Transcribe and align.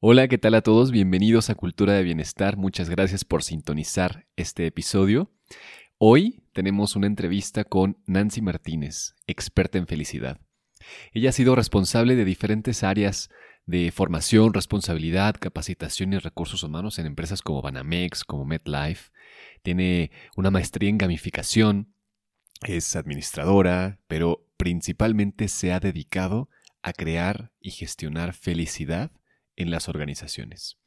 Hola, 0.00 0.28
¿qué 0.28 0.38
tal 0.38 0.54
a 0.54 0.62
todos? 0.62 0.92
Bienvenidos 0.92 1.50
a 1.50 1.56
Cultura 1.56 1.92
de 1.94 2.04
Bienestar. 2.04 2.56
Muchas 2.56 2.88
gracias 2.88 3.24
por 3.24 3.42
sintonizar 3.42 4.28
este 4.36 4.64
episodio. 4.64 5.32
Hoy 5.98 6.44
tenemos 6.52 6.94
una 6.94 7.08
entrevista 7.08 7.64
con 7.64 7.98
Nancy 8.06 8.40
Martínez, 8.40 9.16
experta 9.26 9.76
en 9.76 9.88
felicidad. 9.88 10.40
Ella 11.12 11.30
ha 11.30 11.32
sido 11.32 11.56
responsable 11.56 12.14
de 12.14 12.24
diferentes 12.24 12.84
áreas 12.84 13.28
de 13.66 13.90
formación, 13.90 14.54
responsabilidad, 14.54 15.34
capacitación 15.34 16.12
y 16.12 16.18
recursos 16.18 16.62
humanos 16.62 17.00
en 17.00 17.06
empresas 17.06 17.42
como 17.42 17.60
Banamex, 17.60 18.22
como 18.22 18.44
MetLife. 18.44 19.10
Tiene 19.64 20.12
una 20.36 20.52
maestría 20.52 20.90
en 20.90 20.98
gamificación, 20.98 21.92
es 22.62 22.94
administradora, 22.94 23.98
pero 24.06 24.46
principalmente 24.58 25.48
se 25.48 25.72
ha 25.72 25.80
dedicado 25.80 26.48
a 26.82 26.92
crear 26.92 27.50
y 27.60 27.72
gestionar 27.72 28.32
felicidad 28.32 29.10
en 29.58 29.70
las 29.70 29.88
organizaciones. 29.88 30.78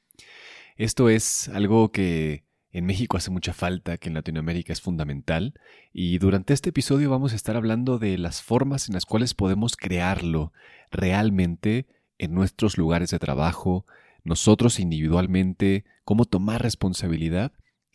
Esto 0.78 1.10
es 1.10 1.50
algo 1.50 1.92
que 1.92 2.46
en 2.72 2.86
México 2.86 3.18
hace 3.18 3.30
mucha 3.30 3.54
falta, 3.54 3.98
que 3.98 4.08
en 4.08 4.16
Latinoamérica 4.16 4.72
es 4.72 4.82
fundamental, 4.82 5.54
y 5.92 6.18
durante 6.20 6.54
este 6.54 6.70
episodio 6.70 7.10
vamos 7.10 7.34
a 7.34 7.36
estar 7.36 7.58
hablando 7.58 8.00
de 8.00 8.18
las 8.18 8.42
formas 8.42 8.88
en 8.88 8.94
las 8.94 9.06
cuales 9.06 9.34
podemos 9.34 9.76
crearlo 9.76 10.54
realmente 10.90 11.86
en 12.18 12.34
nuestros 12.34 12.78
lugares 12.78 13.12
de 13.12 13.20
trabajo, 13.20 13.86
nosotros 14.24 14.80
individualmente, 14.80 15.84
cómo 16.06 16.24
tomar 16.24 16.62
responsabilidad 16.62 17.52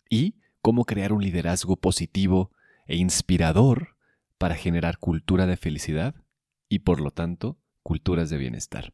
y 0.09 0.35
cómo 0.61 0.85
crear 0.85 1.11
un 1.11 1.23
liderazgo 1.23 1.75
positivo 1.75 2.51
e 2.85 2.97
inspirador 2.97 3.95
para 4.37 4.55
generar 4.55 4.99
cultura 4.99 5.47
de 5.47 5.57
felicidad 5.57 6.13
y 6.69 6.79
por 6.79 7.01
lo 7.01 7.09
tanto 7.09 7.57
culturas 7.81 8.29
de 8.29 8.37
bienestar. 8.37 8.93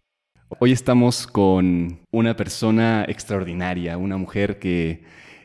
Hoy 0.59 0.73
estamos 0.73 1.27
con 1.27 1.99
una 2.11 2.35
persona 2.35 3.05
extraordinaria, 3.07 3.97
una 3.97 4.17
mujer 4.17 4.59
que 4.59 5.03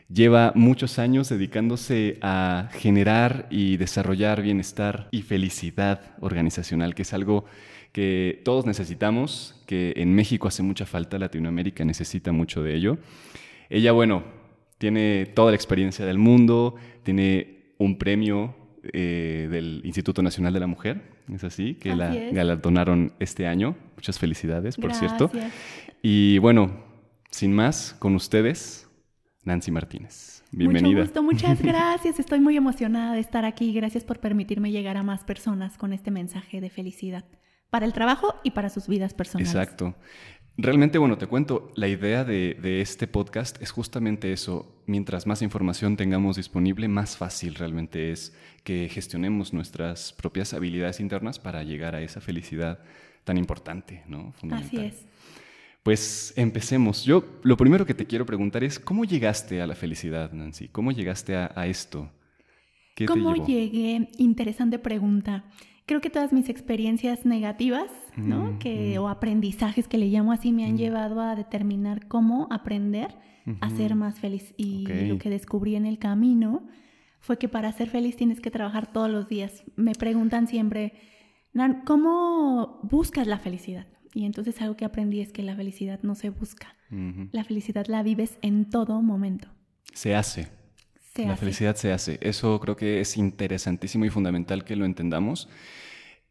lleva 0.09 0.51
muchos 0.53 0.99
años 0.99 1.29
dedicándose 1.29 2.17
a 2.21 2.69
generar 2.73 3.47
y 3.49 3.77
desarrollar 3.77 4.41
bienestar 4.41 5.07
y 5.11 5.21
felicidad 5.21 6.01
organizacional, 6.19 6.93
que 6.93 7.03
es 7.03 7.13
algo 7.13 7.45
que 7.93 8.41
todos 8.43 8.65
necesitamos, 8.65 9.63
que 9.65 9.93
en 9.95 10.13
México 10.13 10.47
hace 10.47 10.61
mucha 10.61 10.85
falta, 10.85 11.17
Latinoamérica 11.17 11.85
necesita 11.85 12.31
mucho 12.31 12.61
de 12.61 12.75
ello. 12.75 12.97
Ella, 13.69 13.93
bueno, 13.93 14.23
tiene 14.77 15.25
toda 15.25 15.51
la 15.51 15.55
experiencia 15.55 16.05
del 16.05 16.19
mundo, 16.19 16.75
tiene 17.03 17.73
un 17.77 17.97
premio 17.97 18.55
eh, 18.93 19.47
del 19.49 19.81
Instituto 19.83 20.21
Nacional 20.21 20.53
de 20.53 20.59
la 20.59 20.67
Mujer, 20.67 21.01
es 21.33 21.43
así, 21.43 21.75
que 21.75 21.95
la 21.95 22.13
galardonaron 22.13 23.13
este 23.19 23.47
año. 23.47 23.75
Muchas 23.95 24.19
felicidades, 24.19 24.77
por 24.77 24.93
cierto. 24.93 25.31
Y 26.01 26.37
bueno, 26.39 26.83
sin 27.29 27.53
más, 27.53 27.95
con 27.99 28.15
ustedes, 28.15 28.89
Nancy 29.43 29.71
Martínez. 29.71 30.43
Bienvenida. 30.51 30.89
Mucho 30.89 31.03
gusto, 31.03 31.23
muchas 31.23 31.61
gracias. 31.63 32.19
Estoy 32.19 32.39
muy 32.39 32.57
emocionada 32.57 33.13
de 33.13 33.19
estar 33.19 33.45
aquí. 33.45 33.73
Gracias 33.73 34.03
por 34.03 34.19
permitirme 34.19 34.71
llegar 34.71 34.97
a 34.97 35.03
más 35.03 35.23
personas 35.23 35.77
con 35.77 35.93
este 35.93 36.11
mensaje 36.11 36.61
de 36.61 36.69
felicidad 36.69 37.25
para 37.69 37.85
el 37.85 37.93
trabajo 37.93 38.35
y 38.43 38.51
para 38.51 38.69
sus 38.69 38.87
vidas 38.87 39.13
personales. 39.13 39.53
Exacto. 39.53 39.95
Realmente, 40.59 40.97
bueno, 40.97 41.19
te 41.19 41.27
cuento, 41.27 41.71
la 41.75 41.87
idea 41.87 42.23
de, 42.23 42.81
este 42.81 43.05
podcast 43.05 43.61
es 43.61 43.69
justamente 43.69 44.33
eso. 44.33 44.65
Mientras 44.87 45.27
más 45.27 45.43
información 45.43 45.95
tengamos 45.95 46.35
disponible, 46.35 46.87
más 46.87 47.15
fácil 47.15 47.53
realmente 47.53 48.11
es 48.11 48.35
que 48.63 48.89
gestionemos 48.89 49.53
nuestras 49.53 50.13
propias 50.13 50.55
habilidades 50.55 50.99
internas 50.99 51.37
para 51.37 51.61
llegar 51.63 51.93
a 51.93 52.01
esa 52.01 52.21
felicidad 52.21 52.79
tan 53.23 53.37
importante, 53.37 54.03
¿no? 54.07 54.33
Así 54.51 54.77
es. 54.77 55.05
Pues 55.83 56.33
empecemos. 56.35 57.03
Yo 57.05 57.23
lo 57.43 57.55
primero 57.55 57.85
que 57.85 57.93
te 57.93 58.07
quiero 58.07 58.25
preguntar 58.25 58.63
es, 58.63 58.79
¿cómo 58.79 59.05
llegaste 59.05 59.61
a 59.61 59.67
la 59.67 59.75
felicidad, 59.75 60.31
Nancy? 60.31 60.69
¿Cómo 60.69 60.91
llegaste 60.91 61.35
a, 61.35 61.67
esto? 61.67 62.09
¿Qué 62.95 63.05
¿Cómo 63.05 63.35
llegué? 63.45 64.09
Interesante 64.17 64.79
pregunta 64.79 65.45
creo 65.87 66.01
que 66.01 66.11
todas 66.11 66.33
mis 66.33 66.49
experiencias 66.49 67.25
negativas, 67.25 67.89
¿no? 68.15 68.59
que, 68.59 68.99
O 68.99 69.07
aprendizajes 69.07 69.87
que 69.87 69.97
le 69.97 70.07
llamo 70.07 70.31
así 70.31 70.51
me 70.51 70.65
han 70.65 70.77
llevado 70.77 71.21
a 71.21 71.35
determinar 71.35 72.07
cómo 72.07 72.47
aprender 72.51 73.15
a 73.61 73.69
ser 73.69 73.95
más 73.95 74.19
feliz. 74.19 74.53
Y 74.57 74.85
lo 75.07 75.17
que 75.17 75.29
descubrí 75.29 75.75
en 75.75 75.85
el 75.85 75.97
camino 75.97 76.67
fue 77.21 77.37
que 77.37 77.47
para 77.47 77.71
ser 77.71 77.89
feliz 77.89 78.17
tienes 78.17 78.41
que 78.41 78.51
trabajar 78.51 78.91
todos 78.91 79.09
los 79.09 79.27
días. 79.27 79.63
Me 79.75 79.93
preguntan 79.93 80.47
siempre, 80.47 80.93
¿cómo 81.85 82.79
buscas 82.83 83.25
la 83.25 83.39
felicidad? 83.39 83.87
Y 84.13 84.25
entonces 84.25 84.61
algo 84.61 84.75
que 84.75 84.85
aprendí 84.85 85.21
es 85.21 85.31
que 85.31 85.41
la 85.41 85.55
felicidad 85.55 86.01
no 86.03 86.15
se 86.15 86.29
busca. 86.29 86.75
La 87.31 87.43
felicidad 87.45 87.87
la 87.87 88.03
vives 88.03 88.37
en 88.41 88.69
todo 88.69 89.01
momento. 89.01 89.47
Se 89.93 90.15
hace. 90.15 90.56
La 91.25 91.37
felicidad 91.37 91.75
se 91.75 91.91
hace. 91.91 92.17
Eso 92.21 92.59
creo 92.59 92.75
que 92.75 92.99
es 92.99 93.17
interesantísimo 93.17 94.05
y 94.05 94.09
fundamental 94.09 94.63
que 94.63 94.75
lo 94.75 94.85
entendamos 94.85 95.49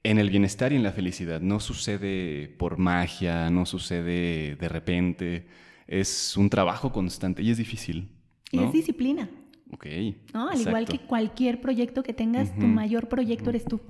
en 0.02 0.18
el 0.18 0.30
bienestar 0.30 0.72
y 0.72 0.76
en 0.76 0.82
la 0.82 0.92
felicidad. 0.92 1.40
No 1.40 1.58
sucede 1.60 2.48
por 2.58 2.78
magia, 2.78 3.50
no 3.50 3.66
sucede 3.66 4.56
de 4.56 4.68
repente. 4.68 5.46
Es 5.86 6.36
un 6.36 6.48
trabajo 6.50 6.92
constante 6.92 7.42
y 7.42 7.50
es 7.50 7.58
difícil. 7.58 8.08
Y 8.52 8.62
es 8.62 8.72
disciplina. 8.72 9.28
Ok. 9.72 9.86
¿no? 10.32 10.48
Al 10.48 10.60
igual 10.60 10.86
que 10.86 11.00
cualquier 11.00 11.60
proyecto 11.60 12.02
que 12.02 12.12
tengas, 12.12 12.54
tu 12.54 12.66
mayor 12.66 13.08
proyecto 13.08 13.50
eres 13.50 13.64
tú. 13.64 13.80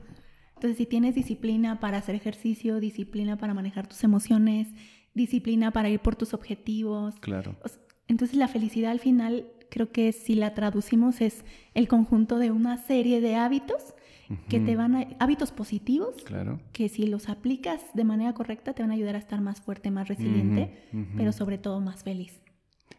Entonces, 0.55 0.79
si 0.79 0.87
tienes 0.87 1.15
disciplina 1.15 1.81
para 1.81 1.99
hacer 1.99 2.15
ejercicio, 2.15 2.81
disciplina 2.81 3.37
para 3.37 3.53
manejar 3.53 3.87
tus 3.87 4.03
emociones, 4.03 4.69
disciplina 5.13 5.71
para 5.71 5.91
ir 5.91 6.01
por 6.01 6.17
tus 6.17 6.33
objetivos. 6.33 7.15
Claro. 7.21 7.57
Entonces, 8.09 8.39
la 8.39 8.49
felicidad 8.49 8.91
al 8.91 9.01
final, 9.01 9.49
creo 9.77 9.93
que 9.93 10.13
si 10.13 10.35
la 10.35 10.55
traducimos, 10.55 11.21
es 11.21 11.45
el 11.75 11.87
conjunto 11.87 12.39
de 12.39 12.51
una 12.51 12.79
serie 12.79 13.21
de 13.21 13.37
hábitos 13.37 13.95
que 14.49 14.59
te 14.59 14.75
van 14.75 14.95
a, 14.97 15.07
hábitos 15.19 15.53
positivos, 15.53 16.15
claro. 16.25 16.59
que 16.73 16.89
si 16.89 17.07
los 17.07 17.29
aplicas 17.29 17.83
de 17.93 18.05
manera 18.05 18.33
correcta 18.33 18.73
te 18.73 18.83
van 18.83 18.91
a 18.91 18.95
ayudar 18.95 19.17
a 19.17 19.19
estar 19.19 19.43
más 19.43 19.61
fuerte, 19.61 19.91
más 19.91 20.09
resiliente, 20.09 20.71
pero 21.15 21.31
sobre 21.31 21.59
todo 21.59 21.79
más 21.81 22.05
feliz. 22.05 22.41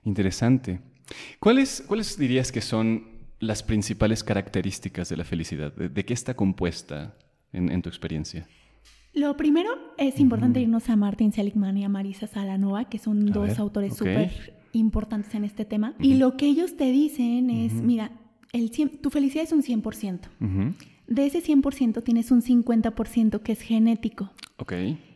Interesante. 0.03 0.79
¿Cuáles, 1.39 1.83
¿Cuáles 1.87 2.15
dirías 2.15 2.51
que 2.51 2.61
son 2.61 3.07
las 3.39 3.63
principales 3.63 4.23
características 4.23 5.09
de 5.09 5.17
la 5.17 5.23
felicidad? 5.23 5.73
¿De, 5.73 6.05
qué 6.05 6.13
está 6.13 6.35
compuesta 6.35 7.17
en, 7.53 7.81
tu 7.81 7.89
experiencia? 7.89 8.47
Lo 9.15 9.35
primero 9.35 9.71
es 9.97 10.19
importante 10.19 10.61
irnos 10.61 10.89
a 10.89 10.95
Martin 10.95 11.31
Seligman 11.31 11.75
y 11.75 11.85
a 11.85 11.89
Marisa 11.89 12.27
Salanova, 12.27 12.87
que 12.87 12.99
son 12.99 13.25
dos 13.25 13.57
autores 13.57 13.97
súper 13.97 14.56
importantes 14.77 15.33
en 15.35 15.43
este 15.43 15.65
tema. 15.65 15.95
Y 15.99 16.15
lo 16.15 16.37
que 16.37 16.47
ellos 16.47 16.77
te 16.77 16.91
dicen 16.91 17.49
es, 17.49 17.73
mira, 17.73 18.11
el 18.53 18.71
tu 19.01 19.09
felicidad 19.09 19.43
es 19.43 19.51
un 19.51 19.63
100% 19.63 20.19
de 21.07 21.25
ese 21.25 21.41
100% 21.41 22.03
tienes 22.03 22.31
un 22.31 22.41
50% 22.41 23.41
que 23.41 23.53
es 23.53 23.61
genético. 23.61 24.29
Ok. 24.57 24.73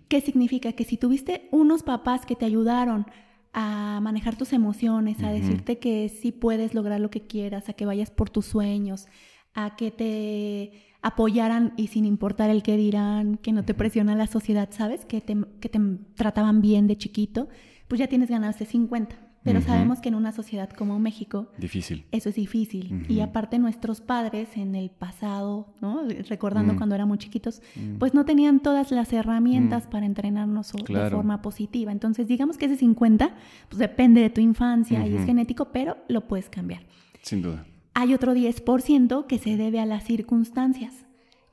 ¿Qué 0.07 0.21
significa? 0.21 0.73
Que 0.73 0.83
si 0.83 0.97
tuviste 0.97 1.47
unos 1.51 1.83
papás 1.83 2.25
que 2.25 2.35
te 2.35 2.45
ayudaron 2.45 3.05
a 3.53 3.99
manejar 4.01 4.37
tus 4.37 4.53
emociones, 4.53 5.21
a 5.23 5.31
decirte 5.31 5.77
que 5.77 6.07
sí 6.09 6.31
puedes 6.31 6.73
lograr 6.73 6.99
lo 7.01 7.09
que 7.09 7.21
quieras, 7.21 7.67
a 7.67 7.73
que 7.73 7.85
vayas 7.85 8.09
por 8.09 8.29
tus 8.29 8.45
sueños, 8.45 9.07
a 9.53 9.75
que 9.75 9.91
te 9.91 10.71
apoyaran 11.01 11.73
y 11.75 11.87
sin 11.87 12.05
importar 12.05 12.49
el 12.49 12.63
que 12.63 12.77
dirán, 12.77 13.37
que 13.37 13.51
no 13.51 13.63
te 13.63 13.73
presiona 13.73 14.15
la 14.15 14.27
sociedad, 14.27 14.69
¿sabes? 14.71 15.05
Que 15.05 15.19
te, 15.19 15.35
que 15.59 15.67
te 15.67 15.79
trataban 16.15 16.61
bien 16.61 16.87
de 16.87 16.97
chiquito, 16.97 17.49
pues 17.89 17.99
ya 17.99 18.07
tienes 18.07 18.29
ganado 18.29 18.51
ese 18.51 18.65
50. 18.65 19.17
Pero 19.43 19.61
sabemos 19.61 20.01
que 20.01 20.09
en 20.09 20.15
una 20.15 20.31
sociedad 20.31 20.69
como 20.69 20.99
México... 20.99 21.47
Difícil. 21.57 22.05
Eso 22.11 22.29
es 22.29 22.35
difícil. 22.35 23.05
Y 23.09 23.21
aparte 23.21 23.57
nuestros 23.57 23.99
padres 23.99 24.55
en 24.55 24.75
el 24.75 24.91
pasado, 24.91 25.73
¿no? 25.81 26.03
Recordando 26.29 26.73
mm. 26.73 26.77
cuando 26.77 26.93
éramos 26.93 27.17
chiquitos, 27.17 27.61
mm. 27.75 27.95
pues 27.95 28.13
no 28.13 28.23
tenían 28.23 28.59
todas 28.59 28.91
las 28.91 29.11
herramientas 29.13 29.87
mm. 29.87 29.89
para 29.89 30.05
entrenarnos 30.05 30.71
de 30.71 31.09
forma 31.09 31.41
positiva. 31.41 31.91
Entonces, 31.91 32.27
digamos 32.27 32.57
que 32.57 32.65
ese 32.65 32.77
50, 32.77 33.35
pues 33.69 33.79
depende 33.79 34.21
de 34.21 34.29
tu 34.29 34.41
infancia 34.41 35.07
y 35.07 35.15
es 35.15 35.25
genético, 35.25 35.65
pero 35.71 35.97
lo 36.07 36.27
puedes 36.27 36.47
cambiar. 36.47 36.83
Sin 37.23 37.41
duda. 37.41 37.65
Hay 37.95 38.13
otro 38.13 38.35
10% 38.35 39.25
que 39.25 39.39
se 39.39 39.57
debe 39.57 39.79
a 39.79 39.87
las 39.87 40.03
circunstancias. 40.03 41.05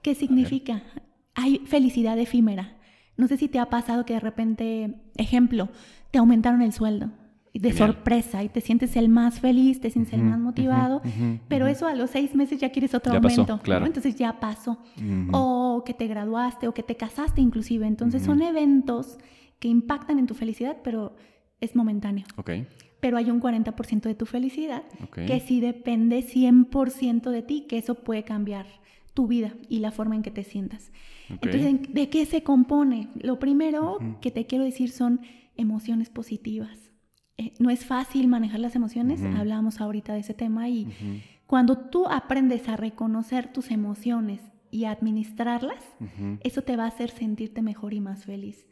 ¿Qué 0.03 0.15
significa? 0.15 0.83
Hay 1.35 1.63
felicidad 1.65 2.19
efímera. 2.19 2.77
No 3.17 3.29
sé 3.29 3.39
si 3.39 3.49
te 3.49 3.59
ha 3.59 3.71
pasado 3.71 4.05
que 4.05 4.13
de 4.13 4.21
repente, 4.21 4.95
ejemplo, 5.17 5.71
te 6.11 6.19
aumentaron 6.19 6.61
el 6.61 6.73
sueldo 6.73 7.11
de 7.55 7.73
sorpresa 7.73 8.43
y 8.43 8.49
te 8.49 8.61
sientes 8.61 8.97
el 8.97 9.09
más 9.09 9.41
feliz, 9.41 9.81
te 9.81 9.91
sientes 9.91 10.15
el 10.15 10.23
más 10.23 10.39
motivado, 10.39 11.03
pero 11.49 11.67
eso 11.67 11.87
a 11.87 11.95
los 11.95 12.11
seis 12.11 12.35
meses 12.35 12.61
ya 12.61 12.71
quieres 12.71 12.95
otro 12.95 13.15
aumento, 13.15 13.59
claro. 13.63 13.87
entonces 13.87 14.17
ya 14.17 14.41
pasó. 14.41 14.79
O 15.33 15.83
que 15.85 15.95
te 15.95 16.07
graduaste 16.07 16.69
o 16.69 16.75
que 16.75 16.83
te 16.83 16.97
casaste 16.97 17.41
inclusive. 17.41 17.87
Entonces 17.87 18.23
son 18.23 18.43
eventos 18.43 19.19
que 19.59 19.69
impactan 19.69 20.19
en 20.19 20.27
tu 20.27 20.35
felicidad, 20.35 20.79
pero 20.83 21.17
es 21.61 21.75
momentáneo. 21.75 22.27
Okay. 22.37 22.67
Pero 23.01 23.17
hay 23.17 23.31
un 23.31 23.41
40% 23.41 24.03
de 24.03 24.15
tu 24.15 24.27
felicidad 24.27 24.83
que 25.13 25.41
sí 25.41 25.61
depende 25.61 26.25
100% 26.25 27.31
de 27.31 27.43
ti, 27.43 27.67
que 27.69 27.79
eso 27.79 27.95
puede 27.97 28.25
cambiar 28.25 28.67
tu 29.15 29.27
vida 29.27 29.55
y 29.69 29.81
la 29.81 29.91
forma 29.91 30.15
en 30.15 30.23
que 30.23 30.31
te 30.31 30.45
sientas. 30.45 30.93
Entonces, 31.29 31.93
¿de 31.93 32.09
qué 32.09 32.25
se 32.25 32.43
compone? 32.43 33.09
Lo 33.21 33.39
primero 33.39 33.99
que 34.21 34.31
te 34.31 34.47
quiero 34.47 34.65
decir 34.65 34.91
son 34.91 35.21
emociones 35.57 36.09
positivas. 36.09 36.88
Eh, 37.39 37.55
no 37.61 37.71
es 37.71 37.87
fácil 37.87 38.27
manejar 38.27 38.61
las 38.61 38.75
emociones, 38.75 39.23
hablábamos 39.23 39.81
ahorita 39.81 40.13
de 40.13 40.21
ese 40.21 40.35
tema 40.35 40.69
y 40.69 40.89
cuando 41.47 41.79
tú 41.79 42.07
aprendes 42.07 42.69
a 42.69 42.77
reconocer 42.77 43.53
tus 43.53 43.71
emociones 43.71 44.41
y 44.71 44.85
administrarlas, 44.85 45.83
eso 46.41 46.63
te 46.63 46.77
va 46.77 46.85
a 46.85 46.89
hacer 46.89 47.11
sentirte 47.11 47.63
mejor 47.63 47.95
y 47.95 48.01
más 48.01 48.25
feliz. 48.25 48.67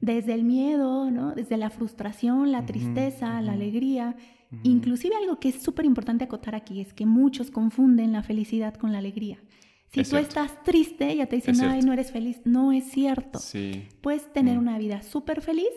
Desde 0.00 0.34
el 0.34 0.44
miedo, 0.44 1.10
¿no? 1.10 1.34
desde 1.34 1.56
la 1.56 1.70
frustración, 1.70 2.52
la 2.52 2.66
tristeza, 2.66 3.40
la 3.40 3.52
alegría, 3.52 4.16
inclusive 4.62 5.16
algo 5.16 5.40
que 5.40 5.48
es 5.48 5.62
súper 5.62 5.86
importante 5.86 6.24
acotar 6.24 6.54
aquí 6.54 6.80
es 6.80 6.92
que 6.92 7.06
muchos 7.06 7.50
confunden 7.50 8.12
la 8.12 8.22
felicidad 8.22 8.74
con 8.74 8.92
la 8.92 8.98
alegría. 8.98 9.38
Si 9.92 10.04
tú 10.04 10.18
estás 10.18 10.62
triste, 10.62 11.16
ya 11.16 11.26
te 11.26 11.36
dicen, 11.36 11.60
ay, 11.62 11.80
no 11.82 11.92
eres 11.92 12.12
feliz. 12.12 12.40
No 12.44 12.70
es 12.70 12.84
cierto. 12.84 13.40
Puedes 14.02 14.32
tener 14.32 14.58
una 14.58 14.78
vida 14.78 15.02
súper 15.02 15.40
feliz 15.40 15.72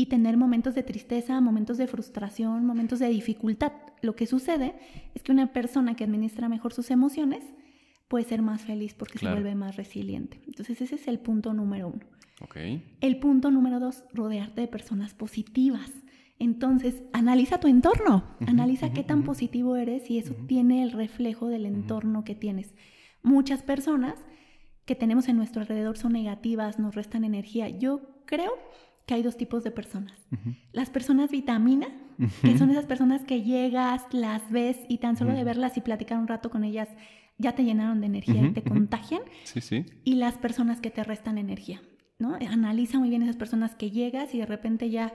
y 0.00 0.06
tener 0.06 0.38
momentos 0.38 0.74
de 0.74 0.82
tristeza, 0.82 1.42
momentos 1.42 1.76
de 1.76 1.86
frustración, 1.86 2.64
momentos 2.64 3.00
de 3.00 3.08
dificultad. 3.08 3.72
Lo 4.00 4.16
que 4.16 4.26
sucede 4.26 4.74
es 5.14 5.22
que 5.22 5.30
una 5.30 5.52
persona 5.52 5.94
que 5.94 6.04
administra 6.04 6.48
mejor 6.48 6.72
sus 6.72 6.90
emociones 6.90 7.44
puede 8.08 8.24
ser 8.24 8.40
más 8.40 8.62
feliz 8.62 8.94
porque 8.94 9.18
se 9.18 9.28
vuelve 9.28 9.54
más 9.54 9.76
resiliente. 9.76 10.40
Entonces 10.46 10.80
ese 10.80 10.94
es 10.94 11.06
el 11.06 11.18
punto 11.18 11.52
número 11.52 11.88
uno. 11.88 12.00
El 13.02 13.18
punto 13.18 13.50
número 13.50 13.78
dos, 13.78 14.04
rodearte 14.14 14.62
de 14.62 14.68
personas 14.68 15.12
positivas. 15.12 15.92
Entonces, 16.38 17.02
analiza 17.12 17.60
tu 17.60 17.68
entorno, 17.68 18.24
analiza 18.46 18.94
qué 18.94 19.02
tan 19.02 19.22
positivo 19.22 19.76
eres 19.76 20.08
y 20.08 20.16
eso 20.16 20.32
tiene 20.46 20.82
el 20.82 20.92
reflejo 20.92 21.48
del 21.48 21.66
entorno 21.66 22.24
que 22.24 22.34
tienes. 22.34 22.74
Muchas 23.22 23.62
personas 23.62 24.14
que 24.86 24.94
tenemos 24.94 25.28
en 25.28 25.36
nuestro 25.36 25.60
alrededor 25.60 25.98
son 25.98 26.14
negativas, 26.14 26.78
nos 26.78 26.94
restan 26.94 27.24
energía. 27.24 27.68
Yo 27.68 28.00
creo 28.24 28.52
que 29.06 29.14
hay 29.14 29.22
dos 29.22 29.36
tipos 29.36 29.64
de 29.64 29.70
personas. 29.70 30.20
Las 30.72 30.90
personas 30.90 31.30
vitamina, 31.30 31.88
que 32.42 32.56
son 32.58 32.70
esas 32.70 32.86
personas 32.86 33.24
que 33.24 33.42
llegas, 33.42 34.04
las 34.12 34.50
ves 34.50 34.78
y 34.88 34.98
tan 34.98 35.16
solo 35.16 35.32
de 35.32 35.42
verlas 35.44 35.76
y 35.76 35.80
platicar 35.80 36.18
un 36.18 36.28
rato 36.28 36.50
con 36.50 36.64
ellas 36.64 36.88
ya 37.38 37.52
te 37.54 37.64
llenaron 37.64 38.00
de 38.00 38.06
energía 38.06 38.42
y 38.42 38.52
te 38.52 38.62
contagian. 38.62 39.22
Sí, 39.44 39.60
sí. 39.60 39.86
Y 40.04 40.14
las 40.16 40.34
personas 40.34 40.80
que 40.80 40.90
te 40.90 41.02
restan 41.02 41.38
energía, 41.38 41.80
¿no? 42.18 42.34
Analiza 42.34 42.98
muy 42.98 43.08
bien 43.08 43.22
esas 43.22 43.36
personas 43.36 43.74
que 43.74 43.90
llegas 43.90 44.34
y 44.34 44.38
de 44.38 44.46
repente 44.46 44.90
ya 44.90 45.14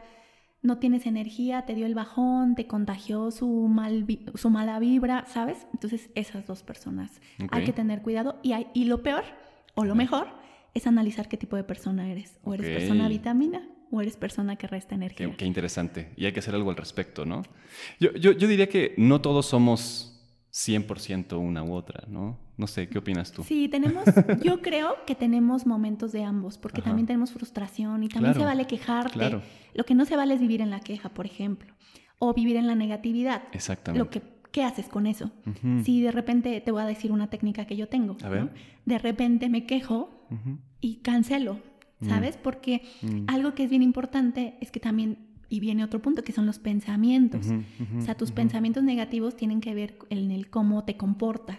no 0.63 0.79
tienes 0.79 1.05
energía, 1.05 1.61
te 1.61 1.75
dio 1.75 1.85
el 1.85 1.93
bajón, 1.93 2.55
te 2.55 2.65
contagió 2.65 3.29
su, 3.29 3.67
mal, 3.67 4.07
su 4.33 4.49
mala 4.49 4.79
vibra, 4.79 5.25
¿sabes? 5.27 5.67
Entonces 5.73 6.09
esas 6.15 6.47
dos 6.47 6.63
personas 6.63 7.21
hay 7.51 7.63
que 7.63 7.73
tener 7.73 8.01
cuidado 8.01 8.39
y, 8.41 8.53
hay, 8.53 8.67
y 8.73 8.85
lo 8.85 9.03
peor 9.03 9.23
o 9.75 9.85
lo 9.85 9.93
mejor 9.93 10.27
es 10.73 10.87
analizar 10.87 11.27
qué 11.29 11.37
tipo 11.37 11.55
de 11.55 11.63
persona 11.63 12.09
eres. 12.09 12.39
O 12.43 12.55
eres 12.55 12.67
persona 12.67 13.07
vitamina 13.07 13.61
o 13.95 14.01
eres 14.01 14.17
persona 14.17 14.55
que 14.55 14.67
resta 14.67 14.95
energía. 14.95 15.35
Qué, 15.37 15.45
interesante. 15.45 16.11
Y 16.15 16.25
hay 16.25 16.33
que 16.33 16.39
hacer 16.39 16.55
algo 16.55 16.69
al 16.69 16.77
respecto, 16.77 17.25
¿no? 17.25 17.43
Yo, 17.99 18.13
yo, 18.13 18.31
yo 18.31 18.47
diría 18.47 18.67
que 18.67 18.93
no 18.97 19.21
todos 19.21 19.45
somos 19.45 20.15
100% 20.51 21.37
una 21.37 21.63
u 21.63 21.73
otra, 21.73 22.03
¿no? 22.07 22.37
No 22.57 22.67
sé, 22.67 22.87
¿qué 22.87 22.97
opinas 22.97 23.31
tú? 23.31 23.43
Sí, 23.43 23.67
tenemos, 23.67 24.05
yo 24.43 24.61
creo 24.61 24.95
que 25.05 25.13
tenemos 25.13 25.65
momentos 25.65 26.11
de 26.13 26.23
ambos, 26.23 26.57
porque 26.57 26.81
también 26.81 27.05
tenemos 27.05 27.31
frustración 27.31 28.03
y 28.03 28.07
también 28.07 28.33
se 28.33 28.45
vale 28.45 28.65
quejarte. 28.65 29.41
Lo 29.73 29.83
que 29.83 29.95
no 29.95 30.05
se 30.05 30.15
vale 30.15 30.33
es 30.33 30.39
vivir 30.39 30.61
en 30.61 30.69
la 30.69 30.79
queja, 30.79 31.09
por 31.09 31.25
ejemplo, 31.25 31.73
o 32.19 32.33
vivir 32.33 32.55
en 32.55 32.67
la 32.67 32.75
negatividad. 32.75 33.43
Exactamente. 33.51 33.99
Lo 33.99 34.09
que, 34.09 34.21
¿Qué 34.55 34.63
haces 34.63 34.87
con 34.87 35.05
eso? 35.05 35.31
Si 35.83 36.01
de 36.01 36.13
repente 36.13 36.61
te 36.61 36.71
voy 36.71 36.81
a 36.81 36.85
decir 36.85 37.11
una 37.11 37.29
técnica 37.29 37.65
que 37.65 37.75
yo 37.75 37.89
tengo, 37.89 38.15
a 38.23 38.29
ver. 38.29 38.53
de 38.85 38.97
repente 38.97 39.49
me 39.49 39.65
quejo 39.65 40.09
y 40.79 41.01
cancelo. 41.01 41.59
¿Sabes? 42.07 42.37
Porque 42.37 42.81
mm. 43.01 43.25
algo 43.27 43.53
que 43.53 43.63
es 43.63 43.69
bien 43.69 43.83
importante 43.83 44.57
es 44.61 44.71
que 44.71 44.79
también, 44.79 45.17
y 45.49 45.59
viene 45.59 45.83
otro 45.83 46.01
punto, 46.01 46.23
que 46.23 46.31
son 46.31 46.45
los 46.45 46.59
pensamientos. 46.59 47.47
o 47.97 48.01
sea, 48.01 48.15
tus 48.15 48.31
pensamientos 48.31 48.83
negativos 48.83 49.35
tienen 49.35 49.61
que 49.61 49.73
ver 49.73 49.97
en 50.09 50.31
el 50.31 50.49
cómo 50.49 50.83
te 50.83 50.97
comportas, 50.97 51.57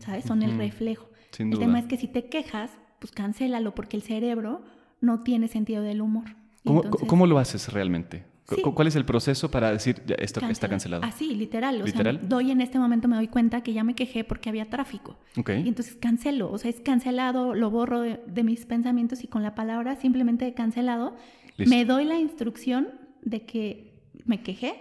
¿sabes? 0.00 0.24
Son 0.24 0.42
el 0.42 0.56
reflejo. 0.56 1.08
el 1.38 1.58
tema 1.58 1.78
es 1.78 1.86
que 1.86 1.96
si 1.96 2.08
te 2.08 2.26
quejas, 2.26 2.70
pues 2.98 3.12
cancélalo 3.12 3.74
porque 3.74 3.96
el 3.96 4.02
cerebro 4.02 4.62
no 5.00 5.20
tiene 5.20 5.48
sentido 5.48 5.82
del 5.82 6.00
humor. 6.00 6.36
¿Cómo 6.64 7.26
lo 7.26 7.38
haces 7.38 7.72
realmente? 7.72 8.31
¿Cuál 8.46 8.88
es 8.88 8.96
el 8.96 9.04
proceso 9.04 9.50
para 9.50 9.70
decir 9.72 10.02
ya, 10.06 10.14
esto 10.16 10.40
está 10.46 10.68
cancelado? 10.68 11.04
Así, 11.04 11.34
literal. 11.34 11.80
O 11.80 11.84
¿Literal? 11.84 12.18
sea, 12.18 12.28
doy 12.28 12.50
en 12.50 12.60
este 12.60 12.78
momento, 12.78 13.08
me 13.08 13.16
doy 13.16 13.28
cuenta 13.28 13.62
que 13.62 13.72
ya 13.72 13.84
me 13.84 13.94
quejé 13.94 14.24
porque 14.24 14.48
había 14.48 14.68
tráfico. 14.68 15.16
Y 15.36 15.68
entonces 15.68 15.94
cancelo. 15.94 16.50
O 16.50 16.58
sea, 16.58 16.70
es 16.70 16.80
cancelado, 16.80 17.54
lo 17.54 17.70
borro 17.70 18.00
de, 18.00 18.42
mis 18.42 18.66
pensamientos 18.66 19.22
y 19.22 19.28
con 19.28 19.42
la 19.42 19.54
palabra 19.54 19.96
simplemente 19.96 20.52
cancelado, 20.54 21.16
me 21.58 21.84
doy 21.84 22.04
la 22.04 22.18
instrucción 22.18 22.88
de 23.22 23.46
que 23.46 23.92
me 24.24 24.42
quejé, 24.42 24.74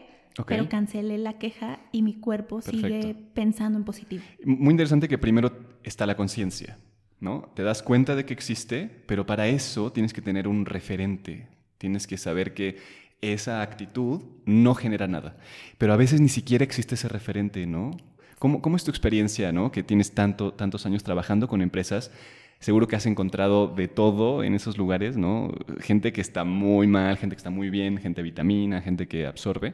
pero 0.48 0.68
cancelé 0.68 1.18
la 1.18 1.38
queja 1.38 1.80
y 1.92 2.02
mi 2.02 2.16
cuerpo 2.16 2.62
sigue 2.62 3.16
pensando 3.34 3.78
en 3.78 3.86
positivo. 3.86 4.24
Muy 4.44 4.72
interesante 4.72 5.08
que 5.08 5.18
primero 5.18 5.52
está 5.84 6.08
la 6.08 6.18
conciencia, 6.18 6.80
¿no? 7.20 7.52
Te 7.54 7.62
das 7.62 7.84
cuenta 7.84 8.16
de 8.16 8.26
que 8.26 8.34
existe, 8.34 8.90
pero 9.06 9.26
para 9.28 9.48
eso 9.48 9.92
tienes 9.92 10.14
que 10.14 10.22
tener 10.22 10.48
un 10.48 10.66
referente. 10.66 11.48
Tienes 11.78 12.08
que 12.08 12.18
saber 12.18 12.54
que 12.54 12.78
esa 13.22 13.62
actitud 13.62 14.22
no 14.46 14.76
genera 14.76 15.08
nada. 15.08 15.38
Pero 15.78 15.94
a 15.94 15.98
veces 15.98 16.22
ni 16.22 16.30
siquiera 16.30 16.64
existe 16.64 16.96
ese 16.96 17.08
referente, 17.08 17.66
¿no? 17.66 17.98
¿Cómo, 18.40 18.62
cómo 18.62 18.76
es 18.76 18.84
tu 18.84 18.92
experiencia, 18.92 19.52
¿no? 19.52 19.72
Que 19.72 19.84
tienes 19.84 20.14
tanto, 20.14 20.54
tantos 20.54 20.86
años 20.86 21.04
trabajando 21.04 21.48
con 21.48 21.62
empresas. 21.62 22.12
Seguro 22.60 22.88
que 22.88 22.96
has 22.96 23.06
encontrado 23.06 23.68
de 23.68 23.88
todo 23.88 24.44
en 24.44 24.56
esos 24.56 24.78
lugares, 24.78 25.18
¿no? 25.18 25.52
Gente 25.80 26.12
que 26.14 26.22
está 26.22 26.44
muy 26.44 26.88
mal, 26.88 27.18
gente 27.18 27.36
que 27.36 27.40
está 27.40 27.50
muy 27.50 27.70
bien, 27.70 27.98
gente 27.98 28.22
vitamina, 28.22 28.82
gente 28.82 29.08
que 29.08 29.28
absorbe. 29.28 29.74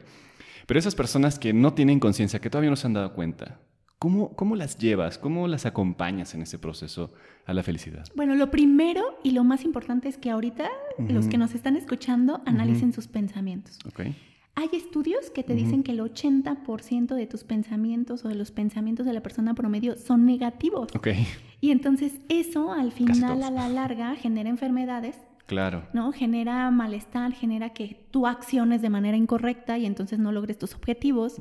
Pero 0.66 0.78
esas 0.78 0.94
personas 0.94 1.38
que 1.38 1.54
no 1.54 1.72
tienen 1.72 2.00
conciencia, 2.00 2.40
que 2.40 2.50
todavía 2.50 2.70
no 2.70 2.76
se 2.76 2.86
han 2.86 2.92
dado 2.92 3.14
cuenta, 3.14 3.58
¿Cómo, 3.98 4.36
¿Cómo, 4.36 4.54
las 4.54 4.78
llevas? 4.78 5.18
¿Cómo 5.18 5.48
las 5.48 5.66
acompañas 5.66 6.34
en 6.34 6.42
ese 6.42 6.58
proceso 6.58 7.12
a 7.46 7.52
la 7.52 7.64
felicidad? 7.64 8.04
Bueno, 8.14 8.36
lo 8.36 8.48
primero 8.50 9.18
y 9.24 9.32
lo 9.32 9.42
más 9.42 9.64
importante 9.64 10.08
es 10.08 10.18
que 10.18 10.30
ahorita 10.30 10.68
los 10.98 11.26
que 11.26 11.36
nos 11.36 11.54
están 11.54 11.74
escuchando 11.74 12.40
analicen 12.46 12.92
sus 12.92 13.08
pensamientos. 13.08 13.78
Okay. 13.86 14.14
Hay 14.54 14.68
estudios 14.72 15.30
que 15.30 15.42
te 15.42 15.54
dicen 15.54 15.82
que 15.82 15.92
el 15.92 16.00
80% 16.00 17.14
de 17.14 17.26
tus 17.26 17.42
pensamientos 17.42 18.24
o 18.24 18.28
de 18.28 18.36
los 18.36 18.52
pensamientos 18.52 19.04
de 19.04 19.12
la 19.12 19.20
persona 19.20 19.54
promedio 19.54 19.96
son 19.96 20.26
negativos. 20.26 20.94
Okay. 20.94 21.26
Y 21.60 21.72
entonces 21.72 22.12
eso 22.28 22.72
al 22.72 22.92
final, 22.92 23.42
a 23.42 23.50
la 23.50 23.68
larga, 23.68 24.14
genera 24.14 24.48
enfermedades 24.48 25.16
Claro. 25.48 25.82
¿No? 25.94 26.12
Genera 26.12 26.70
malestar, 26.70 27.32
genera 27.32 27.70
que 27.70 27.98
tú 28.10 28.26
acciones 28.26 28.82
de 28.82 28.90
manera 28.90 29.16
incorrecta 29.16 29.78
y 29.78 29.86
entonces 29.86 30.18
no 30.18 30.30
logres 30.30 30.58
tus 30.58 30.74
objetivos 30.74 31.38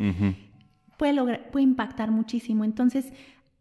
puede, 0.97 1.13
lograr, 1.13 1.49
puede 1.51 1.63
impactar 1.63 2.11
muchísimo. 2.11 2.63
Entonces, 2.63 3.13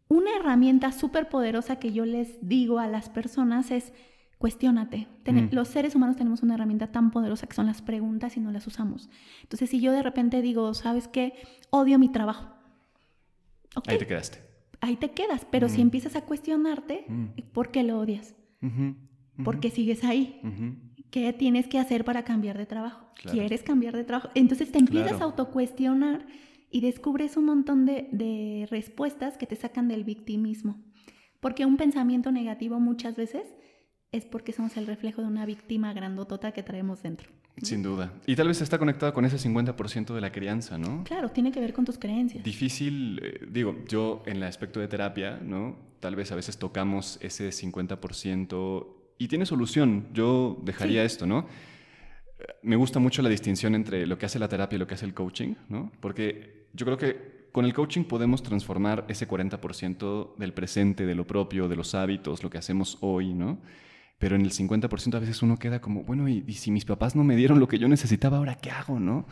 una 0.09 0.35
herramienta 0.35 0.91
súper 0.91 1.29
poderosa 1.29 1.77
que 1.77 1.91
yo 1.91 2.05
les 2.05 2.37
digo 2.41 2.79
a 2.79 2.87
las 2.87 3.09
personas 3.09 3.71
es 3.71 3.93
cuestiónate. 4.37 5.07
Mm. 5.25 5.49
Los 5.51 5.67
seres 5.67 5.95
humanos 5.95 6.15
tenemos 6.15 6.43
una 6.43 6.55
herramienta 6.55 6.91
tan 6.91 7.11
poderosa 7.11 7.47
que 7.47 7.55
son 7.55 7.65
las 7.65 7.81
preguntas 7.81 8.37
y 8.37 8.39
no 8.39 8.51
las 8.51 8.67
usamos. 8.67 9.09
Entonces, 9.43 9.69
si 9.69 9.79
yo 9.79 9.91
de 9.91 10.03
repente 10.03 10.41
digo, 10.41 10.73
¿sabes 10.73 11.07
qué? 11.07 11.33
Odio 11.69 11.99
mi 11.99 12.09
trabajo. 12.09 12.53
Ahí 13.85 13.97
te 13.97 14.07
quedaste. 14.07 14.39
Ahí 14.79 14.95
te 14.95 15.11
quedas, 15.11 15.45
pero 15.49 15.69
si 15.69 15.79
mm. 15.79 15.81
empiezas 15.81 16.15
a 16.15 16.21
cuestionarte, 16.21 17.05
mm. 17.07 17.25
¿por 17.51 17.71
qué 17.71 17.83
lo 17.83 17.99
odias? 17.99 18.35
¿Por 19.43 19.59
qué 19.59 19.69
sigues 19.69 20.03
ahí? 20.03 20.41
¿Qué 21.11 21.31
tienes 21.33 21.67
que 21.67 21.79
hacer 21.79 22.03
para 22.03 22.23
cambiar 22.23 22.57
de 22.57 22.65
trabajo? 22.65 23.07
¿Quieres 23.31 23.63
cambiar 23.63 23.95
de 23.95 24.03
trabajo? 24.03 24.29
Entonces 24.35 24.71
te 24.71 24.79
empiezas 24.79 25.21
a 25.21 25.25
autocuestionar 25.25 26.25
y 26.69 26.81
descubres 26.81 27.37
un 27.37 27.45
montón 27.45 27.85
de, 27.85 28.67
respuestas 28.69 29.37
que 29.37 29.47
te 29.47 29.55
sacan 29.55 29.87
del 29.87 30.03
victimismo. 30.03 30.83
Porque 31.39 31.65
un 31.65 31.77
pensamiento 31.77 32.31
negativo 32.31 32.79
muchas 32.79 33.15
veces 33.15 33.45
es 34.11 34.25
porque 34.25 34.53
somos 34.53 34.75
el 34.77 34.87
reflejo 34.87 35.21
de 35.21 35.27
una 35.27 35.45
víctima 35.45 35.93
grandotota 35.93 36.51
que 36.51 36.63
traemos 36.63 37.03
dentro. 37.03 37.29
Sin 37.61 37.81
duda. 37.81 38.13
Y 38.25 38.35
tal 38.35 38.47
vez 38.47 38.61
está 38.61 38.77
conectado 38.77 39.13
con 39.13 39.25
ese 39.25 39.37
50% 39.37 40.13
de 40.13 40.21
la 40.21 40.31
crianza, 40.31 40.77
¿no? 40.77 41.03
Claro, 41.05 41.29
tiene 41.29 41.51
que 41.51 41.59
ver 41.59 41.73
con 41.73 41.85
tus 41.85 41.97
creencias. 41.97 42.43
Difícil, 42.43 43.19
eh, 43.23 43.47
digo, 43.49 43.75
yo 43.87 44.21
en 44.25 44.37
el 44.37 44.43
aspecto 44.43 44.79
de 44.79 44.87
terapia, 44.87 45.39
¿no? 45.41 45.75
Tal 45.99 46.15
vez 46.15 46.31
a 46.31 46.35
veces 46.35 46.57
tocamos 46.57 47.17
ese 47.21 47.49
50% 47.49 48.87
y 49.17 49.27
tiene 49.27 49.47
solución. 49.47 50.07
Yo 50.13 50.61
dejaría 50.63 51.03
esto, 51.03 51.25
¿no? 51.25 51.47
me 52.61 52.75
gusta 52.75 52.99
mucho 52.99 53.21
la 53.21 53.29
distinción 53.29 53.75
entre 53.75 54.05
lo 54.05 54.17
que 54.17 54.25
hace 54.25 54.39
la 54.39 54.47
terapia 54.47 54.75
y 54.75 54.79
lo 54.79 54.87
que 54.87 54.93
hace 54.93 55.05
el 55.05 55.13
coaching, 55.13 55.55
¿no? 55.69 55.91
Porque 55.99 56.56
yo 56.77 56.85
creo 56.85 56.97
que 56.97 57.47
con 57.51 57.65
el 57.65 57.73
coaching 57.73 58.03
podemos 58.03 58.43
transformar 58.43 59.05
ese 59.09 59.27
40% 59.27 60.35
del 60.37 60.53
presente, 60.53 61.05
de 61.05 61.15
lo 61.15 61.25
propio, 61.25 61.67
de 61.67 61.75
los 61.75 61.95
hábitos, 61.95 62.43
lo 62.43 62.49
que 62.49 62.59
hacemos 62.59 62.99
hoy, 63.01 63.33
¿no? 63.33 63.59
Pero 64.19 64.35
en 64.35 64.43
el 64.43 64.51
50% 64.51 65.15
a 65.15 65.19
veces 65.19 65.41
uno 65.41 65.57
queda 65.57 65.81
como, 65.81 66.03
bueno, 66.03 66.29
y, 66.29 66.41
si 66.53 66.71
mis 66.71 66.85
papás 66.85 67.15
no 67.15 67.23
me 67.23 67.35
dieron 67.35 67.59
lo 67.59 67.67
que 67.67 67.79
yo 67.79 67.87
necesitaba, 67.87 68.37
¿ahora 68.37 68.55
qué 68.55 68.71
hago, 68.71 68.99
no? 68.99 69.27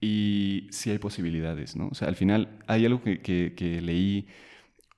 Y 0.00 0.68
sí 0.70 0.90
hay 0.90 0.98
posibilidades, 0.98 1.76
¿no? 1.76 1.88
O 1.88 1.94
sea, 1.94 2.08
al 2.08 2.16
final 2.16 2.60
hay 2.68 2.86
algo 2.86 3.02
que, 3.02 3.20
que 3.20 3.80
leí, 3.80 4.28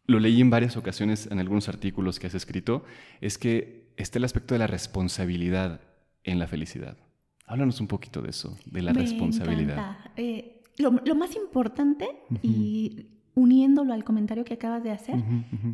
lo 0.06 0.20
leí 0.20 0.40
en 0.40 0.50
varias 0.50 0.76
ocasiones 0.76 1.28
en 1.30 1.38
algunos 1.38 1.68
artículos 1.68 2.18
que 2.18 2.26
has 2.26 2.34
escrito, 2.34 2.84
es 3.22 3.38
que 3.38 3.92
está 3.96 4.18
el 4.18 4.24
aspecto 4.24 4.54
de 4.54 4.58
la 4.58 4.66
responsabilidad 4.66 5.80
en 6.24 6.38
la 6.38 6.46
felicidad. 6.46 6.98
Háblanos 7.46 7.80
un 7.80 7.88
poquito 7.88 8.20
de 8.20 8.30
eso, 8.30 8.58
de 8.66 8.82
la 8.82 8.92
responsabilidad. 8.92 9.96
Eh, 10.16 10.59
lo, 10.80 11.14
más 11.14 11.36
importante, 11.36 12.08
y 12.42 13.06
uniéndolo 13.34 13.92
al 13.92 14.04
comentario 14.04 14.44
que 14.44 14.54
acabas 14.54 14.82
de 14.82 14.90
hacer, 14.90 15.22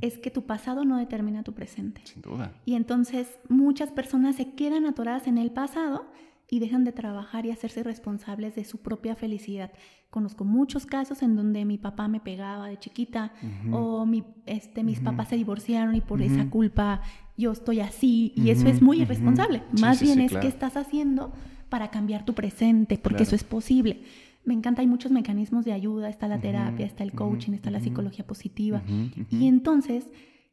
es 0.00 0.18
que 0.18 0.30
tu 0.30 0.46
pasado 0.46 0.84
no 0.84 0.98
determina 0.98 1.42
tu 1.42 1.52
presente. 1.52 2.00
Sin 2.04 2.22
duda. 2.22 2.52
Y 2.64 2.74
entonces 2.74 3.38
muchas 3.48 3.90
personas 3.90 4.36
se 4.36 4.52
quedan 4.52 4.86
atoradas 4.86 5.26
en 5.26 5.38
el 5.38 5.50
pasado 5.50 6.06
y 6.48 6.60
dejan 6.60 6.84
de 6.84 6.92
trabajar 6.92 7.44
y 7.44 7.50
hacerse 7.50 7.82
responsables 7.82 8.54
de 8.54 8.64
su 8.64 8.78
propia 8.78 9.16
felicidad. 9.16 9.72
Conozco 10.10 10.44
muchos 10.44 10.86
casos 10.86 11.22
en 11.22 11.34
donde 11.34 11.64
mi 11.64 11.76
papá 11.76 12.08
me 12.08 12.20
pegaba 12.20 12.68
de 12.68 12.78
chiquita 12.78 13.32
o 13.72 14.06
mi, 14.06 14.24
este, 14.46 14.84
mis 14.84 15.00
papás 15.00 15.28
se 15.28 15.36
divorciaron 15.36 15.94
y 15.96 16.00
por 16.00 16.22
esa 16.22 16.48
culpa 16.48 17.02
yo 17.36 17.52
estoy 17.52 17.80
así 17.80 18.32
y 18.36 18.50
eso 18.50 18.68
es 18.68 18.80
muy 18.80 19.02
irresponsable. 19.02 19.62
Más 19.80 20.00
bien 20.00 20.20
es 20.20 20.32
que 20.32 20.46
estás 20.46 20.76
haciendo 20.76 21.32
para 21.68 21.90
cambiar 21.90 22.24
tu 22.24 22.34
presente, 22.34 22.96
porque 22.96 23.24
eso 23.24 23.34
es 23.34 23.44
posible. 23.44 24.02
Me 24.46 24.54
encanta, 24.54 24.80
hay 24.80 24.86
muchos 24.86 25.12
mecanismos 25.12 25.64
de 25.64 25.72
ayuda, 25.72 26.08
está 26.08 26.28
la 26.28 26.40
terapia, 26.40 26.86
está 26.86 27.02
el 27.02 27.12
coaching, 27.12 27.52
está 27.52 27.70
la 27.70 27.80
psicología 27.80 28.26
positiva. 28.26 28.82
Y 29.30 29.48
entonces, 29.48 30.08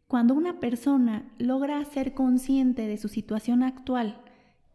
cuando 0.07 0.33
una 0.33 0.59
persona 0.59 1.31
logra 1.37 1.83
ser 1.85 2.13
consciente 2.13 2.87
de 2.87 2.97
su 2.97 3.07
situación 3.07 3.63
actual 3.63 4.21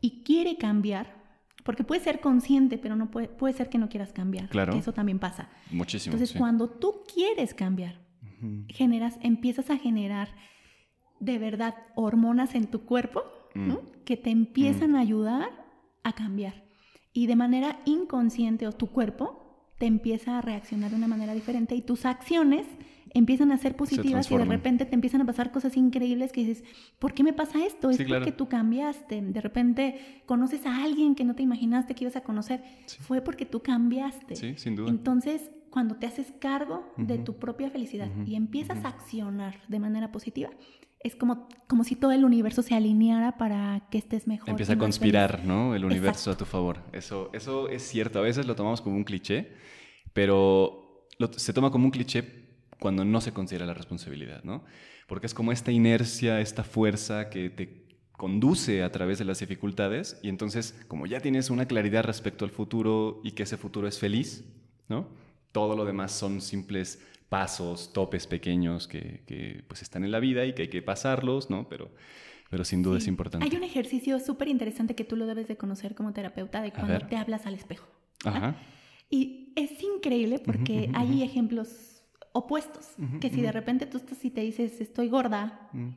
y 0.01 0.23
quiere 0.23 0.57
cambiar, 0.57 1.19
porque 1.65 1.85
puede 1.85 2.01
ser 2.01 2.21
consciente, 2.21 2.79
pero 2.79 2.97
no 2.97 3.11
puede, 3.11 3.29
puede 3.29 3.55
ser 3.55 3.69
que 3.69 3.77
no 3.77 3.89
quieras 3.89 4.13
cambiar. 4.13 4.49
Claro. 4.49 4.75
eso 4.75 4.93
también 4.93 5.19
pasa. 5.19 5.51
Muchísimo. 5.71 6.15
Entonces, 6.15 6.39
cuando 6.39 6.71
tú 6.71 7.03
quieres 7.13 7.55
cambiar, 7.55 8.01
generas, 8.69 9.19
empiezas 9.21 9.69
a 9.69 9.77
generar 9.77 10.29
de 11.19 11.39
verdad 11.39 11.75
hormonas 11.97 12.55
en 12.55 12.69
tu 12.69 12.83
cuerpo 12.85 13.25
mm. 13.55 14.05
que 14.05 14.17
te 14.17 14.31
empiezan 14.31 14.95
a 14.95 15.01
ayudar 15.01 15.51
a 16.05 16.13
cambiar. 16.13 16.68
Y 17.19 17.27
de 17.27 17.35
manera 17.35 17.81
inconsciente 17.85 18.69
o 18.69 18.71
tu 18.71 18.87
cuerpo 18.87 19.73
te 19.77 19.87
empieza 19.87 20.39
a 20.39 20.41
reaccionar 20.41 20.93
de 20.93 20.97
una 20.99 21.09
manera 21.09 21.35
diferente 21.35 21.75
y 21.75 21.83
tus 21.83 22.07
acciones 22.07 22.65
empiezan 23.13 23.51
a 23.51 23.59
ser 23.59 23.75
positivas 23.75 24.31
y 24.31 24.37
de 24.37 24.45
repente 24.45 24.85
te 24.85 24.95
empiezan 24.95 25.23
a 25.23 25.27
pasar 25.27 25.51
cosas 25.51 25.77
increíbles 25.77 26.31
que 26.31 26.45
dices, 26.45 26.63
¿por 27.01 27.15
qué 27.15 27.25
me 27.25 27.33
pasa 27.33 27.67
esto? 27.67 27.91
Es 27.91 28.01
porque 28.01 28.31
tú 28.31 28.49
cambiaste. 28.49 29.21
De 29.21 29.41
repente 29.41 30.23
conoces 30.27 30.65
a 30.65 30.85
alguien 30.85 31.17
que 31.17 31.25
no 31.25 31.35
te 31.35 31.43
imaginaste 31.43 31.97
que 31.97 32.05
ibas 32.05 32.15
a 32.15 32.21
conocer. 32.21 32.63
Fue 33.01 33.21
porque 33.21 33.45
tú 33.45 33.65
cambiaste. 33.65 34.37
Sí, 34.37 34.55
sin 34.57 34.77
duda. 34.77 34.89
Entonces, 34.89 35.51
cuando 35.71 35.97
te 35.97 36.07
haces 36.07 36.33
cargo 36.39 36.93
de 36.97 37.19
tu 37.19 37.35
propia 37.41 37.69
felicidad 37.69 38.09
y 38.27 38.37
empiezas 38.37 38.85
a 38.85 38.91
accionar 38.91 39.57
de 39.67 39.81
manera 39.81 40.13
positiva, 40.13 40.51
es 41.01 41.15
como, 41.15 41.49
como 41.67 41.85
si 41.85 41.95
todo 41.95 42.13
el 42.13 42.25
universo 42.25 42.63
se 42.63 42.75
alineara 42.75 43.39
para 43.39 43.87
que 43.91 43.99
estés 43.99 44.27
mejor. 44.27 44.51
Empieza 44.51 44.73
a 44.73 44.79
conspirar, 44.79 45.45
¿no? 45.45 45.75
El 45.75 45.85
universo 45.85 46.31
a 46.31 46.37
tu 46.37 46.45
favor. 46.45 46.81
Eso, 46.93 47.31
eso 47.33 47.69
es 47.69 47.83
cierto. 47.83 48.19
A 48.19 48.23
veces 48.23 48.47
lo 48.47 48.57
tomamos 48.57 48.81
como 48.81 48.97
un 48.97 49.05
cliché, 49.05 49.53
pero 50.13 51.07
se 51.37 51.53
toma 51.53 51.71
como 51.71 51.85
un 51.85 51.91
cliché 51.91 52.49
cuando 52.81 53.05
no 53.05 53.21
se 53.21 53.33
considera 53.33 53.67
la 53.67 53.75
responsabilidad, 53.75 54.43
¿no? 54.45 54.65
Porque 55.07 55.27
es 55.27 55.35
como 55.35 55.53
esta 55.53 55.73
inercia, 55.73 56.41
esta 56.41 56.65
fuerza 56.65 57.31
que 57.31 57.51
te 57.51 57.87
conduce 58.13 58.83
a 58.83 58.91
través 58.91 59.19
de 59.19 59.25
las 59.25 59.39
dificultades 59.39 60.19
y 60.23 60.29
entonces 60.29 60.75
como 60.89 61.07
ya 61.07 61.21
tienes 61.21 61.51
una 61.51 61.67
claridad 61.67 62.03
respecto 62.03 62.45
al 62.45 62.51
futuro 62.51 63.21
y 63.23 63.31
que 63.31 63.45
ese 63.45 63.57
futuro 63.57 63.87
es 63.87 63.99
feliz, 63.99 64.45
¿no? 64.89 65.09
Todo 65.53 65.77
lo 65.77 65.85
demás 65.85 66.13
son 66.13 66.41
simples 66.41 67.01
pasos, 67.29 67.93
topes 67.93 68.27
pequeños 68.27 68.89
que, 68.89 69.65
pues 69.69 69.83
están 69.83 70.05
en 70.05 70.11
la 70.11 70.21
vida 70.21 70.45
y 70.47 70.55
que 70.55 70.63
hay 70.63 70.69
que 70.69 70.83
pasarlos, 70.83 71.51
¿no? 71.51 71.69
Pero, 71.69 71.91
pero 72.51 72.65
sin 72.65 72.83
duda 72.83 72.99
es 72.99 73.07
importante. 73.07 73.47
Hay 73.47 73.57
un 73.57 73.65
ejercicio 73.65 74.19
súper 74.21 74.49
interesante 74.49 74.95
que 74.95 75.05
tú 75.05 75.17
lo 75.17 75.27
debes 75.27 75.49
de 75.49 75.57
conocer 75.57 75.95
como 75.95 76.13
terapeuta 76.13 76.63
de 76.63 76.73
cuando 76.73 76.99
te 77.07 77.17
hablas 77.17 77.47
al 77.47 77.55
espejo. 77.55 77.87
Ajá. 78.25 78.57
Y 79.11 79.53
es 79.57 79.83
increíble 79.83 80.39
porque 80.39 80.91
hay 80.95 81.23
ejemplos 81.23 82.03
opuestos, 82.33 82.91
que 83.21 83.31
si 83.31 83.41
de 83.41 83.53
repente 83.53 83.87
tú 83.87 83.99
estás 83.99 84.25
y 84.25 84.31
te 84.31 84.43
dices, 84.43 84.81
estoy 84.81 85.09
gorda, 85.09 85.69
mm. 85.73 85.89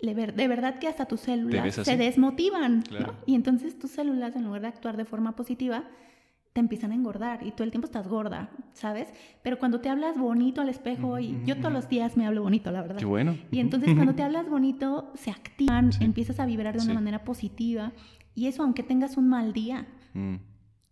de 0.00 0.48
verdad 0.48 0.78
que 0.78 0.86
hasta 0.86 1.06
tus 1.06 1.20
células 1.20 1.74
se 1.74 1.96
desmotivan, 1.96 2.84
¿no? 2.90 3.14
Y 3.26 3.34
entonces 3.34 3.78
tus 3.78 3.92
células, 3.92 4.36
en 4.36 4.44
lugar 4.44 4.62
de 4.62 4.68
actuar 4.68 4.96
de 4.96 5.04
forma 5.04 5.34
positiva, 5.34 5.88
te 6.52 6.60
empiezan 6.60 6.92
a 6.92 6.94
engordar 6.94 7.46
y 7.46 7.52
todo 7.52 7.64
el 7.64 7.70
tiempo 7.70 7.86
estás 7.86 8.08
gorda, 8.08 8.50
¿sabes? 8.72 9.08
Pero 9.42 9.58
cuando 9.58 9.80
te 9.80 9.88
hablas 9.88 10.18
bonito 10.18 10.60
al 10.60 10.68
espejo, 10.68 11.18
y 11.18 11.40
yo 11.44 11.56
todos 11.58 11.72
los 11.72 11.88
días 11.88 12.16
me 12.16 12.26
hablo 12.26 12.42
bonito, 12.42 12.70
la 12.70 12.82
verdad. 12.82 12.98
Qué 12.98 13.04
bueno. 13.04 13.36
Y 13.50 13.60
entonces 13.60 13.94
cuando 13.94 14.14
te 14.14 14.22
hablas 14.24 14.48
bonito, 14.48 15.12
se 15.14 15.30
activan, 15.30 15.90
empiezas 16.00 16.40
a 16.40 16.46
vibrar 16.46 16.76
de 16.76 16.84
una 16.84 16.94
manera 16.94 17.24
positiva 17.24 17.92
y 18.34 18.46
eso 18.46 18.62
aunque 18.62 18.82
tengas 18.82 19.16
un 19.16 19.28
mal 19.28 19.52
día, 19.52 19.86
mm. 20.14 20.36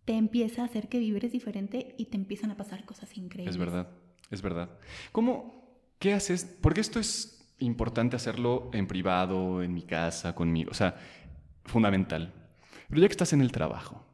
te 0.05 0.13
empieza 0.15 0.61
a 0.61 0.65
hacer 0.65 0.89
que 0.89 0.99
vibres 0.99 1.31
diferente 1.31 1.95
y 1.97 2.05
te 2.05 2.17
empiezan 2.17 2.51
a 2.51 2.57
pasar 2.57 2.85
cosas 2.85 3.15
increíbles. 3.17 3.55
Es 3.55 3.59
verdad, 3.59 3.89
es 4.31 4.41
verdad. 4.41 4.69
¿Cómo, 5.11 5.81
qué 5.99 6.13
haces? 6.13 6.45
Porque 6.61 6.81
esto 6.81 6.99
es 6.99 7.55
importante 7.59 8.15
hacerlo 8.15 8.69
en 8.73 8.87
privado, 8.87 9.63
en 9.63 9.73
mi 9.73 9.83
casa, 9.83 10.35
conmigo, 10.35 10.71
o 10.71 10.73
sea, 10.73 10.95
fundamental. 11.65 12.33
Pero 12.89 13.01
ya 13.01 13.07
que 13.07 13.13
estás 13.13 13.33
en 13.33 13.41
el 13.41 13.51
trabajo, 13.51 14.06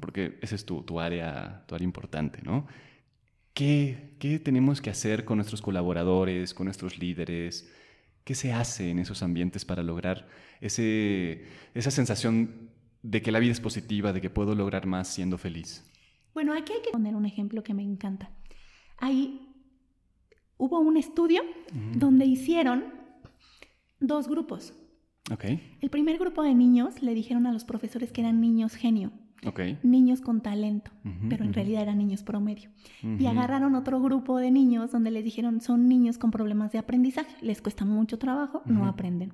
porque 0.00 0.38
ese 0.42 0.54
es 0.54 0.64
tu, 0.64 0.82
tu, 0.82 1.00
área, 1.00 1.64
tu 1.66 1.74
área 1.74 1.84
importante, 1.84 2.40
¿no? 2.42 2.66
¿Qué, 3.54 4.14
¿Qué 4.18 4.38
tenemos 4.38 4.80
que 4.80 4.90
hacer 4.90 5.24
con 5.24 5.38
nuestros 5.38 5.62
colaboradores, 5.62 6.54
con 6.54 6.66
nuestros 6.66 6.98
líderes? 6.98 7.70
¿Qué 8.24 8.34
se 8.34 8.52
hace 8.52 8.90
en 8.90 8.98
esos 8.98 9.22
ambientes 9.22 9.64
para 9.64 9.82
lograr 9.82 10.28
ese, 10.60 11.44
esa 11.74 11.90
sensación 11.90 12.70
de 13.02 13.22
que 13.22 13.32
la 13.32 13.38
vida 13.38 13.52
es 13.52 13.60
positiva, 13.60 14.12
de 14.12 14.20
que 14.20 14.30
puedo 14.30 14.54
lograr 14.54 14.86
más 14.86 15.08
siendo 15.08 15.38
feliz? 15.38 15.84
Bueno, 16.32 16.52
aquí 16.52 16.72
hay 16.72 16.82
que 16.82 16.90
poner 16.90 17.16
un 17.16 17.26
ejemplo 17.26 17.62
que 17.62 17.74
me 17.74 17.82
encanta. 17.82 18.30
Ahí 18.98 19.48
hubo 20.58 20.78
un 20.78 20.96
estudio 20.96 21.42
donde 21.94 22.26
hicieron 22.26 22.84
dos 23.98 24.28
grupos. 24.28 24.74
Okay. 25.32 25.76
El 25.80 25.90
primer 25.90 26.18
grupo 26.18 26.42
de 26.42 26.54
niños 26.54 27.02
le 27.02 27.14
dijeron 27.14 27.46
a 27.46 27.52
los 27.52 27.64
profesores 27.64 28.12
que 28.12 28.20
eran 28.20 28.40
niños 28.40 28.74
genio 28.74 29.12
niños 29.82 30.20
con 30.20 30.40
talento, 30.40 30.90
pero 31.28 31.44
en 31.44 31.52
realidad 31.52 31.82
eran 31.82 31.98
niños 31.98 32.22
promedio. 32.22 32.70
Y 33.02 33.26
agarraron 33.26 33.74
otro 33.74 34.00
grupo 34.00 34.38
de 34.38 34.50
niños 34.50 34.92
donde 34.92 35.10
les 35.10 35.24
dijeron 35.24 35.60
son 35.60 35.88
niños 35.88 36.18
con 36.18 36.30
problemas 36.30 36.72
de 36.72 36.78
aprendizaje, 36.78 37.34
les 37.40 37.62
cuesta 37.62 37.84
mucho 37.84 38.18
trabajo, 38.18 38.62
no 38.66 38.86
aprenden. 38.86 39.32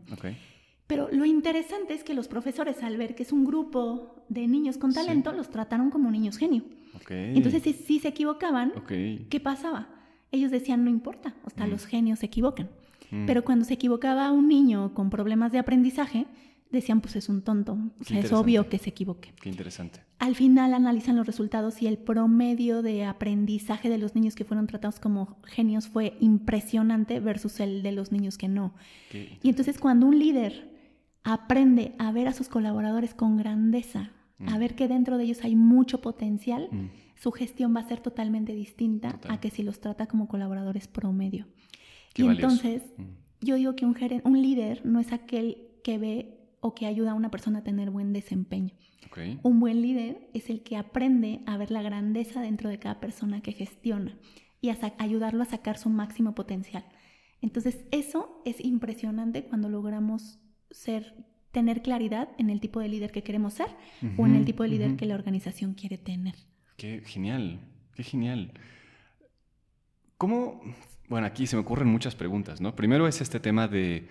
Pero 0.87 1.09
lo 1.11 1.25
interesante 1.25 1.95
es 1.95 2.05
que 2.05 2.15
los 2.15 2.29
profesores 2.29 2.83
al 2.83 2.97
ver 2.97 3.17
que 3.17 3.25
es 3.25 3.33
un 3.33 3.45
grupo 3.45 4.25
de 4.29 4.47
niños 4.47 4.79
con 4.79 4.93
talento, 4.93 5.33
los 5.33 5.51
trataron 5.51 5.91
como 5.91 6.11
niños 6.11 6.37
genio. 6.37 6.63
Entonces 7.09 7.63
si, 7.63 7.99
se 7.99 8.09
equivocaban, 8.09 8.73
¿qué 8.87 9.41
pasaba? 9.43 9.89
Ellos 10.33 10.51
decían 10.51 10.85
no 10.85 10.91
importa, 10.91 11.35
hasta 11.45 11.67
los 11.67 11.87
genios 11.87 12.21
se 12.21 12.27
equivocan. 12.27 12.69
Pero 13.27 13.45
cuando 13.45 13.65
se 13.65 13.75
equivocaba 13.75 14.33
un 14.33 14.49
niño 14.49 14.93
con 14.95 15.11
problemas 15.11 15.53
de 15.53 15.59
aprendizaje, 15.59 16.27
decían, 16.71 17.01
pues 17.01 17.17
es 17.17 17.29
un 17.29 17.43
tonto, 17.43 17.79
o 18.01 18.05
sea, 18.05 18.19
es 18.21 18.33
obvio 18.33 18.69
que 18.69 18.79
se 18.79 18.91
equivoque. 18.91 19.33
Qué 19.41 19.49
interesante. 19.49 20.01
Al 20.19 20.35
final 20.35 20.75
analizan 20.75 21.17
los 21.17 21.27
resultados 21.27 21.83
y 21.83 21.87
el 21.87 21.99
promedio 21.99 22.83
de 22.83 23.05
aprendizaje 23.05 23.89
de 23.89 23.99
los 23.99 24.15
niños 24.15 24.35
que 24.35 24.45
fueron 24.45 24.67
tratados 24.67 24.99
como 24.99 25.39
genios 25.45 25.89
fue 25.89 26.17
impresionante 26.21 27.21
versus 27.21 27.61
el 27.61 27.83
de 27.83 27.93
los 27.93 28.13
niños 28.13 28.39
que 28.39 28.49
no. 28.49 28.75
Y 29.13 29.49
entonces 29.49 29.79
cuando 29.79 30.07
un 30.07 30.19
líder 30.19 30.75
aprende 31.23 31.95
a 31.99 32.13
ver 32.13 32.29
a 32.29 32.33
sus 32.33 32.49
colaboradores 32.49 33.15
con 33.15 33.37
grandeza, 33.37 34.13
a 34.47 34.57
mm. 34.57 34.59
ver 34.59 34.75
que 34.75 34.89
dentro 34.89 35.19
de 35.19 35.25
ellos 35.25 35.45
hay 35.45 35.57
mucho 35.57 36.01
potencial, 36.01 36.69
mm. 36.71 36.91
su 37.17 37.33
gestión 37.33 37.75
va 37.75 37.81
a 37.81 37.89
ser 37.89 38.01
totalmente 38.01 38.55
distinta 38.55 39.19
a 39.29 39.41
que 39.41 39.51
si 39.51 39.63
los 39.63 39.81
trata 39.81 40.07
como 40.07 40.29
colaboradores 40.29 40.89
promedio. 40.89 41.47
y 42.15 42.27
entonces, 42.27 42.83
mm. 42.97 43.45
yo 43.45 43.57
digo 43.57 43.77
que 43.77 43.85
un, 43.87 43.97
un 44.25 44.41
líder 44.41 44.85
no 44.85 45.01
es 45.01 45.13
aquel 45.13 45.59
que 45.83 45.99
ve 45.99 46.36
o 46.67 46.75
que 46.75 46.87
ayuda 46.87 47.13
a 47.13 47.15
una 47.15 47.31
persona 47.31 47.61
a 47.61 47.65
tener 47.65 47.91
buen 47.91 48.13
desempeño. 48.13 48.75
Un 49.45 49.61
buen 49.61 49.81
líder 49.81 50.29
es 50.35 50.51
el 50.51 50.63
que 50.63 50.77
aprende 50.77 51.41
a 51.47 51.57
ver 51.57 51.71
la 51.71 51.81
grandeza 51.81 52.43
dentro 52.43 52.69
de 52.69 52.79
cada 52.79 52.99
persona 52.99 53.41
que 53.41 53.53
gestiona 53.53 54.19
y 54.61 54.71
a 54.71 54.79
ayudarlo 54.99 55.43
a 55.43 55.47
sacar 55.47 55.79
su 55.79 55.89
máximo 55.89 56.35
potencial. 56.35 56.85
Entonces, 57.41 57.85
eso 57.93 58.43
es 58.45 58.63
impresionante 58.63 59.45
cuando 59.45 59.69
logramos 59.69 60.41
ser 60.71 61.15
tener 61.53 61.83
claridad 61.83 62.31
en 62.37 62.51
el 62.51 62.61
tipo 62.61 62.81
de 62.81 62.89
líder 62.89 63.13
que 63.13 63.23
queremos 63.23 63.55
ser 63.55 63.69
o 64.19 64.27
en 64.27 64.35
el 64.35 64.45
tipo 64.45 64.65
de 64.65 64.71
líder 64.71 64.97
que 64.97 65.07
la 65.07 65.15
organización 65.15 65.75
quiere 65.75 65.99
tener. 65.99 66.35
Qué 66.77 67.01
genial, 67.07 67.61
qué 67.95 68.03
genial. 68.03 68.53
¿Cómo? 70.19 70.61
Bueno, 71.09 71.27
aquí 71.29 71.47
se 71.47 71.57
me 71.57 71.63
ocurren 71.63 71.89
muchas 71.89 72.17
preguntas, 72.17 72.61
¿no? 72.61 72.75
Primero 72.75 73.07
es 73.07 73.21
este 73.21 73.39
tema 73.39 73.69
de 73.69 74.09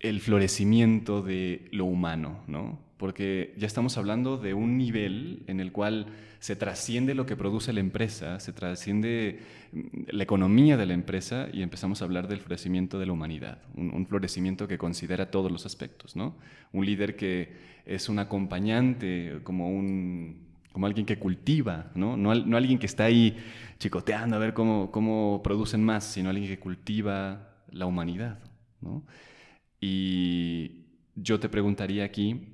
el 0.00 0.20
florecimiento 0.20 1.22
de 1.22 1.68
lo 1.72 1.84
humano, 1.84 2.40
¿no? 2.46 2.78
Porque 2.96 3.54
ya 3.56 3.66
estamos 3.66 3.96
hablando 3.96 4.38
de 4.38 4.54
un 4.54 4.76
nivel 4.76 5.44
en 5.46 5.60
el 5.60 5.70
cual 5.72 6.06
se 6.40 6.56
trasciende 6.56 7.14
lo 7.14 7.26
que 7.26 7.36
produce 7.36 7.72
la 7.72 7.80
empresa, 7.80 8.38
se 8.40 8.52
trasciende 8.52 9.40
mm, 9.72 9.86
la 10.10 10.22
economía 10.22 10.76
de 10.76 10.86
la 10.86 10.94
empresa 10.94 11.48
y 11.52 11.62
empezamos 11.62 12.00
a 12.00 12.04
hablar 12.04 12.28
del 12.28 12.40
florecimiento 12.40 12.98
de 12.98 13.06
la 13.06 13.12
humanidad, 13.12 13.58
un, 13.74 14.06
florecimiento 14.06 14.68
que 14.68 14.78
considera 14.78 15.30
todos 15.30 15.50
los 15.50 15.66
aspectos, 15.66 16.16
¿no? 16.16 16.36
Un 16.72 16.86
líder 16.86 17.16
que 17.16 17.52
es 17.86 18.08
un 18.08 18.18
acompañante, 18.18 19.40
como 19.42 19.70
un 19.70 20.48
como 20.72 20.86
alguien 20.86 21.06
que 21.06 21.18
cultiva, 21.18 21.90
¿no? 21.94 22.16
No, 22.16 22.30
alguien 22.30 22.78
que 22.78 22.86
está 22.86 23.04
ahí 23.04 23.36
chicoteando 23.80 24.36
a 24.36 24.38
ver 24.38 24.54
cómo, 24.54 24.92
cómo 24.92 25.40
producen 25.42 25.82
más, 25.82 26.04
sino 26.04 26.30
alguien 26.30 26.46
que 26.46 26.60
cultiva 26.60 27.48
la 27.72 27.86
humanidad, 27.86 28.38
¿no? 28.80 29.02
Y 29.80 30.86
yo 31.14 31.40
te 31.40 31.48
preguntaría 31.48 32.04
aquí, 32.04 32.48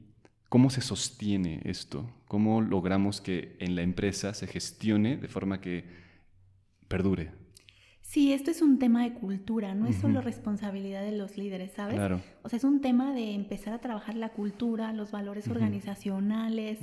¿cómo 0.49 0.71
se 0.71 0.81
sostiene 0.81 1.61
esto? 1.65 2.11
¿Cómo 2.27 2.61
logramos 2.61 3.21
que 3.21 3.57
en 3.61 3.77
la 3.77 3.83
empresa 3.83 4.35
se 4.35 4.47
gestione 4.47 5.17
de 5.17 5.29
forma 5.29 5.61
que 5.61 5.85
perdure? 6.89 7.45
Sí, 8.15 8.33
esto 8.33 8.53
es 8.53 8.63
un 8.63 8.79
tema 8.79 9.03
de 9.03 9.15
cultura, 9.15 9.75
no 9.75 9.89
es 9.89 9.97
solo 9.97 10.21
responsabilidad 10.21 11.03
de 11.03 11.11
los 11.11 11.37
líderes, 11.37 11.73
¿sabes? 11.73 11.97
Claro. 11.97 12.21
O 12.43 12.49
sea, 12.49 12.59
es 12.59 12.63
un 12.63 12.81
tema 12.81 13.13
de 13.13 13.35
empezar 13.35 13.73
a 13.73 13.81
trabajar 13.81 14.15
la 14.15 14.29
cultura, 14.29 14.93
los 14.93 15.11
valores 15.11 15.49
organizacionales, 15.49 16.79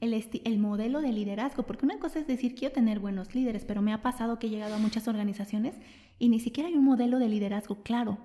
el, 0.00 0.24
el, 0.44 0.58
modelo 0.58 1.00
de 1.00 1.12
liderazgo, 1.12 1.62
porque 1.64 1.84
una 1.84 2.00
cosa 2.00 2.18
es 2.18 2.26
decir, 2.26 2.56
quiero 2.56 2.74
tener 2.74 2.98
buenos 2.98 3.32
líderes, 3.32 3.64
pero 3.64 3.80
me 3.80 3.92
ha 3.92 4.02
pasado 4.02 4.40
que 4.40 4.48
he 4.48 4.50
llegado 4.50 4.74
a 4.74 4.78
muchas 4.78 5.06
organizaciones 5.06 5.76
y 6.18 6.30
ni 6.30 6.40
siquiera 6.40 6.68
hay 6.68 6.74
un 6.74 6.84
modelo 6.84 7.20
de 7.20 7.28
liderazgo 7.28 7.82
claro. 7.84 8.18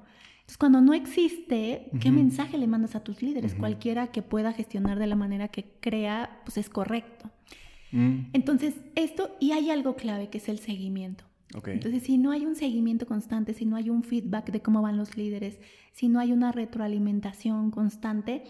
Entonces, 0.47 0.57
cuando 0.59 0.79
no 0.79 0.93
existe, 0.93 1.89
¿qué 1.99 2.09
mensaje 2.09 2.57
le 2.57 2.67
mandas 2.67 2.95
a 2.95 3.01
tus 3.01 3.21
líderes? 3.21 3.53
Cualquiera 3.53 4.07
que 4.07 4.21
pueda 4.21 4.53
gestionar 4.53 4.97
de 4.97 5.05
la 5.05 5.17
manera 5.17 5.49
que 5.49 5.65
crea, 5.81 6.39
pues 6.45 6.57
es 6.57 6.69
correcto. 6.69 7.29
Mm. 7.91 8.29
Entonces, 8.31 8.75
esto, 8.95 9.35
y 9.41 9.51
hay 9.51 9.71
algo 9.71 9.97
clave 9.97 10.29
que 10.29 10.37
es 10.37 10.47
el 10.47 10.59
seguimiento. 10.59 11.25
Entonces, 11.65 12.03
si 12.03 12.17
no 12.17 12.31
hay 12.31 12.45
un 12.45 12.55
seguimiento 12.55 13.05
constante, 13.05 13.53
si 13.53 13.65
no 13.65 13.75
hay 13.75 13.89
un 13.89 14.03
feedback 14.03 14.49
de 14.51 14.61
cómo 14.61 14.81
van 14.81 14.95
los 14.95 15.17
líderes, 15.17 15.59
si 15.91 16.07
no 16.07 16.21
hay 16.21 16.31
una 16.31 16.53
retroalimentación 16.53 17.69
constante, 17.69 18.43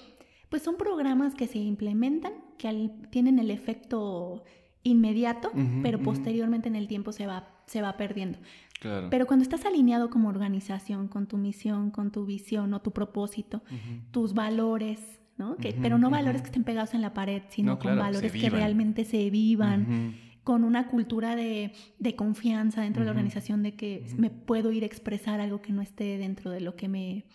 pues 0.49 0.61
son 0.61 0.77
programas 0.77 1.33
que 1.33 1.47
se 1.47 1.57
implementan, 1.57 2.33
que 2.59 2.91
tienen 3.09 3.39
el 3.39 3.49
efecto 3.49 4.43
inmediato, 4.83 5.51
pero 5.81 5.99
posteriormente 5.99 6.69
en 6.69 6.75
el 6.75 6.87
tiempo 6.87 7.11
se 7.11 7.25
va, 7.25 7.49
se 7.65 7.81
va 7.81 7.97
perdiendo. 7.97 8.37
Pero 8.81 9.25
cuando 9.25 9.43
estás 9.43 9.65
alineado 9.65 10.09
como 10.09 10.29
organización 10.29 11.07
con 11.07 11.27
tu 11.27 11.37
misión, 11.37 11.91
con 11.91 12.11
tu 12.11 12.25
visión 12.25 12.73
o 12.73 12.81
tu 12.81 12.91
propósito, 12.91 13.63
tus 14.11 14.33
valores, 14.33 14.99
¿no? 15.37 15.55
Que, 15.57 15.73
pero 15.73 15.97
no 15.97 16.09
valores 16.09 16.41
que 16.41 16.47
estén 16.47 16.63
pegados 16.63 16.93
en 16.93 17.01
la 17.01 17.13
pared, 17.13 17.43
sino 17.49 17.79
con 17.79 17.97
valores 17.97 18.31
que 18.31 18.49
realmente 18.49 19.05
se 19.05 19.29
vivan, 19.29 20.15
con 20.43 20.63
una 20.63 20.87
cultura 20.87 21.35
de, 21.35 21.73
confianza 22.15 22.81
dentro 22.81 23.01
de 23.01 23.05
la 23.05 23.11
organización, 23.11 23.63
de 23.63 23.75
que 23.75 24.05
me 24.17 24.29
puedo 24.29 24.71
ir 24.71 24.83
a 24.83 24.85
expresar 24.85 25.41
algo 25.41 25.61
que 25.61 25.73
no 25.73 25.81
esté 25.81 26.17
dentro 26.17 26.51
de 26.51 26.61
lo 26.61 26.75
que 26.75 26.87
me 26.87 27.25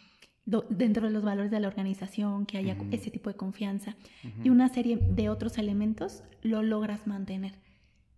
dentro 0.44 1.06
de 1.06 1.12
los 1.12 1.22
valores 1.22 1.52
de 1.52 1.60
la 1.60 1.68
organización, 1.68 2.46
que 2.46 2.58
haya 2.58 2.76
ese 2.90 3.12
tipo 3.12 3.30
de 3.30 3.36
confianza 3.36 3.96
y 4.42 4.50
una 4.50 4.68
serie 4.68 4.96
de 4.96 5.28
otros 5.28 5.56
elementos, 5.56 6.24
lo 6.42 6.62
logras 6.62 7.06
mantener. 7.06 7.60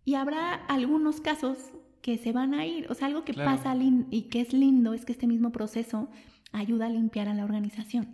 Y 0.07 0.14
habrá 0.14 0.54
algunos 0.54 1.21
casos 1.21 1.73
que 2.04 2.18
se 2.18 2.32
van 2.32 2.52
a 2.52 2.66
ir. 2.66 2.87
O 2.90 2.94
sea, 2.94 3.06
algo 3.06 3.25
que 3.25 3.32
pasa 3.32 3.75
y 4.11 4.23
que 4.25 4.42
es 4.42 4.52
lindo 4.52 4.92
es 4.92 5.06
que 5.06 5.12
este 5.12 5.26
mismo 5.26 5.52
proceso 5.52 6.10
ayuda 6.52 6.84
a 6.84 6.90
limpiar 6.90 7.30
a 7.30 7.34
la 7.34 7.45
organización. 7.45 8.08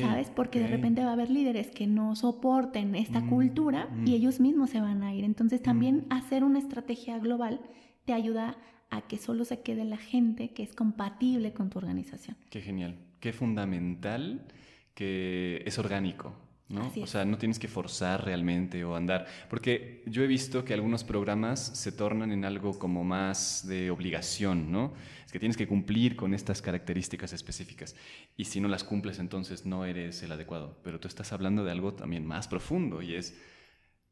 ¿Sabes? 0.00 0.30
Porque 0.34 0.60
de 0.60 0.66
repente 0.66 1.04
va 1.04 1.10
a 1.10 1.12
haber 1.12 1.28
líderes 1.28 1.70
que 1.70 1.86
no 1.86 2.16
soporten 2.16 2.94
esta 2.94 3.20
mm, 3.20 3.28
cultura 3.28 3.90
y 4.06 4.12
mm. 4.12 4.14
ellos 4.14 4.40
mismos 4.40 4.70
se 4.70 4.80
van 4.80 5.02
a 5.02 5.14
ir. 5.14 5.24
Entonces 5.24 5.62
también 5.62 6.06
mm. 6.08 6.12
hacer 6.14 6.42
una 6.42 6.58
estrategia 6.58 7.18
global 7.18 7.60
te 8.06 8.14
ayuda 8.14 8.56
a 8.88 9.02
que 9.02 9.18
solo 9.18 9.44
se 9.44 9.60
quede 9.60 9.84
la 9.84 9.98
gente 9.98 10.54
que 10.54 10.62
es 10.62 10.74
compatible 10.74 11.52
con 11.52 11.68
tu 11.68 11.78
organización. 11.80 12.34
Qué 12.48 12.62
genial. 12.62 12.96
Qué 13.20 13.34
fundamental 13.34 14.46
que 14.94 15.62
es 15.66 15.78
orgánico. 15.78 16.32
¿No? 16.68 16.92
O 17.00 17.06
sea, 17.06 17.24
no 17.24 17.38
tienes 17.38 17.58
que 17.58 17.68
forzar 17.68 18.24
realmente 18.24 18.84
o 18.84 18.94
andar, 18.94 19.26
porque 19.48 20.02
yo 20.06 20.22
he 20.22 20.26
visto 20.26 20.64
que 20.64 20.74
algunos 20.74 21.02
programas 21.02 21.60
se 21.60 21.92
tornan 21.92 22.30
en 22.30 22.44
algo 22.44 22.78
como 22.78 23.04
más 23.04 23.66
de 23.66 23.90
obligación, 23.90 24.70
¿no? 24.70 24.92
Es 25.24 25.32
que 25.32 25.38
tienes 25.38 25.56
que 25.56 25.66
cumplir 25.66 26.14
con 26.14 26.34
estas 26.34 26.60
características 26.60 27.32
específicas 27.32 27.96
y 28.36 28.44
si 28.44 28.60
no 28.60 28.68
las 28.68 28.84
cumples 28.84 29.18
entonces 29.18 29.64
no 29.64 29.84
eres 29.84 30.22
el 30.22 30.32
adecuado, 30.32 30.78
pero 30.82 31.00
tú 31.00 31.08
estás 31.08 31.32
hablando 31.32 31.64
de 31.64 31.70
algo 31.70 31.94
también 31.94 32.26
más 32.26 32.48
profundo 32.48 33.02
y 33.02 33.14
es 33.14 33.38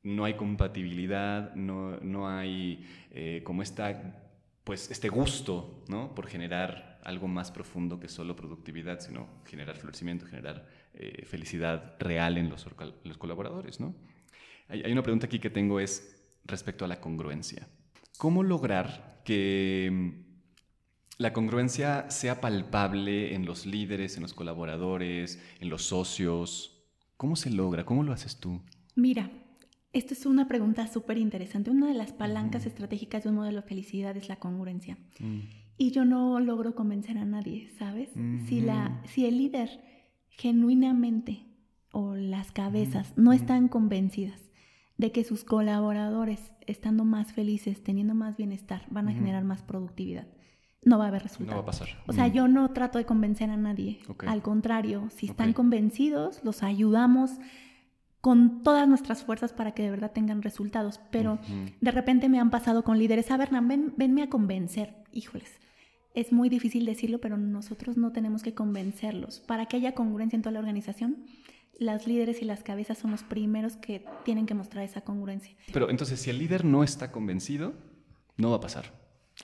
no 0.02 0.24
hay 0.24 0.34
compatibilidad, 0.34 1.54
no, 1.54 1.98
no 2.00 2.28
hay 2.28 2.86
eh, 3.10 3.42
como 3.44 3.62
esta, 3.62 4.22
pues 4.62 4.90
este 4.90 5.08
gusto, 5.08 5.84
¿no? 5.88 6.14
Por 6.14 6.28
generar 6.28 7.00
algo 7.02 7.28
más 7.28 7.50
profundo 7.50 7.98
que 8.00 8.08
solo 8.08 8.36
productividad, 8.36 9.00
sino 9.00 9.26
generar 9.44 9.76
florecimiento, 9.76 10.26
generar 10.26 10.66
eh, 10.98 11.24
felicidad 11.26 11.96
real 11.98 12.38
en 12.38 12.48
los, 12.48 12.66
los 13.04 13.18
colaboradores, 13.18 13.80
¿no? 13.80 13.94
Hay, 14.68 14.82
hay, 14.82 14.92
una 14.92 15.02
pregunta 15.02 15.26
aquí 15.26 15.38
que 15.38 15.50
tengo 15.50 15.78
es 15.78 16.24
respecto 16.44 16.84
a 16.84 16.88
la 16.88 17.00
congruencia. 17.00 17.68
¿Cómo 18.18 18.42
lograr 18.42 19.22
que 19.24 19.90
mm, 19.92 20.10
la 21.18 21.32
congruencia 21.32 22.10
sea 22.10 22.40
palpable 22.40 23.34
en 23.34 23.46
los 23.46 23.66
líderes, 23.66 24.16
en 24.16 24.22
los 24.22 24.34
colaboradores, 24.34 25.42
en 25.60 25.68
los 25.68 25.82
socios? 25.82 26.88
¿Cómo 27.16 27.36
se 27.36 27.50
logra? 27.50 27.84
¿Cómo 27.84 28.02
lo 28.02 28.12
haces 28.12 28.38
tú? 28.38 28.62
Mira, 28.94 29.30
esta 29.92 30.14
es 30.14 30.26
una 30.26 30.48
pregunta 30.48 30.86
súper 30.86 31.18
interesante. 31.18 31.70
Una 31.70 31.88
de 31.88 31.94
las 31.94 32.12
palancas 32.12 32.66
estratégicas 32.66 33.24
de 33.24 33.30
un 33.30 33.36
modelo 33.36 33.62
de 33.62 33.68
felicidad 33.68 34.16
es 34.16 34.28
la 34.28 34.36
congruencia. 34.36 34.98
Mm. 35.20 35.40
Y 35.78 35.90
yo 35.90 36.04
no 36.04 36.40
logro 36.40 36.74
convencer 36.74 37.18
a 37.18 37.24
nadie, 37.24 37.70
¿sabes? 37.78 38.10
si, 38.48 38.60
la, 38.60 39.02
si 39.04 39.26
el 39.26 39.36
líder 39.36 39.68
genuinamente 40.36 41.46
o 41.92 42.14
las 42.14 42.52
cabezas 42.52 43.14
no 43.16 43.32
están 43.32 43.68
convencidas 43.68 44.50
de 44.98 45.12
que 45.12 45.24
sus 45.24 45.44
colaboradores, 45.44 46.52
estando 46.66 47.04
más 47.04 47.32
felices, 47.32 47.82
teniendo 47.82 48.14
más 48.14 48.36
bienestar, 48.36 48.82
van 48.90 49.08
a 49.08 49.12
generar 49.12 49.44
más 49.44 49.62
productividad, 49.62 50.26
no 50.82 50.98
va 50.98 51.06
a 51.06 51.08
haber 51.08 51.22
resultado. 51.22 51.56
No 51.56 51.62
va 51.62 51.68
a 51.68 51.72
pasar. 51.72 51.88
O 52.06 52.12
sea, 52.12 52.28
yo 52.28 52.48
no 52.48 52.70
trato 52.70 52.98
de 52.98 53.04
convencer 53.04 53.50
a 53.50 53.56
nadie. 53.56 53.98
Al 54.26 54.42
contrario, 54.42 55.08
si 55.10 55.26
están 55.26 55.52
convencidos, 55.52 56.40
los 56.44 56.62
ayudamos 56.62 57.32
con 58.20 58.62
todas 58.62 58.88
nuestras 58.88 59.22
fuerzas 59.24 59.52
para 59.52 59.72
que 59.72 59.82
de 59.82 59.90
verdad 59.90 60.12
tengan 60.12 60.42
resultados. 60.42 61.00
Pero 61.10 61.38
de 61.80 61.90
repente 61.90 62.28
me 62.28 62.40
han 62.40 62.50
pasado 62.50 62.84
con 62.84 62.98
líderes, 62.98 63.30
a 63.30 63.36
ver, 63.36 63.50
ven, 63.50 63.94
venme 63.96 64.22
a 64.22 64.30
convencer. 64.30 64.94
Híjoles, 65.12 65.58
es 66.16 66.32
muy 66.32 66.48
difícil 66.48 66.86
decirlo, 66.86 67.20
pero 67.20 67.36
nosotros 67.36 67.98
no 67.98 68.10
tenemos 68.10 68.42
que 68.42 68.54
convencerlos. 68.54 69.40
Para 69.40 69.66
que 69.66 69.76
haya 69.76 69.94
congruencia 69.94 70.34
en 70.36 70.42
toda 70.42 70.52
la 70.52 70.60
organización, 70.60 71.18
las 71.78 72.06
líderes 72.06 72.40
y 72.40 72.46
las 72.46 72.62
cabezas 72.62 72.96
son 72.96 73.10
los 73.10 73.22
primeros 73.22 73.76
que 73.76 74.02
tienen 74.24 74.46
que 74.46 74.54
mostrar 74.54 74.82
esa 74.82 75.02
congruencia. 75.02 75.54
Pero 75.72 75.90
entonces, 75.90 76.18
si 76.18 76.30
el 76.30 76.38
líder 76.38 76.64
no 76.64 76.82
está 76.82 77.12
convencido, 77.12 77.74
no 78.38 78.50
va 78.50 78.56
a 78.56 78.60
pasar. 78.60 78.92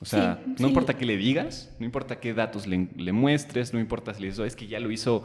O 0.01 0.07
sea, 0.07 0.43
no 0.59 0.67
importa 0.67 0.97
qué 0.97 1.05
le 1.05 1.19
digas, 1.19 1.77
no 1.79 1.85
importa 1.85 2.19
qué 2.19 2.33
datos 2.33 2.67
le, 2.67 3.13
muestres, 3.13 3.75
no 3.75 3.79
importa 3.79 4.15
si 4.15 4.23
le 4.23 4.29
dices, 4.29 4.47
es 4.47 4.57
que 4.57 4.67
ya 4.67 4.81
lo 4.81 4.91
hizo 4.91 5.25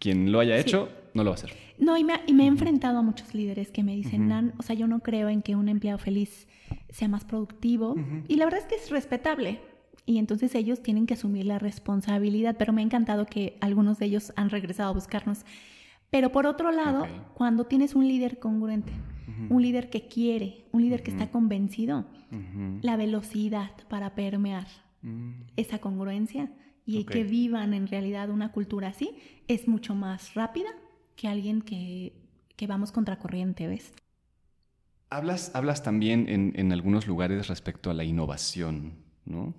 quien 0.00 0.32
lo 0.32 0.40
haya 0.40 0.56
hecho, 0.56 0.88
no 1.14 1.22
lo 1.22 1.30
va 1.30 1.36
a 1.36 1.38
hacer. 1.38 1.52
No, 1.78 1.96
y 1.96 2.02
me, 2.02 2.14
he 2.26 2.46
enfrentado 2.46 2.98
a 2.98 3.02
muchos 3.02 3.32
líderes 3.32 3.70
que 3.70 3.84
me 3.84 3.94
dicen, 3.94 4.26
Nan, 4.26 4.54
o 4.58 4.64
sea, 4.64 4.74
yo 4.74 4.88
no 4.88 4.98
creo 4.98 5.28
en 5.28 5.42
que 5.42 5.54
un 5.54 5.68
empleado 5.68 5.98
feliz 5.98 6.48
sea 6.90 7.06
más 7.06 7.24
productivo. 7.24 7.94
Y 8.26 8.34
la 8.34 8.46
verdad 8.46 8.62
es 8.62 8.66
que 8.66 8.74
es 8.74 8.90
respetable 8.90 9.60
y 10.06 10.18
entonces 10.18 10.54
ellos 10.54 10.82
tienen 10.82 11.06
que 11.06 11.14
asumir 11.14 11.46
la 11.46 11.58
responsabilidad, 11.58 12.56
pero 12.58 12.72
me 12.72 12.82
ha 12.82 12.84
encantado 12.84 13.26
que 13.26 13.56
algunos 13.60 13.98
de 13.98 14.06
ellos 14.06 14.32
han 14.36 14.50
regresado 14.50 14.90
a 14.90 14.94
buscarnos. 14.94 15.44
Pero 16.10 16.30
por 16.30 16.46
otro 16.46 16.70
lado, 16.70 17.06
cuando 17.34 17.64
tienes 17.64 17.94
un 17.94 18.06
líder 18.06 18.38
congruente, 18.38 18.92
un 19.48 19.62
líder 19.62 19.90
que 19.90 20.06
quiere, 20.06 20.66
un 20.72 20.82
líder 20.82 21.02
que 21.02 21.10
está 21.10 21.30
convencido, 21.30 22.06
la 22.82 22.96
velocidad 22.96 23.70
para 23.88 24.14
permear 24.14 24.66
mm. 25.02 25.30
esa 25.56 25.78
congruencia 25.78 26.52
y 26.84 27.04
que 27.04 27.24
vivan 27.24 27.74
en 27.74 27.86
realidad 27.86 28.30
una 28.30 28.52
cultura 28.52 28.88
así 28.88 29.16
es 29.48 29.68
mucho 29.68 29.94
más 29.94 30.34
rápida 30.34 30.68
que 31.16 31.28
alguien 31.28 31.62
que, 31.62 32.12
que 32.56 32.66
vamos 32.66 32.92
contracorriente, 32.92 33.66
¿ves? 33.66 33.92
Hablas, 35.10 35.54
hablas 35.54 35.82
también 35.82 36.28
en, 36.28 36.52
en 36.56 36.72
algunos 36.72 37.06
lugares 37.06 37.46
respecto 37.48 37.90
a 37.90 37.94
la 37.94 38.04
innovación, 38.04 39.03
¿no? 39.26 39.54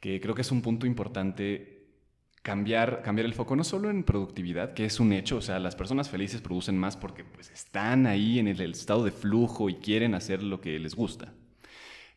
que 0.00 0.20
creo 0.20 0.34
que 0.34 0.42
es 0.42 0.52
un 0.52 0.62
punto 0.62 0.86
importante 0.86 1.86
cambiar, 2.42 3.02
cambiar 3.02 3.26
el 3.26 3.34
foco 3.34 3.56
no 3.56 3.64
solo 3.64 3.90
en 3.90 4.04
productividad, 4.04 4.74
que 4.74 4.84
es 4.84 5.00
un 5.00 5.12
hecho, 5.12 5.36
o 5.36 5.40
sea, 5.40 5.58
las 5.58 5.76
personas 5.76 6.08
felices 6.08 6.40
producen 6.40 6.78
más 6.78 6.96
porque 6.96 7.24
pues, 7.24 7.50
están 7.50 8.06
ahí 8.06 8.38
en 8.38 8.48
el, 8.48 8.60
estado 8.60 9.04
de 9.04 9.10
flujo 9.10 9.68
y 9.68 9.74
quieren 9.76 10.14
hacer 10.14 10.42
lo 10.42 10.60
que 10.60 10.78
les 10.78 10.94
gusta. 10.94 11.32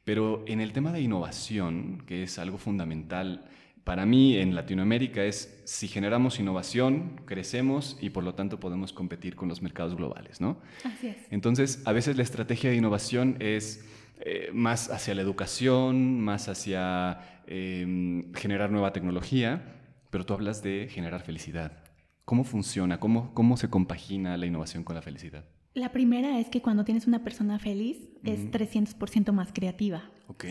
Pero 0.03 0.43
en 0.47 0.61
el 0.61 0.73
tema 0.73 0.91
de 0.91 1.01
innovación, 1.01 2.03
que 2.07 2.23
es 2.23 2.39
algo 2.39 2.57
fundamental, 2.57 3.45
para 3.83 4.05
mí 4.05 4.37
en 4.37 4.55
Latinoamérica 4.55 5.23
es 5.23 5.61
si 5.65 5.87
generamos 5.87 6.39
innovación, 6.39 7.21
crecemos 7.25 7.97
y 7.99 8.11
por 8.11 8.23
lo 8.23 8.35
tanto 8.35 8.59
podemos 8.59 8.93
competir 8.93 9.35
con 9.35 9.47
los 9.47 9.61
mercados 9.61 9.95
globales, 9.95 10.39
¿no? 10.39 10.59
Así 10.83 11.07
es. 11.07 11.17
Entonces, 11.31 11.81
a 11.85 11.91
veces 11.91 12.15
la 12.15 12.23
estrategia 12.23 12.69
de 12.69 12.75
innovación 12.75 13.37
es 13.39 13.83
eh, 14.23 14.49
más 14.53 14.89
hacia 14.89 15.15
la 15.15 15.21
educación, 15.21 16.19
más 16.21 16.47
hacia 16.47 17.41
em, 17.47 18.33
generar 18.33 18.71
nueva 18.71 18.93
tecnología, 18.93 19.63
pero 20.09 20.25
tú 20.25 20.33
hablas 20.33 20.61
de 20.61 20.87
generar 20.89 21.21
felicidad. 21.21 21.83
¿Cómo 22.25 22.43
funciona? 22.43 22.99
¿Cómo, 22.99 23.33
cómo 23.33 23.57
se 23.57 23.69
compagina 23.69 24.37
la 24.37 24.45
innovación 24.45 24.83
con 24.83 24.95
la 24.95 25.01
felicidad? 25.01 25.45
La 25.73 25.91
primera 25.91 26.39
es 26.39 26.49
que 26.49 26.61
cuando 26.61 26.83
tienes 26.83 27.07
una 27.07 27.23
persona 27.23 27.57
feliz 27.57 28.09
es 28.23 28.51
300% 28.51 29.31
más 29.31 29.51
creativa. 29.53 30.03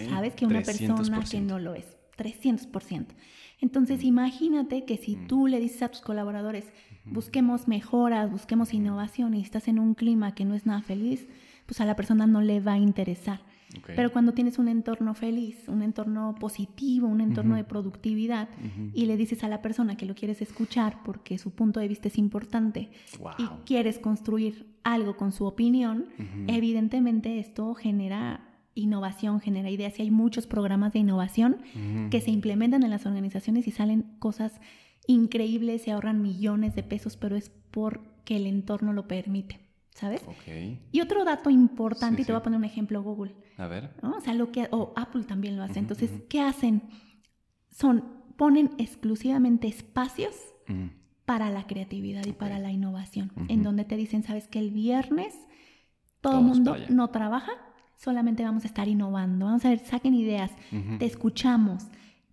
¿Sabes? 0.08 0.34
Que 0.34 0.46
una 0.46 0.62
persona 0.62 1.24
que 1.30 1.40
no 1.40 1.58
lo 1.58 1.74
es. 1.74 1.96
300%. 2.16 3.06
Entonces, 3.60 4.02
imagínate 4.02 4.84
que 4.84 4.96
si 4.96 5.16
tú 5.16 5.46
le 5.46 5.60
dices 5.60 5.82
a 5.82 5.88
tus 5.88 6.00
colaboradores, 6.00 6.64
busquemos 7.04 7.68
mejoras, 7.68 8.30
busquemos 8.30 8.72
innovación 8.74 9.34
y 9.34 9.42
estás 9.42 9.68
en 9.68 9.78
un 9.78 9.94
clima 9.94 10.34
que 10.34 10.44
no 10.44 10.54
es 10.54 10.66
nada 10.66 10.82
feliz, 10.82 11.28
pues 11.66 11.80
a 11.80 11.84
la 11.84 11.96
persona 11.96 12.26
no 12.26 12.40
le 12.40 12.60
va 12.60 12.74
a 12.74 12.78
interesar. 12.78 13.40
Pero 13.86 14.12
cuando 14.12 14.32
tienes 14.32 14.58
un 14.58 14.68
entorno 14.68 15.14
feliz, 15.14 15.68
un 15.68 15.82
entorno 15.82 16.34
positivo, 16.38 17.06
un 17.06 17.20
entorno 17.20 17.56
de 17.56 17.64
productividad, 17.64 18.48
y 18.94 19.06
le 19.06 19.16
dices 19.16 19.44
a 19.44 19.48
la 19.48 19.62
persona 19.62 19.96
que 19.96 20.06
lo 20.06 20.14
quieres 20.14 20.42
escuchar 20.42 21.02
porque 21.04 21.38
su 21.38 21.50
punto 21.52 21.80
de 21.80 21.88
vista 21.88 22.08
es 22.08 22.18
importante 22.18 22.90
y 23.38 23.44
quieres 23.64 23.98
construir 23.98 24.66
algo 24.82 25.16
con 25.16 25.32
su 25.32 25.44
opinión, 25.44 26.06
evidentemente 26.46 27.38
esto 27.38 27.74
genera 27.74 28.46
innovación, 28.74 29.40
genera 29.40 29.70
ideas 29.70 29.98
y 29.98 30.02
hay 30.02 30.10
muchos 30.10 30.46
programas 30.46 30.92
de 30.92 31.00
innovación 31.00 31.58
que 32.10 32.20
se 32.20 32.30
implementan 32.30 32.82
en 32.82 32.90
las 32.90 33.06
organizaciones 33.06 33.66
y 33.66 33.70
salen 33.70 34.02
cosas 34.18 34.60
increíbles, 35.06 35.82
se 35.82 35.92
ahorran 35.92 36.22
millones 36.22 36.74
de 36.74 36.82
pesos, 36.82 37.16
pero 37.16 37.36
es 37.36 37.50
porque 37.70 38.36
el 38.36 38.46
entorno 38.46 38.92
lo 38.92 39.08
permite. 39.08 39.69
¿Sabes? 39.94 40.22
Y 40.92 41.00
otro 41.00 41.24
dato 41.24 41.50
importante, 41.50 42.22
y 42.22 42.24
te 42.24 42.32
voy 42.32 42.40
a 42.40 42.42
poner 42.42 42.58
un 42.58 42.64
ejemplo, 42.64 43.02
Google. 43.02 43.34
A 43.56 43.66
ver. 43.66 43.90
O 44.02 44.20
sea, 44.20 44.34
lo 44.34 44.50
que, 44.52 44.68
o 44.70 44.92
Apple 44.96 45.24
también 45.24 45.56
lo 45.56 45.62
hace. 45.62 45.78
Entonces, 45.78 46.10
¿qué 46.28 46.40
hacen? 46.40 46.82
Son, 47.70 48.04
ponen 48.36 48.70
exclusivamente 48.78 49.68
espacios 49.68 50.34
para 51.24 51.50
la 51.50 51.66
creatividad 51.66 52.24
y 52.26 52.32
para 52.32 52.58
la 52.58 52.70
innovación, 52.70 53.32
en 53.48 53.62
donde 53.62 53.84
te 53.84 53.96
dicen, 53.96 54.22
¿sabes 54.22 54.48
que 54.48 54.58
El 54.58 54.70
viernes 54.70 55.34
todo 56.20 56.38
el 56.38 56.44
mundo 56.44 56.76
no 56.88 57.08
trabaja, 57.08 57.52
solamente 57.96 58.44
vamos 58.44 58.64
a 58.64 58.66
estar 58.66 58.88
innovando. 58.88 59.46
Vamos 59.46 59.64
a 59.64 59.70
ver, 59.70 59.80
saquen 59.80 60.14
ideas, 60.14 60.52
te 60.98 61.06
escuchamos, 61.06 61.86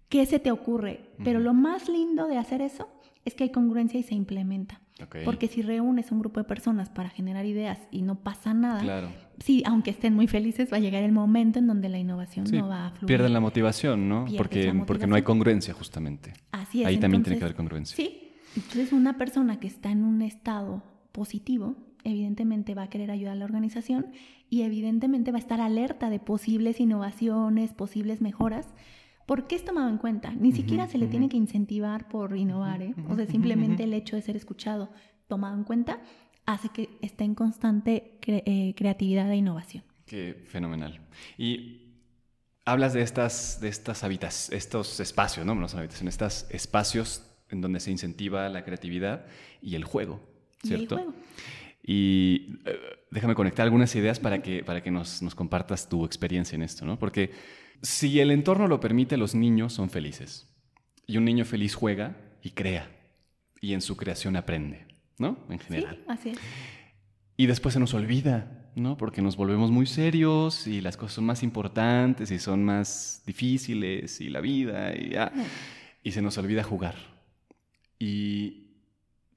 ¿qué 0.10 0.26
se 0.26 0.40
te 0.40 0.52
ocurre? 0.52 1.12
Pero 1.24 1.40
lo 1.40 1.54
más 1.54 1.90
lindo 1.90 2.28
de 2.28 2.38
hacer 2.38 2.62
eso 2.62 2.90
es 3.26 3.34
que 3.34 3.46
hay 3.46 3.52
congruencia 3.52 4.00
y 4.00 4.04
se 4.04 4.16
implementa. 4.16 4.82
Porque 5.26 5.48
si 5.48 5.62
reúnes 5.62 6.12
un 6.12 6.20
grupo 6.20 6.40
de 6.40 6.44
personas 6.44 6.90
para 6.90 7.10
generar 7.10 7.46
ideas 7.46 7.80
y 7.92 8.02
no 8.02 8.16
pasa 8.16 8.54
nada, 8.54 9.12
sí, 9.40 9.64
aunque 9.66 9.92
estén 9.92 10.14
muy 10.14 10.28
felices, 10.28 10.72
va 10.72 10.78
a 10.78 10.80
llegar 10.80 11.04
el 11.04 11.12
momento 11.12 11.60
en 11.60 11.68
donde 11.68 11.90
la 11.90 12.00
innovación 12.00 12.46
no 12.52 12.68
va 12.68 12.88
a 12.88 12.92
fluir. 12.92 13.08
Pierden 13.08 13.34
la 13.34 13.40
motivación, 13.40 14.10
¿no? 14.10 14.26
porque, 14.38 14.74
porque 14.86 15.08
no 15.08 15.16
hay 15.16 15.22
congruencia, 15.22 15.74
justamente. 15.74 16.34
Así 16.52 16.82
es. 16.82 16.88
Ahí 16.88 16.98
también 16.98 17.24
tiene 17.24 17.38
que 17.38 17.46
haber 17.46 17.56
congruencia. 17.56 17.96
Sí. 17.96 18.32
Entonces, 18.56 18.92
una 18.92 19.18
persona 19.18 19.60
que 19.60 19.68
está 19.68 19.92
en 19.92 20.04
un 20.04 20.22
estado 20.22 20.84
positivo, 21.12 21.76
evidentemente 22.04 22.74
va 22.74 22.84
a 22.84 22.90
querer 22.90 23.12
ayudar 23.12 23.34
a 23.34 23.36
la 23.36 23.46
organización 23.46 24.08
y 24.50 24.62
evidentemente 24.64 25.32
va 25.32 25.38
a 25.38 25.42
estar 25.42 25.62
alerta 25.62 26.10
de 26.10 26.20
posibles 26.20 26.80
innovaciones, 26.80 27.74
posibles 27.74 28.22
mejoras 28.22 28.68
¿Por 29.28 29.46
qué 29.46 29.56
es 29.58 29.66
tomado 29.66 29.90
en 29.90 29.98
cuenta? 29.98 30.32
Ni 30.32 30.54
siquiera 30.54 30.88
se 30.88 30.98
le 30.98 31.08
tiene 31.08 31.28
que 31.28 31.36
incentivar 31.36 32.08
por 32.08 32.38
innovar, 32.38 32.82
¿eh? 32.82 32.96
O 33.10 33.16
sea, 33.18 33.28
simplemente 33.28 33.84
el 33.84 33.94
hecho 33.94 34.16
de 34.16 34.22
ser 34.22 34.38
escuchado, 34.38 34.90
tomado 35.28 35.54
en 35.54 35.66
cuenta, 35.66 36.00
hace 36.46 36.70
que 36.70 36.90
esté 37.02 37.26
en 37.26 37.36
constante 37.36 38.18
eh, 38.26 38.74
creatividad 38.78 39.30
e 39.30 39.36
innovación. 39.36 39.84
Qué 40.06 40.42
fenomenal. 40.46 41.02
Y 41.38 41.92
hablas 42.64 42.94
de 42.94 43.02
estas, 43.02 43.60
de 43.60 43.68
estas 43.68 44.06
habitas, 44.06 44.50
estos 44.50 45.02
espacios, 45.02 45.46
¿no? 45.46 45.56
No 45.56 45.68
son 45.68 45.80
habitaciones, 45.82 46.14
estos 46.14 46.48
espacios 46.50 47.30
en 47.50 47.60
donde 47.60 47.82
se 47.82 47.92
incentiva 47.92 48.48
la 48.48 48.64
creatividad 48.64 49.26
y 49.62 49.76
el 49.76 49.84
juego, 49.84 50.22
¿cierto? 50.64 50.96
Y 50.96 51.00
el 51.00 51.04
juego. 51.04 51.14
Y 51.84 52.60
eh, 52.66 52.80
déjame 53.12 53.36
conectar 53.36 53.66
algunas 53.66 53.94
ideas 53.94 54.22
para 54.22 54.42
que, 54.42 54.64
para 54.64 54.82
que 54.82 54.90
nos, 54.90 55.22
nos 55.22 55.36
compartas 55.36 55.90
tu 55.90 56.06
experiencia 56.06 56.56
en 56.56 56.62
esto, 56.62 56.86
¿no? 56.86 56.98
Porque 56.98 57.32
si 57.82 58.20
el 58.20 58.32
entorno 58.32 58.68
lo 58.68 58.80
permite, 58.80 59.18
los 59.18 59.36
niños 59.36 59.74
son 59.74 59.90
felices. 59.90 60.48
Y 61.06 61.18
un 61.18 61.26
niño 61.26 61.46
feliz 61.46 61.76
juega 61.76 62.18
y 62.42 62.52
crea. 62.52 62.92
Y 63.62 63.74
en 63.74 63.82
su 63.82 63.96
creación 63.98 64.36
aprende, 64.36 64.86
¿no? 65.18 65.38
En 65.50 65.60
general. 65.60 65.96
Sí, 65.96 66.04
así 66.08 66.30
es. 66.30 66.38
Y 67.38 67.46
después 67.46 67.74
se 67.74 67.80
nos 67.80 67.94
olvida, 67.94 68.72
¿no? 68.76 68.98
Porque 68.98 69.22
nos 69.22 69.38
volvemos 69.38 69.72
muy 69.72 69.86
serios 69.86 70.68
y 70.68 70.82
las 70.82 70.98
cosas 70.98 71.14
son 71.14 71.26
más 71.26 71.44
importantes 71.44 72.32
y 72.32 72.40
son 72.40 72.66
más 72.66 73.22
difíciles 73.26 74.20
y 74.22 74.30
la 74.30 74.42
vida 74.42 74.96
y 74.96 75.12
ya. 75.12 75.32
Y 76.04 76.12
se 76.12 76.22
nos 76.22 76.38
olvida 76.38 76.64
jugar. 76.64 76.96
Y 78.00 78.68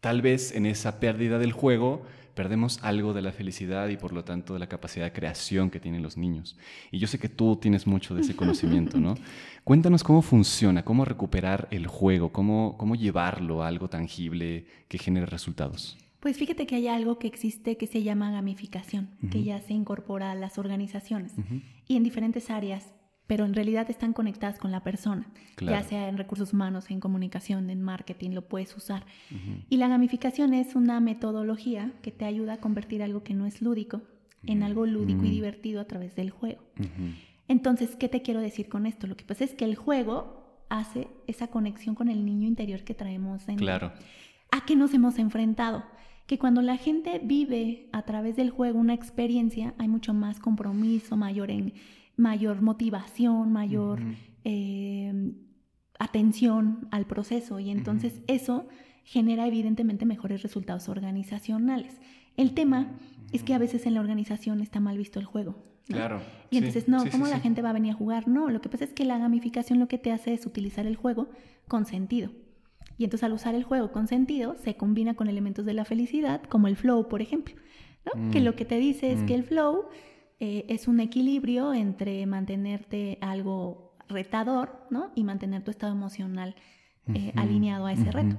tal 0.00 0.22
vez 0.22 0.54
en 0.54 0.66
esa 0.66 0.98
pérdida 0.98 1.38
del 1.38 1.52
juego 1.52 2.06
perdemos 2.40 2.78
algo 2.82 3.12
de 3.12 3.20
la 3.20 3.32
felicidad 3.32 3.90
y 3.90 3.98
por 3.98 4.14
lo 4.14 4.24
tanto 4.24 4.54
de 4.54 4.60
la 4.60 4.66
capacidad 4.66 5.04
de 5.04 5.12
creación 5.12 5.68
que 5.68 5.78
tienen 5.78 6.02
los 6.02 6.16
niños. 6.16 6.56
Y 6.90 6.98
yo 6.98 7.06
sé 7.06 7.18
que 7.18 7.28
tú 7.28 7.56
tienes 7.56 7.86
mucho 7.86 8.14
de 8.14 8.22
ese 8.22 8.34
conocimiento, 8.34 8.98
¿no? 8.98 9.14
Cuéntanos 9.64 10.02
cómo 10.02 10.22
funciona, 10.22 10.82
cómo 10.82 11.04
recuperar 11.04 11.68
el 11.70 11.86
juego, 11.86 12.32
cómo, 12.32 12.76
cómo 12.78 12.94
llevarlo 12.94 13.62
a 13.62 13.68
algo 13.68 13.90
tangible 13.90 14.64
que 14.88 14.96
genere 14.96 15.26
resultados. 15.26 15.98
Pues 16.18 16.38
fíjate 16.38 16.66
que 16.66 16.76
hay 16.76 16.88
algo 16.88 17.18
que 17.18 17.26
existe 17.26 17.76
que 17.76 17.86
se 17.86 18.02
llama 18.02 18.30
gamificación, 18.30 19.10
que 19.30 19.44
ya 19.44 19.60
se 19.60 19.74
incorpora 19.74 20.30
a 20.30 20.34
las 20.34 20.56
organizaciones 20.56 21.34
y 21.88 21.96
en 21.96 22.04
diferentes 22.04 22.48
áreas 22.48 22.94
pero 23.30 23.44
en 23.44 23.54
realidad 23.54 23.88
están 23.88 24.12
conectadas 24.12 24.58
con 24.58 24.72
la 24.72 24.82
persona, 24.82 25.24
ya 25.60 25.84
sea 25.84 26.08
en 26.08 26.18
recursos 26.18 26.52
humanos, 26.52 26.90
en 26.90 26.98
comunicación, 26.98 27.70
en 27.70 27.80
marketing, 27.80 28.30
lo 28.30 28.48
puedes 28.48 28.76
usar. 28.76 29.06
Y 29.68 29.76
la 29.76 29.86
gamificación 29.86 30.52
es 30.52 30.74
una 30.74 30.98
metodología 30.98 31.92
que 32.02 32.10
te 32.10 32.24
ayuda 32.24 32.54
a 32.54 32.56
convertir 32.56 33.04
algo 33.04 33.22
que 33.22 33.34
no 33.34 33.46
es 33.46 33.62
lúdico 33.62 34.02
en 34.42 34.64
algo 34.64 34.84
lúdico 34.84 35.24
y 35.26 35.30
divertido 35.30 35.80
a 35.80 35.84
través 35.84 36.16
del 36.16 36.30
juego. 36.30 36.60
Entonces, 37.46 37.94
¿qué 37.94 38.08
te 38.08 38.20
quiero 38.20 38.40
decir 38.40 38.68
con 38.68 38.84
esto? 38.84 39.06
Lo 39.06 39.16
que 39.16 39.24
pasa 39.24 39.44
es 39.44 39.54
que 39.54 39.64
el 39.64 39.76
juego 39.76 40.64
hace 40.68 41.06
esa 41.28 41.46
conexión 41.46 41.94
con 41.94 42.08
el 42.08 42.24
niño 42.24 42.48
interior 42.48 42.82
que 42.82 42.94
traemos 42.94 43.48
en 43.48 43.58
claro. 43.58 43.92
a 44.50 44.64
qué 44.64 44.74
nos 44.74 44.92
hemos 44.92 45.20
enfrentado 45.20 45.84
que 46.26 46.36
cuando 46.36 46.62
la 46.62 46.76
gente 46.76 47.20
vive 47.22 47.88
a 47.92 48.02
través 48.02 48.34
del 48.34 48.50
juego 48.50 48.80
una 48.80 48.94
experiencia, 48.94 49.74
hay 49.78 49.86
mucho 49.86 50.14
más 50.14 50.40
compromiso, 50.40 51.16
mayor 51.16 51.52
en, 51.52 51.74
mayor 52.20 52.62
motivación, 52.62 53.52
mayor 53.52 54.00
eh, 54.44 55.32
atención 55.98 56.88
al 56.90 57.06
proceso 57.06 57.58
y 57.58 57.70
entonces 57.70 58.20
eso 58.26 58.68
genera 59.04 59.46
evidentemente 59.46 60.06
mejores 60.06 60.42
resultados 60.42 60.88
organizacionales. 60.88 62.00
El 62.36 62.54
tema 62.54 62.92
es 63.32 63.42
que 63.42 63.54
a 63.54 63.58
veces 63.58 63.86
en 63.86 63.94
la 63.94 64.00
organización 64.00 64.60
está 64.60 64.80
mal 64.80 64.96
visto 64.96 65.18
el 65.18 65.26
juego. 65.26 65.56
Claro. 65.86 66.20
Y 66.50 66.58
entonces, 66.58 66.88
no, 66.88 67.04
¿cómo 67.10 67.26
la 67.26 67.40
gente 67.40 67.62
va 67.62 67.70
a 67.70 67.72
venir 67.72 67.92
a 67.92 67.96
jugar? 67.96 68.28
No, 68.28 68.48
lo 68.48 68.60
que 68.60 68.68
pasa 68.68 68.84
es 68.84 68.92
que 68.92 69.04
la 69.04 69.18
gamificación 69.18 69.80
lo 69.80 69.88
que 69.88 69.98
te 69.98 70.12
hace 70.12 70.32
es 70.32 70.46
utilizar 70.46 70.86
el 70.86 70.96
juego 70.96 71.28
con 71.66 71.84
sentido. 71.84 72.30
Y 72.96 73.04
entonces 73.04 73.24
al 73.24 73.32
usar 73.32 73.54
el 73.54 73.64
juego 73.64 73.92
con 73.92 74.06
sentido, 74.06 74.56
se 74.62 74.76
combina 74.76 75.14
con 75.14 75.28
elementos 75.28 75.64
de 75.64 75.74
la 75.74 75.84
felicidad, 75.84 76.42
como 76.42 76.68
el 76.68 76.76
flow, 76.76 77.08
por 77.08 77.22
ejemplo. 77.22 77.54
Que 78.30 78.40
mm. 78.40 78.44
lo 78.44 78.56
que 78.56 78.64
te 78.64 78.78
dice 78.78 79.12
es 79.12 79.22
que 79.24 79.34
el 79.34 79.42
flow 79.42 79.86
eh, 80.40 80.64
es 80.68 80.88
un 80.88 81.00
equilibrio 81.00 81.74
entre 81.74 82.24
mantenerte 82.24 83.18
algo 83.20 83.94
retador, 84.08 84.86
¿no? 84.88 85.12
Y 85.14 85.22
mantener 85.22 85.62
tu 85.62 85.70
estado 85.70 85.92
emocional 85.92 86.56
eh, 87.14 87.32
alineado 87.36 87.84
a 87.84 87.92
ese 87.92 88.10
reto. 88.10 88.38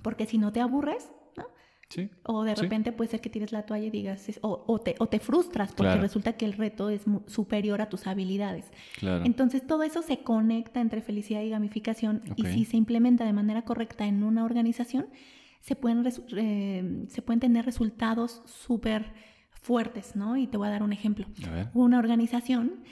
Porque 0.00 0.24
si 0.24 0.38
no 0.38 0.50
te 0.50 0.60
aburres, 0.60 1.10
¿no? 1.36 1.44
Sí, 1.90 2.10
o 2.24 2.42
de 2.42 2.54
repente 2.54 2.90
puede 2.90 3.10
ser 3.10 3.20
que 3.20 3.28
tires 3.28 3.52
la 3.52 3.66
toalla 3.66 3.86
y 3.86 3.90
digas, 3.90 4.30
o, 4.40 4.80
te, 4.80 4.94
o 4.98 5.08
te, 5.08 5.20
frustras 5.20 5.74
porque 5.74 5.96
resulta 5.96 6.32
que 6.32 6.46
el 6.46 6.54
reto 6.54 6.88
es 6.88 7.02
superior 7.26 7.82
a 7.82 7.90
tus 7.90 8.06
habilidades. 8.06 8.72
Claro. 8.98 9.24
Entonces 9.26 9.66
todo 9.66 9.82
eso 9.82 10.00
se 10.00 10.20
conecta 10.20 10.80
entre 10.80 11.02
felicidad 11.02 11.42
y 11.42 11.50
gamificación 11.50 12.22
y 12.34 12.46
si 12.46 12.64
se 12.64 12.78
implementa 12.78 13.26
de 13.26 13.34
manera 13.34 13.62
correcta 13.62 14.06
en 14.06 14.24
una 14.24 14.44
organización, 14.44 15.06
se 15.60 15.76
pueden, 15.76 16.02
eh, 16.36 17.04
se 17.08 17.22
pueden 17.22 17.40
tener 17.40 17.66
resultados 17.66 18.42
súper 18.46 19.12
fuertes, 19.66 20.14
¿no? 20.14 20.36
Y 20.36 20.46
te 20.46 20.56
voy 20.56 20.68
a 20.68 20.70
dar 20.70 20.84
un 20.84 20.92
ejemplo. 20.92 21.26
Una 21.74 21.98
organización 21.98 22.84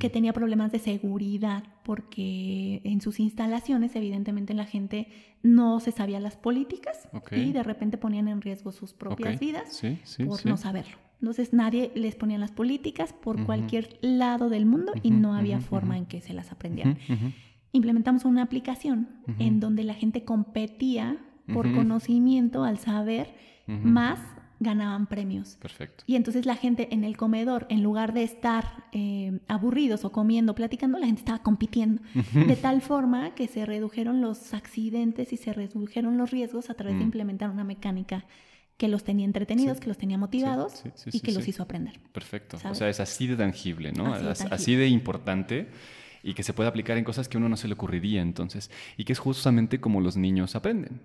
que 0.00 0.10
tenía 0.10 0.32
problemas 0.32 0.72
de 0.72 0.80
seguridad 0.80 1.62
porque 1.84 2.80
en 2.82 3.00
sus 3.00 3.20
instalaciones 3.20 3.94
evidentemente 3.94 4.52
la 4.52 4.64
gente 4.64 5.06
no 5.42 5.78
se 5.78 5.92
sabía 5.92 6.18
las 6.18 6.36
políticas 6.36 7.08
y 7.30 7.52
de 7.52 7.62
repente 7.62 7.98
ponían 7.98 8.26
en 8.26 8.40
riesgo 8.40 8.72
sus 8.72 8.94
propias 8.94 9.38
vidas 9.38 9.80
por 10.26 10.44
no 10.44 10.56
saberlo. 10.56 10.96
Entonces 11.20 11.52
nadie 11.52 11.92
les 11.94 12.16
ponía 12.16 12.38
las 12.38 12.50
políticas 12.50 13.12
por 13.12 13.44
cualquier 13.44 13.98
lado 14.00 14.48
del 14.48 14.66
mundo 14.66 14.92
y 15.02 15.10
no 15.12 15.34
había 15.34 15.60
forma 15.60 15.96
en 15.96 16.06
que 16.06 16.20
se 16.20 16.32
las 16.32 16.50
aprendieran. 16.50 16.98
Implementamos 17.70 18.24
una 18.24 18.42
aplicación 18.42 19.08
en 19.38 19.60
donde 19.60 19.84
la 19.84 19.94
gente 19.94 20.24
competía 20.24 21.18
por 21.52 21.72
conocimiento 21.72 22.64
al 22.64 22.78
saber 22.78 23.36
más 23.68 24.18
ganaban 24.60 25.06
premios. 25.06 25.56
Perfecto. 25.60 26.04
Y 26.06 26.16
entonces 26.16 26.46
la 26.46 26.56
gente 26.56 26.88
en 26.92 27.04
el 27.04 27.16
comedor, 27.16 27.66
en 27.70 27.82
lugar 27.82 28.12
de 28.12 28.22
estar 28.22 28.84
eh, 28.92 29.38
aburridos 29.48 30.04
o 30.04 30.12
comiendo, 30.12 30.54
platicando, 30.54 30.98
la 30.98 31.06
gente 31.06 31.20
estaba 31.20 31.42
compitiendo. 31.42 32.02
De 32.34 32.56
tal 32.56 32.80
forma 32.82 33.34
que 33.34 33.46
se 33.46 33.64
redujeron 33.66 34.20
los 34.20 34.54
accidentes 34.54 35.32
y 35.32 35.36
se 35.36 35.52
redujeron 35.52 36.16
los 36.18 36.30
riesgos 36.30 36.70
a 36.70 36.74
través 36.74 36.96
de 36.96 37.00
mm. 37.00 37.04
implementar 37.04 37.50
una 37.50 37.64
mecánica 37.64 38.24
que 38.76 38.88
los 38.88 39.02
tenía 39.02 39.26
entretenidos, 39.26 39.80
que 39.80 39.88
los 39.88 39.98
tenía 39.98 40.16
motivados 40.18 40.84
y 41.12 41.20
que 41.20 41.32
los 41.32 41.46
hizo 41.48 41.64
aprender. 41.64 41.98
Perfecto. 42.12 42.58
O 42.64 42.74
sea, 42.74 42.88
es 42.88 43.00
así 43.00 43.26
de 43.26 43.36
tangible, 43.36 43.92
¿no? 43.92 44.14
Así 44.14 44.76
de, 44.76 44.86
importante 44.88 45.68
y 46.22 46.34
que 46.34 46.42
se 46.42 46.52
puede 46.52 46.68
aplicar 46.68 46.96
en 46.96 47.04
cosas 47.04 47.28
que 47.28 47.36
a 47.36 47.38
uno 47.38 47.48
no 47.48 47.56
se 47.56 47.68
le 47.68 47.74
ocurriría 47.74 48.22
entonces. 48.22 48.70
Y 48.96 49.04
que 49.04 49.12
es 49.12 49.18
justamente 49.18 49.80
como 49.80 50.00
los 50.00 50.16
niños 50.16 50.54
aprenden. 50.54 51.00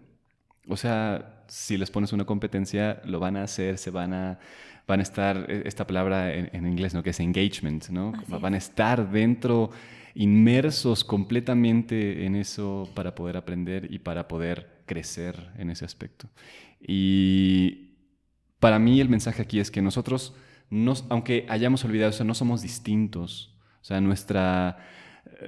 O 0.67 0.77
sea, 0.77 1.43
si 1.47 1.77
les 1.77 1.91
pones 1.91 2.13
una 2.13 2.25
competencia, 2.25 3.01
lo 3.05 3.19
van 3.19 3.35
a 3.37 3.43
hacer, 3.43 3.77
se 3.77 3.91
van 3.91 4.13
a, 4.13 4.39
van 4.87 4.99
a 4.99 5.03
estar, 5.03 5.45
e, 5.49 5.67
esta 5.67 5.85
palabra 5.85 6.33
en, 6.33 6.65
inglés, 6.65 6.93
¿no? 6.93 7.03
Que 7.03 7.09
es 7.09 7.19
engagement, 7.19 7.89
¿no? 7.89 8.13
Van 8.27 8.53
a 8.53 8.57
estar 8.57 9.11
dentro, 9.11 9.71
inmersos 10.15 11.03
completamente 11.03 12.25
en 12.25 12.35
eso 12.35 12.89
para 12.95 13.13
poder 13.13 13.37
aprender 13.37 13.91
y 13.91 13.99
para 13.99 14.27
poder 14.27 14.83
crecer 14.85 15.51
en 15.57 15.69
ese 15.69 15.85
aspecto. 15.85 16.29
Y 16.79 17.97
para 18.59 18.79
mí 18.79 19.01
el 19.01 19.09
mensaje 19.09 19.41
aquí 19.41 19.59
es 19.59 19.69
que 19.69 19.81
nosotros, 19.81 20.33
aunque 21.09 21.45
hayamos 21.49 21.83
olvidado 21.83 22.11
eso, 22.11 22.23
no 22.23 22.35
somos 22.35 22.61
distintos. 22.61 23.57
O 23.81 23.85
sea, 23.85 23.99
nuestra, 23.99 24.77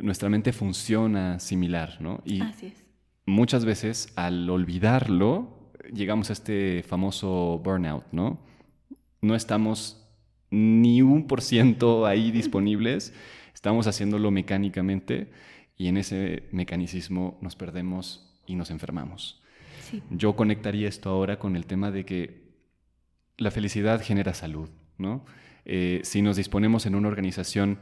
nuestra 0.02 0.28
mente 0.28 0.52
funciona 0.52 1.40
similar, 1.40 2.02
¿no? 2.02 2.22
Y 2.26 2.42
Así 2.42 2.66
es 2.68 2.85
muchas 3.26 3.66
veces 3.66 4.12
al 4.16 4.50
olvidarlo, 4.50 5.72
llegamos 5.94 6.30
a 6.30 6.34
este 6.34 6.84
famoso 6.84 7.60
burnout, 7.64 8.06
¿no? 8.12 8.40
No 9.22 9.36
estamos 9.36 10.02
ni 10.52 11.02
un 11.02 11.28
por 11.28 11.42
ciento 11.42 12.06
ahí 12.06 12.32
disponibles, 12.32 13.14
estamos 13.54 13.88
haciéndolo 13.88 14.32
mecánicamente 14.32 15.32
y 15.78 15.88
en 15.88 15.98
ese 15.98 16.44
mecanicismo 16.52 17.38
nos 17.42 17.56
perdemos 17.56 18.34
y 18.46 18.56
nos 18.56 18.70
enfermamos. 18.72 19.42
Yo 20.10 20.36
conectaría 20.36 20.88
esto 20.88 21.10
ahora 21.10 21.40
con 21.40 21.56
el 21.56 21.66
tema 21.66 21.92
de 21.92 22.06
que 22.06 22.46
la 23.38 23.52
felicidad 23.52 24.02
genera 24.02 24.34
salud, 24.34 24.70
¿no? 24.98 25.26
Eh, 25.66 26.02
si 26.04 26.22
nos 26.22 26.38
disponemos 26.38 26.86
en 26.86 26.96
una 26.96 27.08
organización 27.08 27.80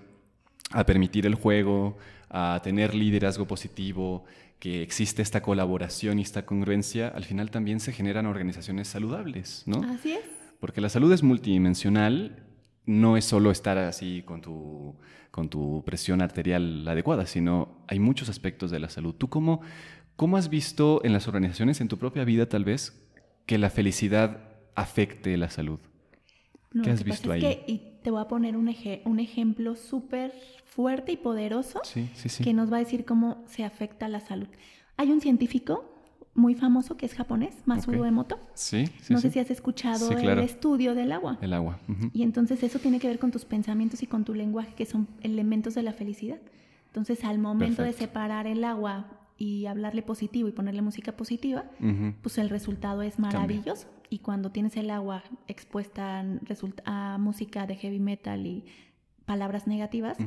a 0.72 0.86
permitir 0.86 1.26
el 1.26 1.36
juego, 1.36 1.98
a 2.30 2.60
tener 2.64 2.96
liderazgo 2.96 3.46
positivo, 3.46 4.24
que 4.64 4.82
existe 4.82 5.22
esta 5.22 5.42
colaboración 5.42 6.20
y 6.20 6.22
esta 6.22 6.46
congruencia, 6.46 7.10
al 7.10 7.26
final 7.26 7.52
también 7.52 7.82
se 7.82 7.92
generan 7.92 8.26
organizaciones 8.26 8.88
saludables, 8.88 9.64
¿no? 9.66 9.84
Así 9.84 10.14
es. 10.14 10.22
Porque 10.62 10.80
la 10.80 10.88
salud 10.88 11.12
es 11.12 11.22
multidimensional, 11.22 12.46
no 12.86 13.18
es 13.18 13.26
solo 13.26 13.52
estar 13.52 13.78
así 13.78 14.24
con 14.26 14.40
tu, 14.40 14.96
con 15.32 15.50
tu 15.50 15.84
presión 15.86 16.22
arterial 16.22 16.88
adecuada, 16.88 17.26
sino 17.26 17.84
hay 17.90 18.00
muchos 18.00 18.30
aspectos 18.30 18.72
de 18.72 18.80
la 18.80 18.88
salud. 18.88 19.14
¿Tú 19.14 19.28
cómo, 19.28 19.60
cómo 20.16 20.38
has 20.38 20.48
visto 20.48 21.02
en 21.04 21.12
las 21.12 21.28
organizaciones, 21.28 21.82
en 21.82 21.90
tu 21.90 21.98
propia 21.98 22.24
vida 22.24 22.48
tal 22.48 22.64
vez, 22.64 22.98
que 23.46 23.58
la 23.58 23.70
felicidad 23.70 24.48
afecte 24.76 25.36
la 25.36 25.50
salud? 25.50 25.82
¿Qué 26.82 26.90
has 26.90 27.04
visto 27.04 27.34
ahí? 27.34 27.93
Te 28.04 28.12
voy 28.12 28.22
a 28.22 28.28
poner 28.28 28.56
un, 28.58 28.74
un 29.06 29.20
ejemplo 29.20 29.76
súper 29.76 30.34
fuerte 30.66 31.14
y 31.14 31.18
poderoso 31.18 31.82
que 32.44 32.54
nos 32.54 32.72
va 32.72 32.78
a 32.78 32.80
decir 32.80 33.06
cómo 33.06 33.44
se 33.48 33.64
afecta 33.64 34.08
la 34.08 34.20
salud. 34.20 34.48
Hay 34.98 35.12
un 35.12 35.22
científico 35.22 35.90
muy 36.36 36.56
famoso 36.56 36.98
que 36.98 37.06
es 37.06 37.14
japonés, 37.14 37.56
Masudo 37.66 38.06
Emoto. 38.06 38.40
Sí, 38.56 38.86
No 39.10 39.20
sé 39.20 39.30
si 39.30 39.40
has 39.40 39.52
escuchado 39.52 40.12
el 40.12 40.40
estudio 40.40 40.96
del 40.96 41.12
agua. 41.12 41.38
El 41.42 41.54
agua. 41.54 41.80
Y 42.12 42.24
entonces 42.24 42.62
eso 42.64 42.80
tiene 42.80 43.00
que 43.00 43.08
ver 43.08 43.20
con 43.20 43.32
tus 43.32 43.46
pensamientos 43.46 44.04
y 44.04 44.08
con 44.08 44.24
tu 44.24 44.34
lenguaje, 44.34 44.74
que 44.74 44.86
son 44.86 45.08
elementos 45.22 45.76
de 45.76 45.84
la 45.84 45.94
felicidad. 45.94 46.40
Entonces, 46.88 47.24
al 47.24 47.40
momento 47.40 47.82
de 47.82 47.94
separar 47.94 48.46
el 48.46 48.64
agua 48.64 49.08
y 49.38 49.66
hablarle 49.66 50.02
positivo 50.02 50.48
y 50.48 50.52
ponerle 50.52 50.82
música 50.82 51.14
positiva, 51.14 51.66
pues 52.22 52.38
el 52.38 52.50
resultado 52.50 53.02
es 53.02 53.20
maravilloso. 53.20 53.88
Y 54.10 54.20
cuando 54.20 54.52
tienes 54.52 54.78
el 54.78 54.90
agua 54.90 55.24
expuesta 55.48 56.24
a 56.86 57.18
música 57.20 57.66
de 57.66 57.76
heavy 57.76 58.00
metal 58.00 58.46
y 58.46 58.66
palabras 59.26 59.68
negativas, 59.68 60.18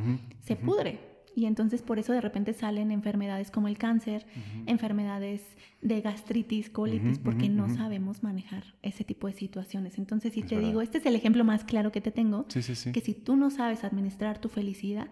se 0.40 0.56
pudre. 0.56 1.16
Y 1.36 1.44
entonces 1.44 1.82
por 1.82 1.98
eso 1.98 2.14
de 2.14 2.22
repente 2.22 2.54
salen 2.54 2.90
enfermedades 2.90 3.50
como 3.50 3.68
el 3.68 3.76
cáncer, 3.76 4.26
enfermedades 4.64 5.42
de 5.82 6.00
gastritis, 6.00 6.70
colitis, 6.70 7.18
porque 7.18 7.48
no 7.48 7.68
sabemos 7.68 8.22
manejar 8.22 8.64
ese 8.82 9.04
tipo 9.04 9.26
de 9.26 9.34
situaciones. 9.34 9.98
Entonces, 9.98 10.32
si 10.32 10.42
te 10.42 10.58
digo, 10.58 10.80
este 10.80 10.98
es 10.98 11.06
el 11.06 11.14
ejemplo 11.14 11.44
más 11.44 11.64
claro 11.64 11.92
que 11.92 12.00
te 12.00 12.10
tengo, 12.10 12.46
que 12.48 13.00
si 13.00 13.12
tú 13.12 13.36
no 13.36 13.50
sabes 13.50 13.84
administrar 13.84 14.38
tu 14.38 14.48
felicidad, 14.48 15.08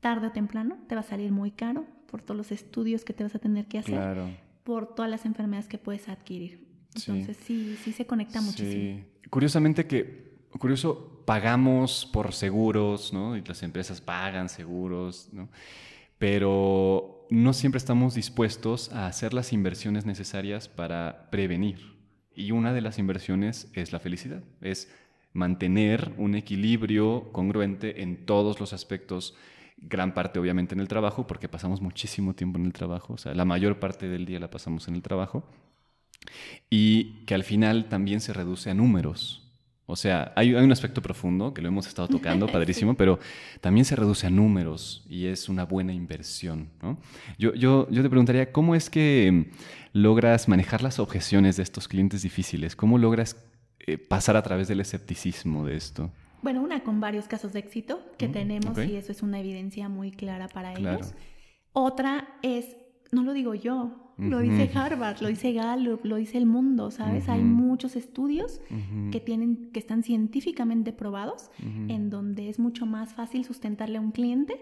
tarde 0.00 0.26
o 0.26 0.32
temprano 0.32 0.76
te 0.86 0.94
va 0.94 1.00
a 1.00 1.04
salir 1.04 1.32
muy 1.32 1.50
caro 1.50 1.86
por 2.06 2.22
todos 2.22 2.36
los 2.36 2.52
estudios 2.52 3.04
que 3.04 3.12
te 3.12 3.24
vas 3.24 3.34
a 3.34 3.38
tener 3.38 3.66
que 3.66 3.78
hacer, 3.78 4.16
por 4.62 4.94
todas 4.94 5.10
las 5.10 5.26
enfermedades 5.26 5.68
que 5.68 5.78
puedes 5.78 6.08
adquirir. 6.08 6.66
Entonces, 6.94 7.36
sí, 7.44 7.76
sí, 7.82 7.92
se 7.92 8.06
conecta 8.06 8.40
muchísimo. 8.40 9.04
Curiosamente 9.30 9.86
que 9.86 10.34
curioso, 10.58 11.22
pagamos 11.24 12.06
por 12.06 12.32
seguros, 12.32 13.12
¿no? 13.12 13.36
Y 13.36 13.42
las 13.42 13.62
empresas 13.62 14.00
pagan 14.00 14.48
seguros, 14.48 15.28
¿no? 15.32 15.48
Pero 16.18 17.26
no 17.30 17.52
siempre 17.52 17.78
estamos 17.78 18.14
dispuestos 18.14 18.92
a 18.92 19.06
hacer 19.06 19.34
las 19.34 19.52
inversiones 19.52 20.06
necesarias 20.06 20.68
para 20.68 21.28
prevenir. 21.30 21.94
Y 22.34 22.52
una 22.52 22.72
de 22.72 22.80
las 22.80 22.98
inversiones 22.98 23.70
es 23.74 23.92
la 23.92 24.00
felicidad, 24.00 24.42
es 24.60 24.90
mantener 25.32 26.12
un 26.18 26.34
equilibrio 26.34 27.32
congruente 27.32 28.02
en 28.02 28.24
todos 28.24 28.60
los 28.60 28.72
aspectos, 28.72 29.34
gran 29.76 30.14
parte 30.14 30.38
obviamente 30.38 30.74
en 30.74 30.80
el 30.80 30.88
trabajo, 30.88 31.26
porque 31.26 31.48
pasamos 31.48 31.80
muchísimo 31.80 32.34
tiempo 32.34 32.58
en 32.58 32.66
el 32.66 32.72
trabajo, 32.72 33.14
o 33.14 33.18
sea, 33.18 33.34
la 33.34 33.44
mayor 33.44 33.78
parte 33.78 34.08
del 34.08 34.26
día 34.26 34.40
la 34.40 34.50
pasamos 34.50 34.88
en 34.88 34.94
el 34.94 35.02
trabajo, 35.02 35.44
y 36.70 37.24
que 37.26 37.34
al 37.34 37.44
final 37.44 37.88
también 37.88 38.20
se 38.20 38.32
reduce 38.32 38.70
a 38.70 38.74
números, 38.74 39.44
o 39.86 39.96
sea, 39.96 40.32
hay, 40.34 40.54
un 40.54 40.72
aspecto 40.72 41.02
profundo 41.02 41.52
que 41.52 41.60
lo 41.60 41.68
hemos 41.68 41.86
estado 41.86 42.08
tocando, 42.08 42.46
padrísimo, 42.52 42.94
pero 42.94 43.18
también 43.60 43.84
se 43.84 43.94
reduce 43.94 44.26
a 44.26 44.30
números 44.30 45.04
y 45.08 45.26
es 45.26 45.48
una 45.48 45.64
buena 45.64 45.92
inversión. 45.92 46.70
¿no? 46.82 46.98
Yo, 47.38 47.52
yo, 47.54 47.86
yo 47.90 48.02
te 48.02 48.08
preguntaría, 48.08 48.50
¿cómo 48.50 48.74
es 48.74 48.88
que 48.88 49.50
logras 49.92 50.48
manejar 50.48 50.82
las 50.82 50.98
objeciones 50.98 51.58
de 51.58 51.64
estos 51.64 51.86
clientes 51.86 52.22
difíciles? 52.22 52.76
¿Cómo 52.76 52.96
logras 52.96 53.36
eh, 53.80 53.98
pasar 53.98 54.36
a 54.38 54.42
través 54.42 54.68
del 54.68 54.80
escepticismo 54.80 55.66
de 55.66 55.76
esto? 55.76 56.10
Bueno, 56.44 56.62
una 56.62 56.84
con 56.84 57.00
varios 57.00 57.26
casos 57.26 57.52
de 57.52 57.58
éxito 57.60 58.00
que 58.18 58.28
mm, 58.28 58.32
tenemos 58.32 58.78
y 58.92 58.96
eso 58.96 59.10
es 59.12 59.22
una 59.22 59.40
evidencia 59.40 59.88
muy 59.88 60.10
clara 60.12 60.46
para 60.48 60.74
ellos. 60.74 61.14
Otra 61.72 62.28
es, 62.42 62.76
no 63.10 63.24
lo 63.24 63.32
digo 63.32 63.54
yo, 63.54 64.12
lo 64.18 64.38
dice 64.38 64.70
Harvard, 64.78 65.20
lo 65.20 65.28
dice 65.28 65.52
Gallup, 65.52 66.04
lo 66.04 66.16
dice 66.16 66.38
el 66.38 66.46
mundo, 66.46 66.92
¿sabes? 66.92 67.28
Hay 67.28 67.40
muchos 67.42 67.96
estudios 67.96 68.60
que 69.10 69.18
tienen 69.20 69.70
que 69.72 69.80
están 69.80 70.02
científicamente 70.04 70.92
probados 70.92 71.50
en 71.88 72.10
donde 72.10 72.48
es 72.48 72.58
mucho 72.60 72.86
más 72.86 73.12
fácil 73.14 73.44
sustentarle 73.44 73.98
a 73.98 74.00
un 74.00 74.12
cliente 74.12 74.54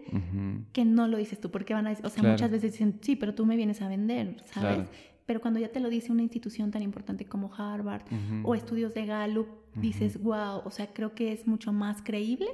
que 0.73 0.85
no 0.87 1.07
lo 1.07 1.19
dices 1.19 1.39
tú, 1.39 1.51
porque 1.51 1.75
van 1.75 1.87
a 1.87 1.91
decir, 1.91 2.07
o 2.07 2.09
sea, 2.09 2.23
muchas 2.33 2.51
veces 2.51 2.73
dicen, 2.73 2.99
"Sí, 3.03 3.15
pero 3.17 3.35
tú 3.35 3.45
me 3.45 3.57
vienes 3.57 3.83
a 3.83 3.89
vender", 3.89 4.37
¿sabes? 4.47 4.89
Pero 5.27 5.41
cuando 5.41 5.61
ya 5.61 5.69
te 5.69 5.81
lo 5.81 5.89
dice 5.89 6.13
una 6.13 6.23
institución 6.23 6.71
tan 6.71 6.83
importante 6.83 7.27
como 7.27 7.53
Harvard 7.55 8.03
o 8.45 8.55
estudios 8.55 8.95
de 8.95 9.07
Gallup, 9.07 9.49
dices, 9.75 10.21
"Wow, 10.23 10.63
o 10.65 10.71
sea, 10.71 10.93
creo 10.93 11.15
que 11.15 11.33
es 11.33 11.47
mucho 11.47 11.73
más 11.73 12.03
creíble 12.03 12.49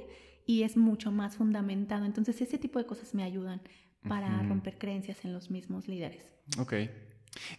y 0.45 0.63
es 0.63 0.77
mucho 0.77 1.11
más 1.11 1.35
fundamentado." 1.35 2.05
Entonces, 2.05 2.41
ese 2.41 2.57
tipo 2.57 2.79
de 2.79 2.85
cosas 2.85 3.13
me 3.13 3.23
ayudan 3.23 3.61
para 4.07 4.43
romper 4.43 4.77
creencias 4.77 5.25
en 5.25 5.33
los 5.33 5.49
mismos 5.51 5.87
líderes. 5.87 6.31
Ok. 6.57 6.73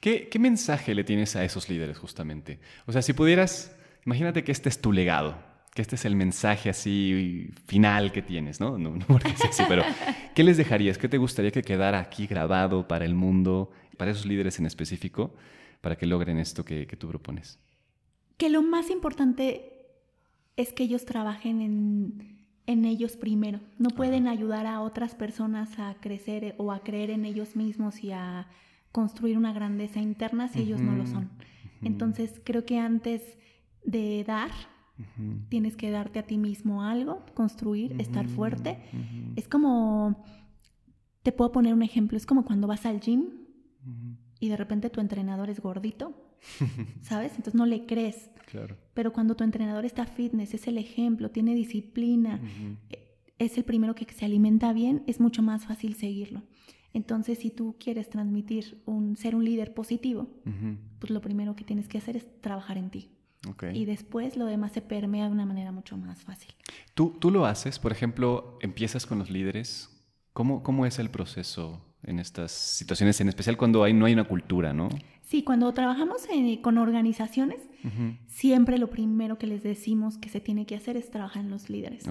¿Qué, 0.01 0.31
mensaje 0.39 0.95
le 0.95 1.05
tienes 1.05 1.37
a 1.37 1.45
esos 1.45 1.69
líderes 1.69 1.99
justamente? 1.99 2.61
O 2.87 2.93
sea, 2.93 3.03
si 3.03 3.13
pudieras, 3.13 3.77
imagínate 4.05 4.45
que 4.45 4.53
este 4.53 4.69
es 4.69 4.81
tu 4.81 4.93
legado, 4.93 5.39
que 5.75 5.83
este 5.83 5.95
es 5.95 6.05
el 6.05 6.17
mensaje 6.17 6.71
así 6.71 7.51
final 7.67 8.13
que 8.13 8.23
tienes, 8.23 8.61
¿no? 8.61 8.79
No, 8.79 8.97
no 8.97 9.07
porque 9.07 9.37
sea 9.37 9.51
así, 9.51 9.63
pero 9.69 9.83
¿qué 10.35 10.43
les 10.43 10.57
dejarías? 10.57 10.99
¿Qué 10.99 11.09
te 11.09 11.19
gustaría 11.19 11.51
que 11.51 11.63
quedara 11.63 12.01
aquí 12.01 12.27
grabado 12.27 12.89
para 12.89 13.05
el 13.05 13.15
mundo, 13.15 13.71
para 13.97 14.11
esos 14.11 14.27
líderes 14.27 14.59
en 14.59 14.67
específico, 14.67 15.35
para 15.81 15.97
que 15.97 16.07
logren 16.07 16.39
esto 16.39 16.65
que, 16.65 16.87
que 16.87 16.97
tú 16.97 17.09
propones? 17.09 17.59
Que 18.37 18.49
lo 18.49 18.63
más 18.63 18.91
importante 18.91 19.87
es 20.57 20.73
que 20.73 20.83
ellos 20.83 21.05
trabajen 21.05 21.61
en 21.61 22.41
en 22.71 22.85
ellos 22.85 23.17
primero. 23.17 23.59
No 23.79 23.91
pueden 23.91 24.29
ayudar 24.29 24.67
a 24.67 24.81
otras 24.81 25.17
personas 25.17 25.77
a 25.81 25.97
crecer 26.01 26.55
o 26.57 26.71
a 26.71 26.85
creer 26.85 27.11
en 27.11 27.25
ellos 27.25 27.57
mismos 27.57 28.05
y 28.05 28.13
a 28.13 28.47
construir 28.93 29.37
una 29.37 29.53
grandeza 29.53 30.01
interna 30.01 30.47
si 30.47 30.61
ellos 30.61 30.81
no 30.81 30.95
lo 30.95 31.05
son. 31.07 31.31
Entonces 31.83 32.41
creo 32.45 32.65
que 32.65 32.79
antes 32.79 33.23
de 33.85 34.23
dar, 34.25 34.51
tienes 35.49 35.77
que 35.77 35.91
darte 35.91 36.19
a 36.19 36.23
ti 36.23 36.39
mismo 36.39 36.83
algo, 36.83 37.25
construir, 37.35 38.01
estar 38.01 38.27
fuerte. 38.29 38.79
Es 39.37 39.49
como, 39.49 40.23
te 41.23 41.33
puedo 41.33 41.53
poner 41.53 41.75
un 41.75 41.83
ejemplo, 41.83 42.17
es 42.17 42.27
como 42.27 42.45
cuando 42.45 42.67
vas 42.67 42.87
al 42.87 43.01
gym 43.01 43.25
y 44.41 44.49
de 44.49 44.57
repente 44.57 44.91
tu 44.91 45.01
entrenador 45.01 45.51
es 45.51 45.61
gordito, 45.61 46.15
¿sabes? 47.03 47.33
Entonces 47.33 47.55
no 47.55 47.67
le 47.67 47.87
crees. 47.87 48.31
Claro. 48.47 48.77
Pero 48.95 49.13
cuando 49.13 49.37
tu 49.37 49.45
entrenador 49.45 49.85
está 49.85 50.07
fitness, 50.07 50.55
es 50.55 50.67
el 50.67 50.79
ejemplo, 50.79 51.31
tiene 51.31 51.55
disciplina, 51.55 52.41
e, 52.89 53.19
es 53.39 53.57
el 53.57 53.65
primero 53.65 53.95
que 53.95 54.07
se 54.13 54.25
alimenta 54.25 54.73
bien, 54.73 55.03
es 55.07 55.21
mucho 55.21 55.43
más 55.43 55.67
fácil 55.67 55.95
seguirlo. 55.95 56.43
Entonces, 56.93 57.39
si 57.39 57.51
tú 57.51 57.77
quieres 57.79 58.11
transmitir 58.11 58.83
un 58.85 59.17
ser 59.17 59.37
un 59.37 59.45
líder 59.45 59.73
positivo, 59.75 60.29
pues 60.99 61.11
lo 61.11 61.21
primero 61.21 61.55
que 61.55 61.65
tienes 61.65 61.89
que 61.89 61.99
hacer 61.99 62.17
es 62.17 62.41
trabajar 62.41 62.79
en 62.79 62.91
ti. 62.91 63.11
Y 63.73 63.85
después 63.87 64.37
lo 64.37 64.45
demás 64.45 64.73
se 64.73 64.83
permea 64.83 65.27
de 65.27 65.33
una 65.33 65.47
manera 65.47 65.73
mucho 65.73 65.97
más 65.97 66.23
fácil. 66.23 66.55
¿Tú, 66.95 67.17
tú 67.19 67.31
lo 67.31 67.47
haces? 67.47 67.79
Por 67.79 67.93
ejemplo, 67.93 68.59
empiezas 68.61 69.07
con 69.07 69.19
los 69.19 69.31
líderes. 69.31 69.89
¿Cómo, 70.33 70.63
cómo 70.63 70.87
es 70.87 70.99
el 70.99 71.11
proceso 71.11 71.83
en 72.03 72.19
estas 72.19 72.53
situaciones, 72.53 73.21
en 73.21 73.29
especial 73.29 73.57
cuando 73.57 73.85
hay, 73.85 73.93
no 73.93 74.07
hay 74.07 74.13
una 74.13 74.25
cultura, 74.25 74.73
¿no? 74.73 74.89
Sí, 75.23 75.43
cuando 75.45 75.73
trabajamos 75.73 76.27
con 76.63 76.79
organizaciones, 76.79 77.61
siempre 78.27 78.79
lo 78.79 78.91
primero 78.91 79.39
que 79.39 79.47
les 79.47 79.63
decimos 79.63 80.19
que 80.19 80.29
se 80.29 80.41
tiene 80.41 80.67
que 80.67 80.75
hacer 80.75 80.97
es 80.97 81.11
trabajar 81.11 81.45
en 81.45 81.51
los 81.51 81.71
líderes. 81.71 82.05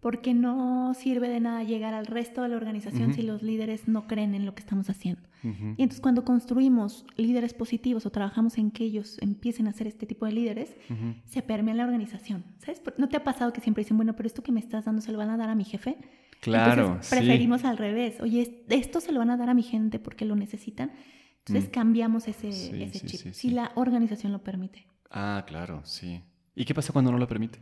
Porque 0.00 0.34
no 0.34 0.92
sirve 0.94 1.28
de 1.28 1.40
nada 1.40 1.62
llegar 1.62 1.94
al 1.94 2.06
resto 2.06 2.42
de 2.42 2.48
la 2.48 2.56
organización 2.56 3.14
si 3.14 3.22
los 3.22 3.42
líderes 3.42 3.88
no 3.88 4.06
creen 4.06 4.34
en 4.34 4.44
lo 4.44 4.54
que 4.54 4.60
estamos 4.60 4.90
haciendo. 4.90 5.25
Y 5.76 5.82
entonces 5.82 6.00
cuando 6.00 6.24
construimos 6.24 7.04
líderes 7.16 7.54
positivos 7.54 8.06
o 8.06 8.10
trabajamos 8.10 8.58
en 8.58 8.70
que 8.70 8.84
ellos 8.84 9.18
empiecen 9.20 9.68
a 9.68 9.72
ser 9.72 9.86
este 9.86 10.06
tipo 10.06 10.26
de 10.26 10.32
líderes, 10.32 10.74
se 11.24 11.42
permea 11.42 11.74
la 11.74 11.84
organización. 11.84 12.44
¿Sabes? 12.58 12.82
¿No 12.98 13.08
te 13.08 13.16
ha 13.16 13.24
pasado 13.24 13.52
que 13.52 13.60
siempre 13.60 13.84
dicen, 13.84 13.96
bueno, 13.96 14.16
pero 14.16 14.26
esto 14.26 14.42
que 14.42 14.52
me 14.52 14.60
estás 14.60 14.84
dando 14.84 15.02
se 15.02 15.12
lo 15.12 15.18
van 15.18 15.30
a 15.30 15.36
dar 15.36 15.48
a 15.48 15.54
mi 15.54 15.64
jefe? 15.64 15.98
Claro. 16.40 17.00
preferimos 17.08 17.64
al 17.64 17.78
revés. 17.78 18.20
Oye, 18.20 18.64
esto 18.68 19.00
se 19.00 19.12
lo 19.12 19.18
van 19.18 19.30
a 19.30 19.36
dar 19.36 19.48
a 19.48 19.54
mi 19.54 19.62
gente 19.62 19.98
porque 19.98 20.24
lo 20.24 20.36
necesitan. 20.36 20.92
Entonces 21.38 21.70
mm. 21.70 21.72
cambiamos 21.72 22.28
ese, 22.28 22.50
chip, 22.90 23.32
si 23.32 23.50
la 23.50 23.72
organización 23.76 24.32
lo 24.32 24.42
permite. 24.42 24.86
Ah, 25.10 25.44
claro, 25.46 25.82
sí. 25.84 26.20
¿Y 26.54 26.64
qué 26.64 26.74
pasa 26.74 26.92
cuando 26.92 27.12
no 27.12 27.18
lo 27.18 27.28
permite? 27.28 27.60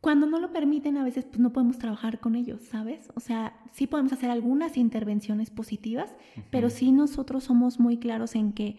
Cuando 0.00 0.26
no 0.26 0.38
lo 0.38 0.52
permiten, 0.52 0.96
a 0.96 1.04
veces 1.04 1.24
pues, 1.24 1.40
no 1.40 1.52
podemos 1.52 1.78
trabajar 1.78 2.20
con 2.20 2.36
ellos, 2.36 2.62
¿sabes? 2.62 3.10
O 3.14 3.20
sea, 3.20 3.60
sí 3.72 3.86
podemos 3.86 4.12
hacer 4.12 4.30
algunas 4.30 4.76
intervenciones 4.76 5.50
positivas, 5.50 6.14
pero 6.50 6.70
sí 6.70 6.92
nosotros 6.92 7.44
somos 7.44 7.80
muy 7.80 7.98
claros 7.98 8.36
en 8.36 8.52
qué, 8.52 8.78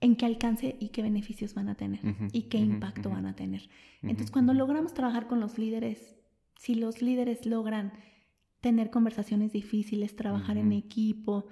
en 0.00 0.16
qué 0.16 0.26
alcance 0.26 0.76
y 0.80 0.88
qué 0.88 1.02
beneficios 1.02 1.54
van 1.54 1.68
a 1.68 1.76
tener 1.76 2.00
y 2.32 2.42
qué 2.42 2.58
impacto 2.58 3.10
van 3.10 3.26
a 3.26 3.36
tener. 3.36 3.68
Entonces, 4.02 4.30
cuando 4.30 4.52
logramos 4.52 4.94
trabajar 4.94 5.28
con 5.28 5.38
los 5.38 5.58
líderes, 5.58 6.16
si 6.56 6.74
los 6.74 7.02
líderes 7.02 7.46
logran 7.46 7.92
tener 8.68 8.90
conversaciones 8.90 9.50
difíciles, 9.50 10.14
trabajar 10.14 10.58
en 10.58 10.74
equipo, 10.74 11.46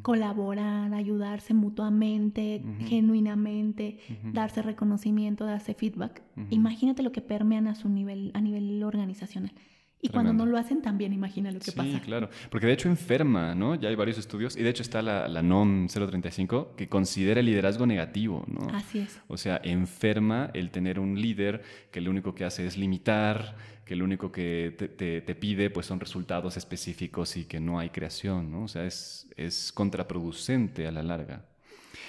colaborar, 0.00 0.94
ayudarse 0.94 1.52
mutuamente, 1.52 2.62
genuinamente, 2.86 3.98
darse 4.32 4.62
reconocimiento, 4.62 5.44
darse 5.44 5.74
feedback. 5.74 6.22
Imagínate 6.48 7.02
lo 7.02 7.12
que 7.12 7.20
permean 7.20 7.66
a 7.66 7.74
su 7.74 7.90
nivel, 7.90 8.30
a 8.32 8.40
nivel 8.40 8.82
organizacional. 8.82 9.52
Y 10.00 10.08
cuando 10.08 10.32
no 10.32 10.46
lo 10.46 10.56
hacen, 10.56 10.80
también 10.80 11.12
imagina 11.12 11.50
lo 11.50 11.58
que 11.58 11.72
pasa. 11.72 11.90
Sí, 11.90 12.00
claro. 12.00 12.30
Porque 12.50 12.66
de 12.66 12.72
hecho 12.72 12.88
enferma, 12.88 13.54
¿no? 13.54 13.74
Ya 13.74 13.88
hay 13.88 13.96
varios 13.96 14.16
estudios. 14.18 14.56
Y 14.56 14.62
de 14.62 14.70
hecho 14.70 14.82
está 14.82 15.02
la, 15.02 15.28
la 15.28 15.42
NOM 15.42 15.88
035 15.88 16.74
que 16.76 16.88
considera 16.88 17.40
el 17.40 17.46
liderazgo 17.46 17.86
negativo, 17.86 18.44
¿no? 18.46 18.68
Así 18.72 19.00
es. 19.00 19.20
O 19.26 19.36
sea, 19.36 19.60
enferma 19.62 20.50
el 20.54 20.70
tener 20.70 21.00
un 21.00 21.20
líder 21.20 21.62
que 21.90 22.00
lo 22.00 22.10
único 22.10 22.34
que 22.34 22.44
hace 22.44 22.66
es 22.66 22.78
limitar, 22.78 23.56
que 23.86 23.94
lo 23.94 24.04
único 24.04 24.32
que 24.32 24.74
te, 24.96 25.34
pide 25.36 25.70
pues 25.70 25.86
son 25.86 26.00
resultados 26.00 26.56
específicos 26.56 27.36
y 27.36 27.44
que 27.44 27.60
no 27.60 27.78
hay 27.78 27.90
creación, 27.90 28.50
¿no? 28.50 28.64
O 28.64 28.68
sea, 28.68 28.84
es, 28.84 29.28
es 29.36 29.72
contraproducente 29.72 30.88
a 30.88 30.90
la 30.90 31.04
larga. 31.04 31.44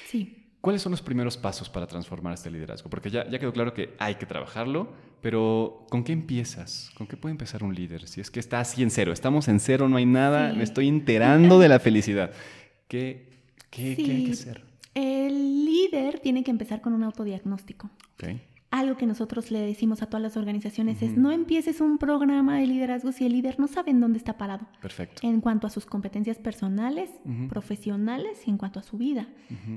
Sí. 0.08 0.44
¿Cuáles 0.60 0.82
son 0.82 0.92
los 0.92 1.04
primeros 1.04 1.38
pasos 1.38 1.70
para 1.70 1.86
transformar 1.86 2.34
este 2.34 2.50
liderazgo? 2.50 2.90
Porque 2.90 3.12
ya, 3.12 3.30
ya 3.30 3.38
quedó 3.38 3.54
claro 3.54 3.76
que 3.76 3.94
hay 4.00 4.16
que 4.16 4.26
trabajarlo, 4.26 4.92
pero 5.22 5.86
¿con 5.92 6.04
qué 6.04 6.14
empiezas? 6.14 6.90
¿Con 6.98 7.06
qué 7.06 7.16
puede 7.16 7.34
empezar 7.34 7.64
un 7.64 7.76
líder? 7.76 8.08
Si 8.08 8.22
es 8.22 8.32
que 8.32 8.40
está 8.40 8.60
así 8.60 8.82
en 8.82 8.90
cero, 8.90 9.14
estamos 9.14 9.48
en 9.48 9.60
cero, 9.60 9.88
no 9.88 9.98
hay 9.98 10.08
nada, 10.08 10.54
me 10.54 10.64
estoy 10.64 10.88
enterando 10.88 11.60
de 11.60 11.70
la 11.70 11.80
felicidad. 11.80 12.32
¿Qué, 12.88 13.30
qué, 13.70 13.96
¿qué 13.96 14.12
hay 14.12 14.26
que 14.26 14.32
hacer? 14.32 14.64
El 14.96 15.64
líder 15.64 16.20
tiene 16.22 16.44
que 16.44 16.50
empezar 16.50 16.82
con 16.82 16.94
un 16.94 17.04
autodiagnóstico. 17.04 17.92
Okay 18.16 18.42
algo 18.80 18.98
que 18.98 19.06
nosotros 19.06 19.52
le 19.52 19.60
decimos 19.60 20.02
a 20.02 20.08
todas 20.08 20.22
las 20.22 20.38
organizaciones 20.38 21.02
es 21.02 21.18
no 21.18 21.32
empieces 21.32 21.82
un 21.82 21.98
programa 21.98 22.58
de 22.58 22.68
liderazgo 22.68 23.12
si 23.12 23.26
el 23.26 23.34
líder 23.34 23.60
no 23.60 23.68
sabe 23.68 23.92
en 23.92 24.00
dónde 24.00 24.18
está 24.18 24.38
parado. 24.38 24.68
Perfecto. 24.82 25.22
En 25.28 25.42
cuanto 25.42 25.68
a 25.68 25.70
sus 25.70 25.86
competencias 25.86 26.38
personales, 26.38 27.10
profesionales 27.50 28.44
y 28.46 28.50
en 28.50 28.58
cuanto 28.58 28.80
a 28.80 28.84
su 28.84 28.98
vida, 28.98 29.28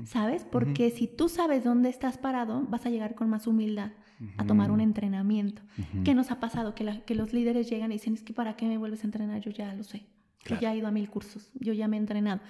¿sabes? 0.05 0.45
Porque 0.45 0.89
si 0.89 1.07
tú 1.07 1.29
sabes 1.29 1.63
dónde 1.63 1.89
estás 1.89 2.17
parado, 2.17 2.65
vas 2.69 2.85
a 2.85 2.89
llegar 2.89 3.15
con 3.15 3.29
más 3.29 3.47
humildad 3.47 3.91
a 4.37 4.45
tomar 4.45 4.71
un 4.71 4.81
entrenamiento. 4.81 5.61
¿Qué 6.03 6.13
nos 6.13 6.31
ha 6.31 6.39
pasado? 6.39 6.75
Que, 6.75 7.01
que 7.05 7.15
los 7.15 7.33
líderes 7.33 7.69
llegan 7.69 7.91
y 7.91 7.95
dicen, 7.95 8.13
es 8.13 8.23
que 8.23 8.33
¿para 8.33 8.55
qué 8.55 8.67
me 8.67 8.77
vuelves 8.77 9.03
a 9.03 9.07
entrenar? 9.07 9.41
Yo 9.41 9.51
ya 9.51 9.73
lo 9.73 9.83
sé. 9.83 10.05
Yo 10.45 10.59
ya 10.59 10.73
he 10.73 10.77
ido 10.77 10.87
a 10.87 10.91
mil 10.91 11.09
cursos, 11.09 11.51
yo 11.59 11.73
ya 11.73 11.87
me 11.87 11.97
he 11.97 11.99
entrenado. 11.99 12.41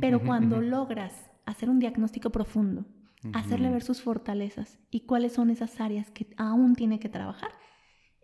Pero 0.00 0.20
cuando 0.22 0.60
logras 0.60 1.12
hacer 1.44 1.70
un 1.70 1.78
diagnóstico 1.78 2.30
profundo, 2.30 2.84
hacerle 3.32 3.70
ver 3.70 3.82
sus 3.82 4.02
fortalezas 4.02 4.78
y 4.90 5.00
cuáles 5.00 5.32
son 5.32 5.50
esas 5.50 5.80
áreas 5.80 6.10
que 6.10 6.26
aún 6.36 6.74
tiene 6.74 6.98
que 6.98 7.08
trabajar. 7.08 7.50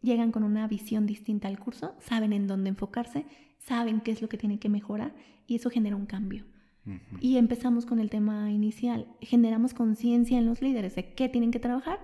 Llegan 0.03 0.33
con 0.33 0.43
una 0.43 0.67
visión 0.69 1.07
distinta 1.07 1.49
al 1.49 1.59
curso, 1.59 1.95
saben 2.01 2.33
en 2.33 2.47
dónde 2.47 2.71
enfocarse, 2.71 3.27
saben 3.59 4.01
qué 4.01 4.13
es 4.13 4.23
lo 4.23 4.29
que 4.29 4.39
tiene 4.39 4.59
que 4.59 4.69
mejorar 4.69 5.15
y 5.47 5.57
eso 5.57 5.71
genera 5.71 5.97
un 5.97 6.07
cambio. 6.07 6.45
Y 7.21 7.37
empezamos 7.37 7.85
con 7.85 7.99
el 7.99 8.09
tema 8.09 8.51
inicial, 8.51 9.09
generamos 9.21 9.75
conciencia 9.75 10.39
en 10.39 10.47
los 10.47 10.63
líderes 10.63 10.95
de 10.95 11.13
qué 11.13 11.29
tienen 11.29 11.51
que 11.51 11.59
trabajar, 11.59 12.01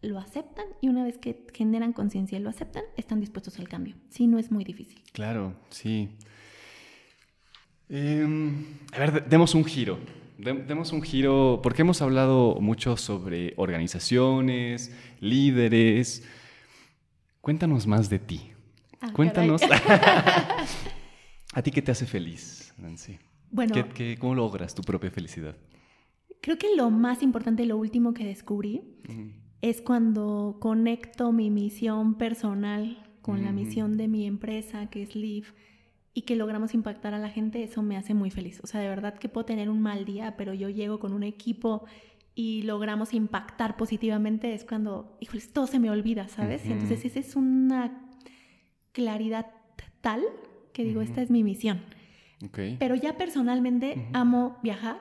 lo 0.00 0.18
aceptan 0.18 0.66
y 0.80 0.88
una 0.88 1.02
vez 1.02 1.18
que 1.18 1.46
generan 1.52 1.92
conciencia 1.92 2.38
y 2.38 2.40
lo 2.40 2.48
aceptan, 2.48 2.84
están 2.96 3.18
dispuestos 3.18 3.58
al 3.58 3.68
cambio. 3.68 3.96
Si 4.10 4.28
no 4.28 4.38
es 4.38 4.52
muy 4.52 4.62
difícil. 4.62 5.02
Claro, 5.12 5.54
sí. 5.70 6.10
Em, 7.88 8.64
a 8.92 8.98
ver, 9.00 9.28
demos 9.28 9.54
un 9.54 9.64
giro 9.64 9.98
demos 10.38 10.92
un 10.92 11.02
giro, 11.02 11.60
porque 11.62 11.82
hemos 11.82 12.02
hablado 12.02 12.56
mucho 12.60 12.96
sobre 12.96 13.54
organizaciones, 13.56 14.94
líderes. 15.20 16.24
Cuéntanos 17.40 17.86
más 17.86 18.08
de 18.08 18.18
ti. 18.18 18.50
Ah, 19.00 19.12
Cuéntanos. 19.12 19.62
¿A 21.54 21.62
ti 21.62 21.70
qué 21.70 21.82
te 21.82 21.92
hace 21.92 22.06
feliz, 22.06 22.74
Nancy? 22.78 23.18
Bueno, 23.50 23.74
cómo 24.18 24.34
logras 24.34 24.74
tu 24.74 24.82
propia 24.82 25.10
felicidad? 25.10 25.56
Creo 26.40 26.58
que 26.58 26.74
lo 26.74 26.90
más 26.90 27.22
importante, 27.22 27.66
lo 27.66 27.76
último 27.76 28.14
que 28.14 28.24
descubrí, 28.24 28.82
es 29.60 29.82
cuando 29.82 30.56
conecto 30.58 31.30
mi 31.32 31.50
misión 31.50 32.14
personal 32.14 32.98
con 33.20 33.44
la 33.44 33.52
misión 33.52 33.96
de 33.96 34.08
mi 34.08 34.26
empresa, 34.26 34.90
que 34.90 35.02
es 35.02 35.14
Live 35.14 35.48
y 36.14 36.22
que 36.22 36.36
logramos 36.36 36.74
impactar 36.74 37.14
a 37.14 37.18
la 37.18 37.30
gente, 37.30 37.62
eso 37.62 37.82
me 37.82 37.96
hace 37.96 38.14
muy 38.14 38.30
feliz. 38.30 38.60
O 38.62 38.66
sea, 38.66 38.80
de 38.80 38.88
verdad 38.88 39.14
que 39.14 39.28
puedo 39.28 39.46
tener 39.46 39.70
un 39.70 39.80
mal 39.80 40.04
día, 40.04 40.36
pero 40.36 40.52
yo 40.52 40.68
llego 40.68 40.98
con 40.98 41.12
un 41.12 41.22
equipo 41.22 41.86
y 42.34 42.62
logramos 42.62 43.14
impactar 43.14 43.76
positivamente, 43.76 44.54
es 44.54 44.64
cuando, 44.64 45.16
híjoles, 45.20 45.52
todo 45.52 45.66
se 45.66 45.78
me 45.78 45.90
olvida, 45.90 46.28
¿sabes? 46.28 46.64
Entonces, 46.66 47.04
esa 47.04 47.20
es 47.20 47.36
una 47.36 48.08
claridad 48.92 49.46
tal 50.00 50.22
que 50.72 50.84
digo, 50.84 51.00
esta 51.02 51.22
es 51.22 51.30
mi 51.30 51.44
misión. 51.44 51.80
Pero 52.78 52.94
ya 52.94 53.16
personalmente 53.16 54.08
amo 54.12 54.58
viajar, 54.62 54.98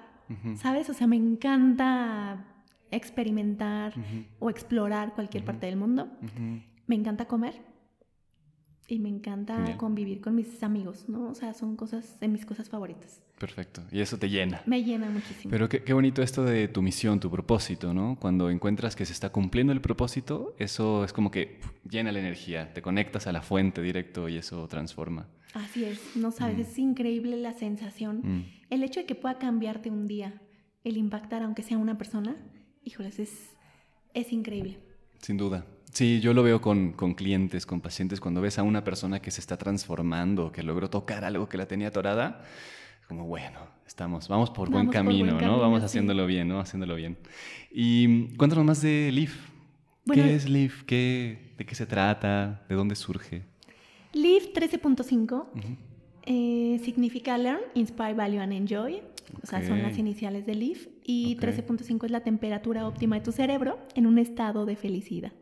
¿sabes? 0.56 0.90
O 0.90 0.94
sea, 0.94 1.08
me 1.08 1.16
encanta 1.16 2.46
experimentar 2.92 3.94
o 4.40 4.50
explorar 4.50 5.14
cualquier 5.14 5.44
parte 5.44 5.66
del 5.66 5.76
mundo. 5.76 6.10
Me 6.88 6.96
encanta 6.96 7.26
comer 7.26 7.71
y 8.92 9.00
me 9.00 9.08
encanta 9.08 9.78
convivir 9.78 10.20
con 10.20 10.36
mis 10.36 10.62
amigos, 10.64 11.08
¿no? 11.08 11.30
O 11.30 11.34
sea, 11.34 11.54
son 11.54 11.78
cosas 11.78 12.20
de 12.20 12.28
mis 12.28 12.46
cosas 12.46 12.68
favoritas. 12.68 13.22
Perfecto. 13.40 13.82
Y 13.90 14.02
eso 14.02 14.18
te 14.18 14.30
llena. 14.30 14.62
Me 14.66 14.84
llena 14.84 15.10
muchísimo. 15.10 15.50
Pero 15.50 15.70
qué, 15.70 15.82
qué, 15.82 15.94
bonito 15.94 16.22
esto 16.22 16.44
de 16.44 16.68
tu 16.68 16.82
misión, 16.82 17.22
tu 17.22 17.32
propósito, 17.32 17.94
¿no? 17.94 18.18
Cuando 18.20 18.50
encuentras 18.50 18.98
que 18.98 19.06
se 19.06 19.14
está 19.14 19.32
cumpliendo 19.32 19.72
el 19.72 19.80
propósito, 19.80 20.56
eso 20.60 21.06
es 21.06 21.14
como 21.14 21.32
que 21.32 21.62
llena 21.90 22.12
la 22.12 22.20
energía, 22.20 22.74
te 22.74 22.82
conectas 22.82 23.28
a 23.28 23.32
la 23.32 23.42
fuente 23.42 23.82
directo 23.82 24.28
y 24.28 24.36
eso 24.36 24.68
transforma. 24.68 25.30
Así 25.54 25.86
es, 25.86 26.18
no 26.18 26.32
sabes, 26.32 26.58
mm. 26.58 26.62
es 26.62 26.78
increíble 26.78 27.38
la 27.38 27.54
sensación. 27.54 28.20
Mm. 28.24 28.46
El 28.70 28.84
hecho 28.84 29.00
de 29.00 29.06
que 29.06 29.16
pueda 29.16 29.38
cambiarte 29.38 29.90
un 29.90 30.06
día, 30.06 30.42
el 30.84 30.98
impactar 30.98 31.44
aunque 31.44 31.64
sea 31.64 31.78
una 31.78 31.98
persona, 31.98 32.36
híjoles, 32.84 33.20
es, 33.20 33.56
es 34.14 34.34
increíble. 34.34 34.80
Sin 35.20 35.38
duda. 35.38 35.66
Sí, 35.92 36.22
yo 36.22 36.34
lo 36.34 36.42
veo 36.42 36.62
con, 36.62 36.94
clientes, 37.16 37.66
con 37.66 37.82
pacientes, 37.82 38.22
cuando 38.22 38.40
ves 38.40 38.58
a 38.58 38.64
una 38.64 38.84
persona 38.84 39.22
que 39.22 39.30
se 39.30 39.42
está 39.42 39.58
transformando, 39.58 40.52
que 40.52 40.64
logró 40.64 40.90
tocar 40.90 41.26
algo 41.26 41.50
que 41.50 41.58
la 41.58 41.68
tenía 41.68 41.90
atorada, 41.90 42.44
como 43.10 43.26
bueno, 43.26 43.60
estamos, 43.86 44.30
vamos 44.30 44.50
por 44.52 44.70
buen 44.70 44.88
camino, 44.88 45.40
¿no? 45.40 45.60
vamos 45.60 45.84
haciéndolo 45.84 46.26
bien, 46.26 46.48
¿no? 46.48 46.62
Haciéndolo 46.62 46.96
bien. 46.96 47.18
Y 47.72 48.28
cuéntanos 48.38 48.64
más 48.64 48.82
de 48.82 49.12
Leaf. 49.12 49.36
¿Qué 50.12 50.36
es 50.36 50.50
Leaf? 50.50 50.84
¿Qué, 50.84 51.54
¿De 51.58 51.66
qué 51.66 51.76
se 51.76 51.86
trata? 51.86 52.64
¿De 52.70 52.76
dónde 52.76 52.96
surge? 52.96 53.44
Leaf 54.14 54.46
13.5 54.54 55.46
eh, 56.24 56.80
significa 56.84 57.38
Learn, 57.38 57.62
Inspire, 57.76 58.14
Value 58.14 58.40
and 58.40 58.54
Enjoy. 58.54 59.02
O 59.44 59.46
sea, 59.46 59.66
son 59.66 59.82
las 59.82 59.98
iniciales 59.98 60.46
de 60.46 60.56
Leaf. 60.56 60.88
Y 61.04 61.38
13.5 61.38 62.06
es 62.06 62.12
la 62.12 62.22
temperatura 62.22 62.88
óptima 62.88 63.16
de 63.16 63.22
tu 63.22 63.32
cerebro 63.32 63.80
en 63.96 64.06
un 64.06 64.18
estado 64.18 64.66
de 64.66 64.76
felicidad. 64.76 65.34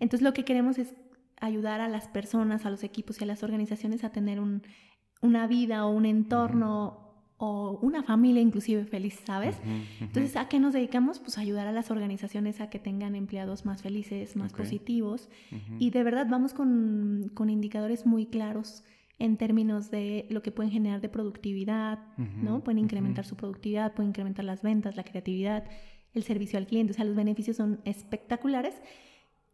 Entonces, 0.00 0.22
lo 0.22 0.32
que 0.32 0.44
queremos 0.44 0.78
es 0.78 0.94
ayudar 1.40 1.80
a 1.80 1.88
las 1.88 2.08
personas, 2.08 2.66
a 2.66 2.70
los 2.70 2.82
equipos 2.82 3.20
y 3.20 3.24
a 3.24 3.26
las 3.26 3.42
organizaciones 3.42 4.04
a 4.04 4.10
tener 4.10 4.40
un, 4.40 4.62
una 5.20 5.46
vida 5.46 5.86
o 5.86 5.90
un 5.90 6.06
entorno 6.06 7.08
o 7.40 7.78
una 7.82 8.02
familia 8.02 8.42
inclusive 8.42 8.84
feliz, 8.84 9.20
¿sabes? 9.24 9.56
Entonces, 10.00 10.34
¿a 10.34 10.48
qué 10.48 10.58
nos 10.58 10.72
dedicamos? 10.72 11.20
Pues 11.20 11.38
ayudar 11.38 11.68
a 11.68 11.72
las 11.72 11.92
organizaciones 11.92 12.60
a 12.60 12.68
que 12.68 12.80
tengan 12.80 13.14
empleados 13.14 13.64
más 13.64 13.82
felices, 13.82 14.34
más 14.34 14.52
positivos. 14.52 15.28
Y 15.78 15.90
de 15.90 16.02
verdad 16.02 16.26
vamos 16.28 16.52
con, 16.52 17.30
con 17.34 17.48
indicadores 17.48 18.06
muy 18.06 18.26
claros 18.26 18.82
en 19.18 19.36
términos 19.36 19.90
de 19.90 20.26
lo 20.30 20.42
que 20.42 20.52
pueden 20.52 20.70
generar 20.70 21.00
de 21.00 21.08
productividad, 21.08 21.98
¿no? 22.16 22.62
Pueden 22.62 22.78
incrementar 22.78 23.24
su 23.24 23.36
productividad, 23.36 23.92
pueden 23.94 24.10
incrementar 24.10 24.44
las 24.44 24.62
ventas, 24.62 24.96
la 24.96 25.04
creatividad, 25.04 25.64
el 26.14 26.22
servicio 26.22 26.58
al 26.58 26.66
cliente, 26.66 26.92
o 26.92 26.94
sea, 26.94 27.04
los 27.04 27.16
beneficios 27.16 27.56
son 27.56 27.80
espectaculares 27.84 28.74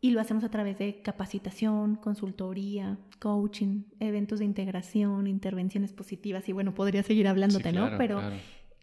y 0.01 0.11
lo 0.11 0.21
hacemos 0.21 0.45
a 0.45 0.51
través 0.51 0.79
de 0.79 1.01
capacitación, 1.01 1.97
consultoría, 1.97 2.99
coaching, 3.21 3.85
eventos 4.01 4.39
de 4.39 4.45
integración, 4.45 5.27
intervenciones 5.27 5.95
positivas 5.95 6.47
y 6.47 6.53
bueno, 6.53 6.75
podría 6.75 7.03
seguir 7.03 7.27
hablándote, 7.27 7.73
¿no? 7.73 7.97
Pero 7.97 8.21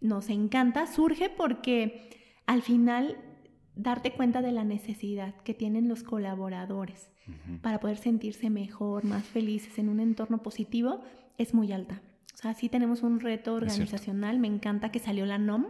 nos 0.02 0.30
encanta, 0.30 0.88
surge 0.88 1.30
porque 1.30 2.10
al 2.48 2.64
final 2.64 3.18
darte 3.76 4.12
cuenta 4.14 4.42
de 4.42 4.52
la 4.52 4.64
necesidad 4.64 5.36
que 5.44 5.54
tienen 5.54 5.88
los 5.88 6.04
colaboradores 6.04 7.10
para 7.62 7.80
poder 7.80 7.98
sentirse 7.98 8.50
mejor, 8.50 9.06
más 9.06 9.24
felices 9.24 9.78
en 9.80 9.90
un 9.90 10.00
entorno 10.00 10.44
positivo, 10.44 11.02
es 11.38 11.54
muy 11.54 11.72
alta. 11.72 12.02
O 12.34 12.38
sea, 12.38 12.54
sí 12.54 12.70
tenemos 12.70 13.04
un 13.04 13.20
reto 13.20 13.54
organizacional, 13.54 14.40
me 14.40 14.48
encanta 14.48 14.92
que 14.92 15.00
salió 15.00 15.26
la 15.26 15.38
NOM. 15.38 15.66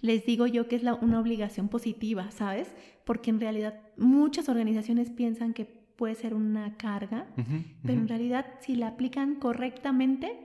Les 0.00 0.24
digo 0.24 0.46
yo 0.46 0.68
que 0.68 0.76
es 0.76 0.82
una 1.00 1.20
obligación 1.20 1.68
positiva, 1.68 2.30
¿sabes? 2.30 2.72
Porque 3.04 3.30
en 3.30 3.40
realidad 3.40 3.80
muchas 3.96 4.48
organizaciones 4.48 5.10
piensan 5.10 5.52
que 5.52 5.64
puede 5.64 6.14
ser 6.14 6.34
una 6.34 6.76
carga, 6.76 7.26
pero 7.82 7.98
en 7.98 8.08
realidad 8.08 8.46
si 8.60 8.76
la 8.76 8.88
aplican 8.88 9.34
correctamente, 9.34 10.38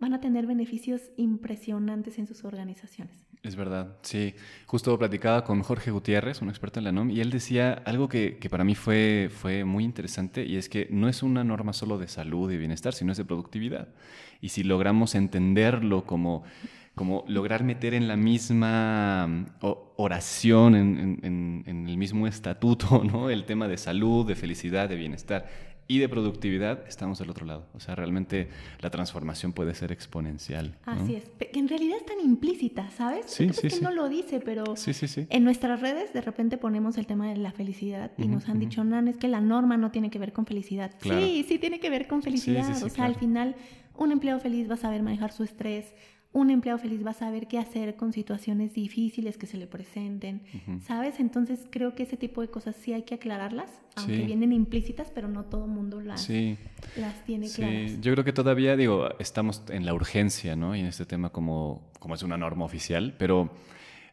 van 0.00 0.14
a 0.14 0.20
tener 0.20 0.46
beneficios 0.46 1.10
impresionantes 1.16 2.18
en 2.18 2.26
sus 2.26 2.44
organizaciones. 2.44 3.26
Es 3.42 3.56
verdad, 3.56 3.96
sí. 4.02 4.34
Justo 4.66 4.96
platicaba 4.96 5.42
con 5.42 5.62
Jorge 5.62 5.90
Gutiérrez, 5.90 6.40
un 6.42 6.48
experto 6.48 6.78
en 6.78 6.84
la 6.84 6.92
NOM, 6.92 7.10
y 7.10 7.20
él 7.20 7.30
decía 7.30 7.72
algo 7.84 8.08
que, 8.08 8.38
para 8.48 8.62
mí 8.62 8.76
fue, 8.76 9.30
fue 9.32 9.64
muy 9.64 9.82
interesante, 9.82 10.44
y 10.46 10.56
es 10.56 10.68
que 10.68 10.86
no 10.90 11.08
es 11.08 11.24
una 11.24 11.42
norma 11.42 11.72
solo 11.72 11.98
de 11.98 12.06
salud 12.06 12.52
y 12.52 12.56
bienestar, 12.56 12.94
sino 12.94 13.10
es 13.10 13.18
de 13.18 13.24
productividad. 13.24 13.88
Y 14.40 14.50
si 14.50 14.62
logramos 14.62 15.16
entenderlo 15.16 16.04
como, 16.04 16.44
como 16.94 17.24
lograr 17.26 17.64
meter 17.64 17.94
en 17.94 18.06
la 18.06 18.16
misma 18.16 19.46
oración, 19.96 20.76
en, 20.76 21.64
en 21.66 21.88
el 21.88 21.96
mismo 21.96 22.28
estatuto, 22.28 23.02
¿no? 23.12 23.28
el 23.28 23.44
tema 23.44 23.66
de 23.66 23.76
salud, 23.76 24.24
de 24.24 24.36
felicidad, 24.36 24.88
de 24.88 24.94
bienestar, 24.94 25.48
y 25.88 25.98
de 25.98 26.08
productividad, 26.08 26.86
estamos 26.88 27.18
del 27.18 27.30
otro 27.30 27.44
lado. 27.44 27.66
O 27.74 27.80
sea, 27.80 27.94
realmente 27.94 28.48
la 28.80 28.90
transformación 28.90 29.52
puede 29.52 29.74
ser 29.74 29.92
exponencial. 29.92 30.76
Así 30.84 31.16
es, 31.16 31.24
que 31.38 31.58
en 31.58 31.68
realidad 31.68 31.98
es 31.98 32.06
tan 32.06 32.20
implícita, 32.20 32.90
¿sabes? 32.90 33.26
Sí, 33.26 33.50
sí, 33.52 33.68
que 33.68 33.80
no 33.80 33.90
lo 33.90 34.08
dice, 34.08 34.40
pero 34.40 34.76
sí, 34.76 34.92
sí, 34.94 35.26
en 35.28 35.44
nuestras 35.44 35.80
redes 35.80 36.12
de 36.12 36.20
repente 36.20 36.56
ponemos 36.56 36.96
el 36.98 37.06
tema 37.06 37.28
de 37.28 37.36
la 37.36 37.52
felicidad 37.52 38.12
y 38.16 38.26
nos 38.28 38.48
han 38.48 38.58
dicho, 38.58 38.84
Nan, 38.84 39.08
es 39.08 39.16
que 39.16 39.28
la 39.28 39.40
norma 39.40 39.76
no 39.76 39.90
tiene 39.90 40.10
que 40.10 40.18
ver 40.18 40.32
con 40.32 40.46
felicidad. 40.46 40.92
Sí, 41.02 41.44
sí 41.48 41.58
tiene 41.58 41.80
que 41.80 41.90
ver 41.90 42.06
con 42.06 42.22
felicidad. 42.22 42.82
o 42.82 42.88
sea, 42.88 43.04
al 43.04 43.16
final 43.16 43.56
un 43.96 44.12
empleado 44.12 44.40
feliz 44.40 44.68
va 44.70 44.74
a 44.74 44.78
saber 44.78 45.02
manejar 45.02 45.32
su 45.32 45.44
estrés, 45.44 45.92
un 46.32 46.50
empleado 46.50 46.78
feliz 46.78 47.04
va 47.04 47.10
a 47.10 47.14
saber 47.14 47.46
qué 47.46 47.58
hacer 47.58 47.96
con 47.96 48.12
situaciones 48.12 48.72
difíciles 48.72 49.36
que 49.36 49.46
se 49.46 49.58
le 49.58 49.66
presenten, 49.66 50.42
¿sabes? 50.86 51.20
Entonces 51.20 51.66
creo 51.70 51.94
que 51.94 52.04
ese 52.04 52.16
tipo 52.16 52.40
de 52.40 52.48
cosas 52.48 52.74
sí 52.76 52.92
hay 52.94 53.02
que 53.02 53.14
aclararlas, 53.14 53.82
aunque 53.96 54.24
vienen 54.24 54.52
implícitas, 54.52 55.10
pero 55.10 55.28
no 55.28 55.44
todo 55.44 55.66
el 55.66 55.70
mundo 55.70 56.00
las, 56.00 56.28
las 56.96 57.24
tiene 57.26 57.48
sí. 57.48 57.98
Yo 58.00 58.12
creo 58.12 58.24
que 58.24 58.32
todavía, 58.32 58.76
digo, 58.76 59.10
estamos 59.18 59.62
en 59.68 59.84
la 59.84 59.92
urgencia, 59.92 60.56
¿no? 60.56 60.74
Y 60.74 60.80
en 60.80 60.86
este 60.86 61.04
tema 61.04 61.30
como, 61.30 61.90
como 61.98 62.14
es 62.14 62.22
una 62.22 62.38
norma 62.38 62.64
oficial, 62.64 63.14
pero 63.18 63.50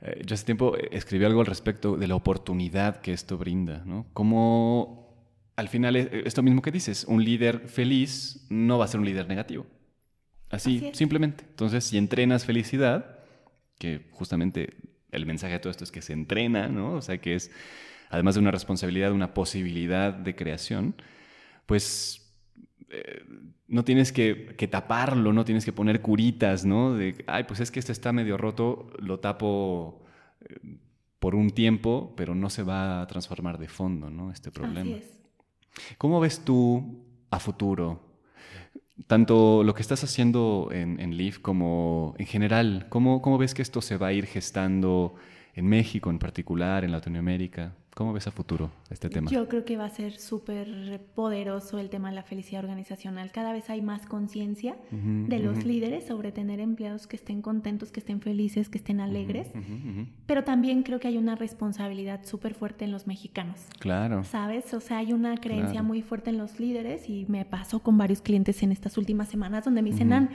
eh, 0.02 0.22
yo 0.26 0.34
hace 0.34 0.46
tiempo 0.46 0.76
escribí 0.92 1.24
algo 1.24 1.40
al 1.40 1.46
respecto 1.46 1.96
de 1.96 2.08
la 2.08 2.16
oportunidad 2.16 3.02
que 3.02 3.14
esto 3.14 3.38
brinda, 3.38 3.84
¿no? 3.86 4.08
Como 4.12 5.10
al 5.56 5.68
final, 5.68 5.96
eh, 5.96 6.24
esto 6.26 6.44
mismo 6.44 6.62
que 6.62 6.72
dices, 6.72 7.06
un 7.06 7.24
líder 7.24 7.68
feliz 7.68 8.46
no 8.50 8.78
va 8.78 8.86
a 8.86 8.88
ser 8.88 9.00
un 9.00 9.06
líder 9.06 9.28
negativo. 9.28 9.66
Así, 10.50 10.92
simplemente. 10.94 11.44
Entonces, 11.48 11.84
si 11.84 11.98
entrenas 11.98 12.46
felicidad, 12.46 13.20
que 13.78 14.08
justamente 14.12 14.76
el 15.12 15.26
mensaje 15.26 15.54
de 15.54 15.60
todo 15.60 15.72
esto 15.72 15.84
es 15.84 15.92
que 15.92 16.02
se 16.02 16.14
entrena, 16.14 16.68
¿no? 16.68 16.94
O 16.94 17.02
sea, 17.02 17.20
que 17.20 17.36
es, 17.36 17.52
además 18.10 18.36
de 18.36 18.42
una 18.42 18.52
responsabilidad, 18.52 19.12
una 19.12 19.34
posibilidad 19.34 20.14
de 20.14 20.36
creación, 20.36 20.96
pues 21.66 22.36
eh, 22.90 23.24
no 23.68 23.84
tienes 23.84 24.12
que, 24.12 24.56
taparlo, 24.70 25.34
no 25.34 25.46
tienes 25.46 25.66
que 25.66 25.72
poner 25.72 26.02
curitas, 26.02 26.66
¿no? 26.66 26.94
De, 26.96 27.24
ay, 27.28 27.44
pues 27.44 27.60
es 27.60 27.70
que 27.72 27.80
este 27.80 27.92
está 27.92 28.12
medio 28.12 28.38
roto, 28.38 28.92
lo 29.00 29.20
tapo 29.20 30.04
eh, 30.42 30.78
por 31.20 31.36
un 31.36 31.52
tiempo, 31.52 32.14
pero 32.18 32.34
no 32.34 32.50
se 32.50 32.64
va 32.64 33.02
a 33.02 33.08
transformar 33.08 33.60
de 33.60 33.68
fondo, 33.68 34.10
¿no? 34.10 34.32
Este 34.32 34.52
problema. 34.52 34.96
Así 34.96 35.04
es. 35.04 35.20
¿Cómo 35.98 36.20
ves 36.20 36.44
tú 36.44 37.06
a 37.30 37.40
futuro 37.40 38.09
tanto 39.08 39.64
lo 39.64 39.74
que 39.74 39.82
estás 39.82 40.04
haciendo 40.04 40.70
en, 40.72 41.00
en 41.00 41.18
Leaf 41.18 41.40
como 41.40 42.16
en 42.18 42.26
general, 42.26 42.88
¿cómo, 42.90 43.22
¿cómo, 43.22 43.38
ves 43.38 43.54
que 43.54 43.62
esto 43.62 43.82
se 43.82 43.98
va 43.98 44.08
a 44.08 44.14
ir 44.14 44.26
gestando 44.26 45.16
en 45.54 45.68
México 45.68 46.10
en 46.10 46.20
particular, 46.20 46.84
en 46.84 46.92
Latinoamérica? 46.92 47.74
¿Cómo 48.00 48.14
ves 48.14 48.28
a 48.28 48.32
futuro 48.32 48.72
este 48.90 49.10
tema? 49.10 49.30
Yo 49.30 49.50
creo 49.50 49.66
que 49.66 49.76
va 49.76 49.84
a 49.84 49.90
ser 49.90 50.18
súper 50.18 51.02
poderoso 51.16 51.80
el 51.80 51.90
tema 51.90 52.08
de 52.08 52.16
la 52.16 52.24
felicidad 52.24 52.64
organizacional. 52.64 53.30
Cada 53.34 53.52
vez 53.52 53.70
hay 53.70 53.82
más 53.82 54.06
conciencia 54.06 54.78
de 54.90 55.40
los 55.40 55.66
líderes 55.66 56.08
sobre 56.08 56.32
tener 56.32 56.62
empleados 56.62 57.08
que 57.08 57.18
estén 57.18 57.42
contentos, 57.42 57.92
que 57.92 58.00
estén 58.00 58.22
felices, 58.22 58.70
que 58.70 58.78
estén 58.78 59.02
alegres. 59.02 59.50
Pero 60.28 60.46
también 60.46 60.84
creo 60.84 61.02
que 61.02 61.10
hay 61.10 61.18
una 61.18 61.36
responsabilidad 61.36 62.22
súper 62.24 62.54
fuerte 62.54 62.86
en 62.86 62.94
los 62.94 63.06
mexicanos. 63.06 63.68
Claro. 63.80 64.24
¿Sabes? 64.24 64.74
O 64.74 64.80
sea, 64.80 65.00
hay 65.00 65.12
una 65.12 65.36
creencia 65.36 65.84
muy 65.84 66.02
fuerte 66.02 66.30
en 66.30 66.38
los 66.38 66.58
líderes 66.58 67.10
y 67.10 67.26
me 67.28 67.44
pasó 67.44 67.82
con 67.82 67.98
varios 67.98 68.22
clientes 68.22 68.64
en 68.64 68.72
estas 68.72 68.98
últimas 68.98 69.28
semanas 69.28 69.66
donde 69.66 69.82
me 69.82 69.92
dicen, 69.92 70.30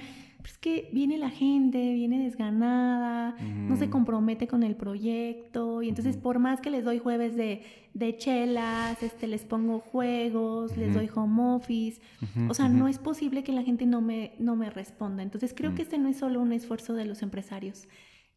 es 0.47 0.59
que 0.59 0.91
viene 0.93 1.19
la 1.19 1.31
gente, 1.31 1.95
viene 1.95 2.23
desganada, 2.23 3.37
no 3.41 3.77
se 3.77 3.89
compromete 3.89 4.47
con 4.47 4.63
el 4.63 4.77
proyecto 4.77 5.83
y 5.83 5.89
entonces 5.89 6.17
por 6.17 6.39
más 6.39 6.61
que 6.61 6.71
les 6.71 6.85
doy 6.85 6.99
jueves 6.99 7.35
de, 7.37 7.63
de 7.95 8.17
chelas, 8.17 9.03
este, 9.03 9.27
les 9.27 9.45
pongo 9.45 9.81
juegos, 9.81 10.77
les 10.77 10.95
doy 10.95 11.09
home 11.15 11.55
office, 11.55 12.01
o 12.49 12.55
sea, 12.55 12.69
no 12.69 12.89
es 12.89 12.99
posible 12.99 13.43
que 13.43 13.53
la 13.53 13.63
gente 13.63 13.87
no 13.87 14.01
me, 14.01 14.33
no 14.39 14.57
me 14.57 14.71
responda. 14.71 15.23
Entonces 15.23 15.55
creo 15.55 15.75
que 15.75 15.83
este 15.83 15.99
no 15.99 16.09
es 16.09 16.19
solo 16.19 16.41
un 16.41 16.53
esfuerzo 16.53 16.95
de 16.95 17.05
los 17.05 17.23
empresarios, 17.23 17.89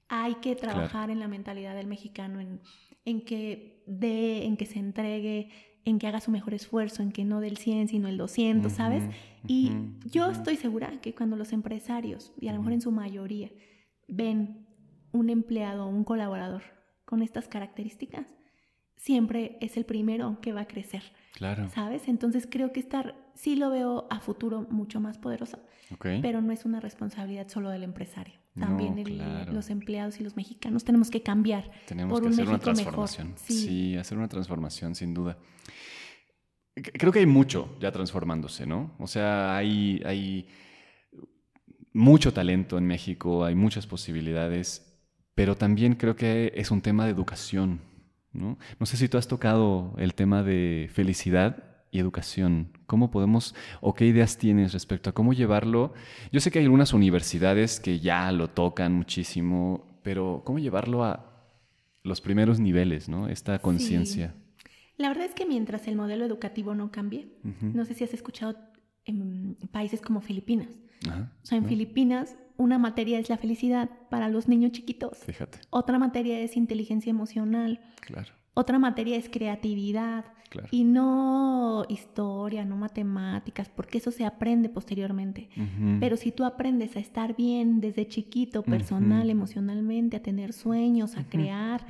hay 0.09 0.35
que 0.35 0.55
trabajar 0.55 1.09
en 1.09 1.19
la 1.19 1.27
mentalidad 1.27 1.75
del 1.75 1.87
mexicano, 1.87 2.39
en, 2.39 2.61
en 3.05 3.21
que 3.25 3.83
dé, 3.85 4.45
en 4.45 4.57
que 4.57 4.65
se 4.65 4.79
entregue, 4.79 5.49
en 5.87 5.99
que 5.99 6.07
haga 6.07 6.19
su 6.19 6.31
mejor 6.31 6.53
esfuerzo, 6.53 7.01
en 7.01 7.13
que 7.13 7.23
no 7.23 7.39
del 7.39 7.55
100, 7.55 7.87
sino 7.87 8.09
el 8.09 8.17
200, 8.17 8.69
¿sabes? 8.73 9.03
Y 9.47 9.71
yo 10.11 10.29
estoy 10.29 10.57
segura 10.57 10.99
que 10.99 11.15
cuando 11.15 11.37
los 11.37 11.53
empresarios, 11.53 12.33
y 12.41 12.49
a 12.49 12.51
lo 12.51 12.59
mejor 12.59 12.73
en 12.73 12.81
su 12.81 12.91
mayoría, 12.91 13.49
ven 14.09 14.67
un 15.13 15.29
empleado 15.29 15.85
o 15.85 15.87
un 15.87 16.03
colaborador 16.03 16.63
con 17.05 17.21
estas 17.21 17.47
características, 17.47 18.35
siempre 18.97 19.57
es 19.61 19.77
el 19.77 19.85
primero 19.85 20.39
que 20.41 20.51
va 20.51 20.61
a 20.61 20.67
crecer. 20.67 21.03
Claro. 21.33 21.69
¿Sabes? 21.69 22.09
Entonces 22.09 22.49
creo 22.51 22.73
que 22.73 22.81
estar, 22.81 23.15
sí 23.33 23.55
lo 23.55 23.69
veo 23.69 24.07
a 24.09 24.19
futuro 24.19 24.67
mucho 24.69 24.99
más 24.99 25.17
poderoso, 25.17 25.59
pero 26.01 26.41
no 26.41 26.51
es 26.51 26.65
una 26.65 26.81
responsabilidad 26.81 27.47
solo 27.47 27.69
del 27.69 27.83
empresario. 27.83 28.35
También 28.59 29.53
los 29.53 29.69
empleados 29.69 30.19
y 30.19 30.23
los 30.23 30.35
mexicanos 30.35 30.83
tenemos 30.83 31.09
que 31.09 31.21
cambiar. 31.21 31.69
Tenemos 31.87 32.19
que 32.19 32.27
hacer 32.29 32.47
una 32.47 32.59
transformación. 32.59 33.33
Sí. 33.37 33.95
hacer 33.97 34.17
una 34.17 34.27
transformación 34.27 34.95
sin 34.95 35.13
duda. 35.13 35.37
Creo 36.75 37.11
que 37.11 37.19
hay 37.19 37.25
mucho 37.25 37.75
ya 37.79 37.91
transformándose, 37.91 38.67
¿no? 38.67 38.93
O 38.99 39.07
sea, 39.07 39.55
hay, 39.57 40.01
hay 40.05 40.47
mucho 41.93 42.33
talento 42.33 42.77
en 42.77 42.85
México, 42.85 43.43
hay 43.43 43.55
muchas 43.55 43.87
posibilidades, 43.87 45.01
pero 45.33 45.55
también 45.55 45.95
creo 45.95 46.15
que 46.15 46.53
es 46.55 46.69
un 46.69 46.81
tema 46.81 47.05
de 47.05 47.11
educación, 47.11 47.81
¿no? 48.31 48.59
No 48.79 48.85
sé 48.85 48.97
si 48.97 49.09
tú 49.09 49.17
has 49.17 49.27
tocado 49.27 49.95
el 49.97 50.13
tema 50.13 50.43
de 50.43 50.89
felicidad 50.93 51.76
y 51.91 51.99
educación. 51.99 52.69
¿Cómo 52.85 53.11
podemos 53.11 53.55
o 53.81 53.93
qué 53.93 54.05
ideas 54.05 54.37
tienes 54.37 54.73
respecto 54.73 55.09
a 55.09 55.13
cómo 55.13 55.33
llevarlo? 55.33 55.93
Yo 56.31 56.39
sé 56.39 56.51
que 56.51 56.59
hay 56.59 56.65
algunas 56.65 56.93
universidades 56.93 57.79
que 57.79 57.99
ya 57.99 58.31
lo 58.31 58.49
tocan 58.49 58.93
muchísimo, 58.93 59.99
pero 60.03 60.41
¿cómo 60.45 60.59
llevarlo 60.59 61.03
a 61.03 61.33
los 62.03 62.21
primeros 62.21 62.59
niveles, 62.59 63.09
¿no? 63.09 63.27
Esta 63.29 63.59
conciencia. 63.59 64.33
La 64.97 65.09
verdad 65.09 65.25
es 65.25 65.33
que 65.33 65.45
mientras 65.45 65.87
el 65.87 65.95
modelo 65.95 66.25
educativo 66.25 66.73
no 66.73 66.91
cambie, 66.91 67.27
no 67.61 67.85
sé 67.85 67.93
si 67.93 68.03
has 68.03 68.13
escuchado 68.13 68.57
en 69.05 69.55
países 69.71 70.01
como 70.01 70.21
Filipinas. 70.21 70.69
O 71.05 71.45
sea, 71.45 71.57
en 71.57 71.65
Filipinas 71.65 72.35
una 72.57 72.79
materia 72.79 73.19
es 73.19 73.29
la 73.29 73.37
felicidad 73.37 73.89
para 74.09 74.29
los 74.29 74.47
niños 74.47 74.71
chiquitos. 74.71 75.19
Fíjate. 75.19 75.59
Otra 75.69 75.99
materia 75.99 76.39
es 76.39 76.57
inteligencia 76.57 77.11
emocional. 77.11 77.79
Claro. 78.01 78.33
Otra 78.57 78.79
materia 78.79 79.17
es 79.17 79.29
creatividad. 79.29 80.25
Claro. 80.49 80.67
Y 80.71 80.83
no 80.83 81.85
historia, 81.89 82.65
no 82.65 82.75
matemáticas, 82.75 83.69
porque 83.69 83.99
eso 83.99 84.09
se 84.09 84.25
aprende 84.25 84.67
posteriormente. 84.67 85.47
Pero 85.99 86.17
si 86.17 86.31
tú 86.31 86.43
aprendes 86.43 86.95
a 86.95 86.99
estar 86.99 87.35
bien 87.35 87.81
desde 87.81 88.07
chiquito, 88.07 88.63
personal, 88.63 89.29
emocionalmente, 89.29 90.17
a 90.17 90.23
tener 90.23 90.53
sueños, 90.53 91.17
a 91.17 91.25
crear, 91.25 91.85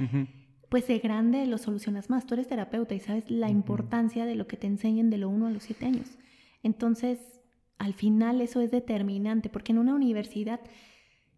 pues 0.68 0.90
de 0.90 1.00
grande 1.00 1.46
lo 1.46 1.58
solucionas 1.58 2.10
más. 2.10 2.26
Tú 2.26 2.34
eres 2.34 2.50
terapeuta 2.50 2.94
y 2.96 3.00
sabes 3.00 3.32
la 3.32 3.50
importancia 3.50 4.26
de 4.26 4.36
lo 4.36 4.48
que 4.48 4.58
te 4.58 4.68
enseñen 4.68 5.10
de 5.10 5.20
lo 5.20 5.30
uno 5.30 5.48
a 5.48 5.52
los 5.52 5.64
siete 5.64 5.86
años. 5.86 6.18
Entonces, 6.64 7.40
al 7.78 7.94
final 7.94 8.42
eso 8.42 8.60
es 8.60 8.72
determinante, 8.72 9.48
porque 9.48 9.72
en 9.72 9.78
una 9.78 9.96
universidad 9.96 10.60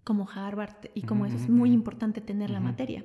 como 0.03 0.27
Harvard 0.29 0.89
y 0.93 1.03
como 1.03 1.25
eso 1.25 1.35
es 1.35 1.49
muy 1.49 1.71
importante 1.71 2.21
tener 2.21 2.49
la 2.49 2.59
materia. 2.59 3.03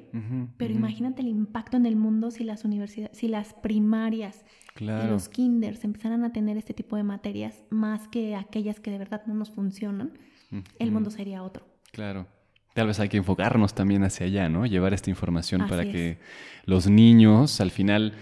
Pero 0.56 0.72
imagínate 0.72 1.22
el 1.22 1.28
impacto 1.28 1.76
en 1.76 1.86
el 1.86 1.96
mundo 1.96 2.30
si 2.30 2.44
las 2.44 2.64
universidades, 2.64 3.16
si 3.16 3.28
las 3.28 3.52
primarias, 3.54 4.44
los 4.80 5.28
kinders 5.28 5.84
empezaran 5.84 6.24
a 6.24 6.32
tener 6.32 6.56
este 6.56 6.74
tipo 6.74 6.96
de 6.96 7.02
materias 7.02 7.62
más 7.70 8.08
que 8.08 8.36
aquellas 8.36 8.80
que 8.80 8.90
de 8.90 8.98
verdad 8.98 9.22
no 9.26 9.34
nos 9.34 9.50
funcionan, 9.50 10.18
el 10.78 10.92
mundo 10.92 11.10
sería 11.10 11.42
otro. 11.42 11.66
Claro. 11.92 12.26
Tal 12.74 12.88
vez 12.88 12.98
hay 12.98 13.08
que 13.08 13.18
enfocarnos 13.18 13.74
también 13.74 14.02
hacia 14.02 14.26
allá, 14.26 14.48
¿no? 14.48 14.66
Llevar 14.66 14.94
esta 14.94 15.08
información 15.08 15.68
para 15.68 15.84
que 15.84 16.18
los 16.64 16.88
niños 16.88 17.60
al 17.60 17.70
final 17.70 18.14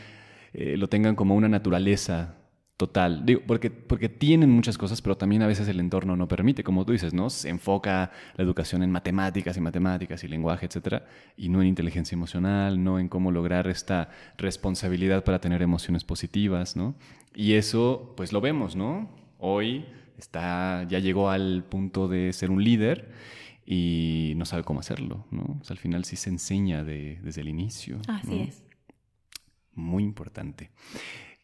eh, 0.53 0.77
lo 0.77 0.89
tengan 0.89 1.17
como 1.17 1.35
una 1.35 1.49
naturaleza 1.49 2.37
total. 2.87 3.25
Digo, 3.25 3.43
porque, 3.47 3.71
porque 3.71 4.09
tienen 4.09 4.51
muchas 4.51 4.77
cosas, 4.77 5.01
pero 5.01 5.17
también 5.17 5.43
a 5.43 5.47
veces 5.47 5.69
el 5.69 5.79
entorno 5.79 6.17
no 6.17 6.27
permite, 6.27 6.65
como 6.65 6.85
tú 6.85 6.91
dices, 6.91 7.15
¿no? 7.15 7.31
Se 7.31 7.49
enfoca 7.49 8.11
la 8.35 8.43
educación 8.43 8.83
en 8.83 8.91
matemáticas 8.91 9.57
y 9.57 9.61
matemáticas 9.61 10.25
y 10.25 10.29
lenguaje, 10.29 10.67
etcétera, 10.67 11.07
y 11.37 11.49
no 11.49 11.63
en 11.63 11.69
inteligencia 11.69 12.17
emocional, 12.17 12.83
no 12.83 12.99
en 12.99 13.09
cómo 13.09 13.31
lograr 13.31 13.69
esta 13.69 14.09
responsabilidad 14.37 15.23
para 15.23 15.41
tener 15.41 15.63
emociones 15.63 16.03
positivas, 16.03 16.75
¿no? 16.75 16.97
Y 17.37 17.53
eso, 17.53 18.15
pues 18.17 18.33
lo 18.33 18.41
vemos, 18.41 18.75
¿no? 18.75 19.09
Hoy 19.39 19.85
está, 20.19 20.85
ya 20.89 20.99
llegó 20.99 21.31
al 21.31 21.63
punto 21.63 22.09
de 22.09 22.33
ser 22.33 22.51
un 22.51 22.65
líder 22.65 23.13
y 23.65 24.33
no 24.35 24.45
sabe 24.45 24.65
cómo 24.65 24.81
hacerlo, 24.81 25.25
¿no? 25.31 25.61
al 25.69 25.79
final 25.79 26.05
sí 26.05 26.17
se 26.17 26.31
enseña 26.31 26.83
desde 26.83 27.41
el 27.43 27.49
inicio. 27.49 28.01
Así 28.09 28.41
es. 28.41 28.65
Muy 29.73 30.03
importante. 30.03 30.71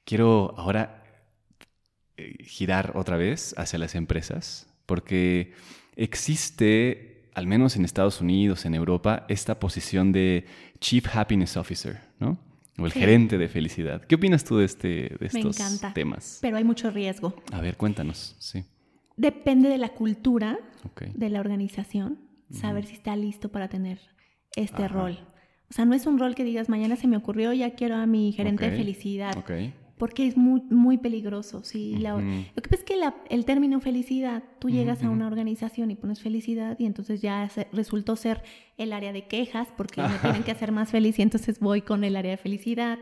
Quiero 0.04 0.52
ahora 0.58 1.04
girar 2.40 2.92
otra 2.96 3.16
vez 3.16 3.54
hacia 3.56 3.78
las 3.78 3.94
empresas, 3.94 4.66
porque 4.86 5.52
existe, 5.96 7.30
al 7.34 7.46
menos 7.46 7.76
en 7.76 7.84
Estados 7.84 8.20
Unidos, 8.20 8.64
en 8.64 8.74
Europa, 8.74 9.26
esta 9.28 9.58
posición 9.58 10.12
de 10.12 10.46
Chief 10.80 11.04
Happiness 11.14 11.56
Officer, 11.56 12.00
¿no? 12.18 12.38
O 12.78 12.86
el 12.86 12.92
gerente 12.92 13.38
de 13.38 13.48
felicidad. 13.48 14.02
¿Qué 14.04 14.14
opinas 14.14 14.44
tú 14.44 14.58
de, 14.58 14.64
este, 14.64 15.16
de 15.18 15.26
estos 15.26 15.58
temas? 15.94 16.38
Pero 16.40 16.56
hay 16.56 16.64
mucho 16.64 16.90
riesgo. 16.90 17.34
A 17.52 17.60
ver, 17.60 17.76
cuéntanos, 17.76 18.36
sí. 18.38 18.64
Depende 19.16 19.68
de 19.68 19.78
la 19.78 19.88
cultura 19.88 20.58
de 21.14 21.28
la 21.28 21.40
organización, 21.40 22.20
saber 22.52 22.86
si 22.86 22.94
está 22.94 23.16
listo 23.16 23.50
para 23.50 23.68
tener 23.68 23.98
este 24.54 24.86
rol. 24.86 25.18
O 25.70 25.74
sea, 25.74 25.84
no 25.84 25.94
es 25.94 26.06
un 26.06 26.18
rol 26.18 26.34
que 26.34 26.44
digas, 26.44 26.68
mañana 26.68 26.96
se 26.96 27.08
me 27.08 27.16
ocurrió, 27.16 27.52
ya 27.52 27.74
quiero 27.74 27.96
a 27.96 28.06
mi 28.06 28.32
gerente 28.32 28.70
de 28.70 28.76
felicidad. 28.76 29.32
Porque 29.98 30.26
es 30.26 30.36
muy, 30.36 30.62
muy 30.70 30.98
peligroso. 30.98 31.62
¿sí? 31.64 31.96
Lo 31.98 32.18
que 32.18 32.68
pasa 32.68 32.76
es 32.76 32.84
que 32.84 32.94
el 33.30 33.44
término 33.44 33.80
felicidad, 33.80 34.42
tú 34.58 34.70
llegas 34.70 35.02
a 35.02 35.10
una 35.10 35.26
organización 35.26 35.90
y 35.90 35.96
pones 35.96 36.20
felicidad 36.20 36.78
y 36.78 36.86
entonces 36.86 37.20
ya 37.20 37.50
resultó 37.72 38.16
ser 38.16 38.42
el 38.76 38.92
área 38.92 39.12
de 39.12 39.26
quejas 39.26 39.68
porque 39.76 40.02
me 40.02 40.08
tienen 40.22 40.42
que 40.44 40.52
hacer 40.52 40.72
más 40.72 40.90
feliz 40.90 41.18
y 41.18 41.22
entonces 41.22 41.60
voy 41.60 41.82
con 41.82 42.04
el 42.04 42.16
área 42.16 42.30
de 42.30 42.36
felicidad. 42.36 42.98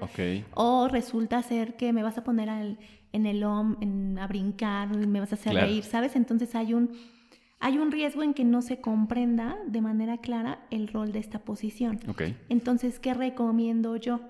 O 0.54 0.88
resulta 0.88 1.42
ser 1.42 1.76
que 1.76 1.92
me 1.92 2.02
vas 2.02 2.18
a 2.18 2.24
poner 2.24 2.48
al 2.48 2.78
en 3.12 3.26
el 3.26 3.42
OM, 3.44 3.76
en, 3.80 4.18
a 4.18 4.26
brincar, 4.26 4.94
me 4.94 5.20
vas 5.20 5.32
a 5.32 5.36
hacer 5.36 5.54
reír, 5.54 5.84
¿sabes? 5.84 6.16
Entonces 6.16 6.54
hay 6.54 6.74
un, 6.74 6.90
hay 7.60 7.78
un 7.78 7.90
riesgo 7.90 8.22
en 8.22 8.34
que 8.34 8.44
no 8.44 8.60
se 8.60 8.80
comprenda 8.80 9.56
de 9.66 9.80
manera 9.80 10.18
clara 10.18 10.66
el 10.70 10.88
rol 10.88 11.12
de 11.12 11.20
esta 11.20 11.38
posición. 11.38 11.98
Okay. 12.08 12.36
Entonces, 12.50 12.98
¿qué 12.98 13.14
recomiendo 13.14 13.96
yo? 13.96 14.20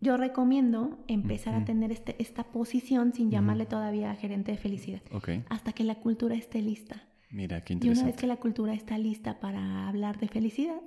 Yo 0.00 0.16
recomiendo 0.16 0.98
empezar 1.08 1.54
a 1.54 1.64
tener 1.64 1.92
este, 1.92 2.16
esta 2.18 2.44
posición 2.44 3.12
sin 3.12 3.30
llamarle 3.30 3.66
todavía 3.66 4.14
gerente 4.14 4.52
de 4.52 4.58
felicidad, 4.58 5.02
okay. 5.12 5.44
hasta 5.50 5.72
que 5.72 5.84
la 5.84 5.96
cultura 5.96 6.34
esté 6.34 6.62
lista. 6.62 7.02
Mira, 7.30 7.60
qué 7.62 7.74
interesante. 7.74 8.00
Y 8.00 8.02
una 8.02 8.10
vez 8.10 8.20
que 8.20 8.26
la 8.26 8.36
cultura 8.36 8.72
está 8.72 8.96
lista 8.98 9.38
para 9.40 9.88
hablar 9.88 10.18
de 10.18 10.28
felicidad, 10.28 10.80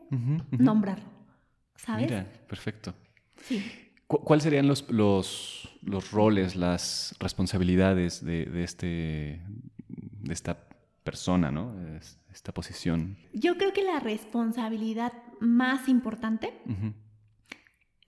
nombrarlo. 0.51 1.05
¿Sabes? 1.75 2.09
Mira, 2.09 2.27
perfecto. 2.47 2.93
Sí. 3.37 3.63
¿Cuáles 4.07 4.43
serían 4.43 4.67
los, 4.67 4.89
los, 4.91 5.77
los, 5.81 6.11
roles, 6.11 6.55
las 6.55 7.15
responsabilidades 7.19 8.23
de, 8.23 8.45
de, 8.45 8.63
este, 8.63 9.41
de 9.87 10.33
esta 10.33 10.67
persona, 11.03 11.51
¿no? 11.51 11.73
esta 12.31 12.53
posición? 12.53 13.17
Yo 13.33 13.57
creo 13.57 13.73
que 13.73 13.83
la 13.83 13.99
responsabilidad 13.99 15.13
más 15.39 15.87
importante 15.87 16.53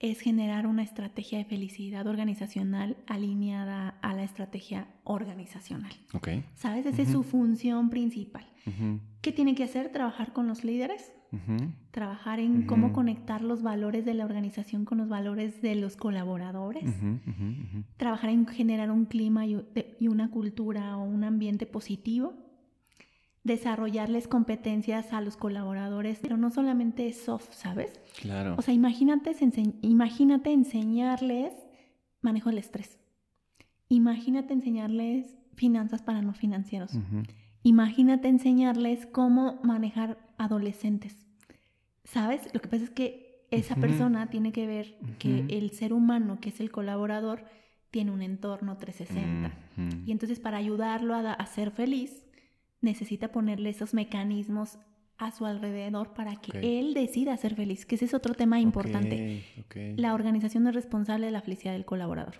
es 0.00 0.20
generar 0.20 0.66
una 0.66 0.82
estrategia 0.82 1.38
de 1.38 1.44
felicidad 1.44 2.06
organizacional 2.06 2.96
alineada 3.06 3.98
a 4.02 4.14
la 4.14 4.24
estrategia 4.24 4.88
organizacional. 5.04 5.92
Okay. 6.12 6.44
¿Sabes? 6.54 6.86
Esa 6.86 7.02
es 7.02 7.10
su 7.10 7.22
función 7.22 7.90
principal. 7.90 8.46
¿Qué 9.20 9.32
tiene 9.32 9.54
que 9.54 9.64
hacer? 9.64 9.92
Trabajar 9.92 10.32
con 10.32 10.48
los 10.48 10.64
líderes, 10.64 11.12
trabajar 11.90 12.40
en 12.40 12.66
cómo 12.66 12.92
conectar 12.92 13.42
los 13.42 13.62
valores 13.62 14.04
de 14.04 14.14
la 14.14 14.24
organización 14.24 14.84
con 14.84 14.98
los 14.98 15.08
valores 15.08 15.62
de 15.62 15.76
los 15.76 15.96
colaboradores, 15.96 16.84
trabajar 17.96 18.30
en 18.30 18.46
generar 18.46 18.90
un 18.90 19.04
clima 19.06 19.46
y, 19.46 19.64
una 20.08 20.30
cultura 20.30 20.96
o 20.96 21.04
un 21.04 21.24
ambiente 21.24 21.66
positivo, 21.66 22.34
desarrollarles 23.46 24.26
competencias 24.28 25.12
a 25.12 25.20
los 25.20 25.36
colaboradores, 25.36 26.18
pero 26.20 26.36
no 26.36 26.50
solamente 26.50 27.12
soft, 27.12 27.52
¿sabes? 27.52 28.00
Claro. 28.20 28.56
O 28.58 28.62
sea, 28.62 28.74
imagínate, 28.74 29.32
imagínate 29.82 30.52
enseñarles 30.52 31.52
manejo 32.20 32.50
del 32.50 32.58
estrés. 32.58 32.98
Imagínate 33.88 34.52
enseñarles 34.52 35.36
finanzas 35.54 36.02
para 36.02 36.22
no 36.22 36.34
financieros. 36.34 36.92
Imagínate 37.62 38.28
enseñarles 38.28 39.06
cómo 39.06 39.60
manejar 39.62 40.18
adolescentes. 40.38 41.24
¿Sabes? 42.04 42.52
Lo 42.52 42.60
que 42.60 42.68
pasa 42.68 42.84
es 42.84 42.90
que 42.90 43.46
esa 43.50 43.76
persona 43.76 44.28
tiene 44.28 44.52
que 44.52 44.66
ver 44.66 44.98
que 45.18 45.46
el 45.48 45.70
ser 45.70 45.92
humano, 45.92 46.38
que 46.40 46.48
es 46.48 46.60
el 46.60 46.70
colaborador, 46.72 47.44
tiene 47.90 48.10
un 48.10 48.22
entorno 48.22 48.76
360. 48.76 49.52
Y 50.04 50.10
entonces 50.10 50.40
para 50.40 50.56
ayudarlo 50.56 51.14
a, 51.14 51.46
ser 51.46 51.70
feliz, 51.70 52.25
necesita 52.86 53.28
ponerle 53.28 53.68
esos 53.68 53.92
mecanismos 53.92 54.78
a 55.18 55.30
su 55.30 55.44
alrededor 55.46 56.14
para 56.14 56.36
que 56.36 56.78
él 56.78 56.94
decida 56.94 57.36
ser 57.36 57.54
feliz, 57.54 57.86
que 57.86 57.96
ese 57.96 58.06
es 58.06 58.14
otro 58.14 58.34
tema 58.34 58.60
importante. 58.60 59.44
La 59.96 60.14
organización 60.14 60.66
es 60.66 60.74
responsable 60.74 61.26
de 61.26 61.32
la 61.32 61.42
felicidad 61.42 61.72
del 61.72 61.84
colaborador. 61.84 62.36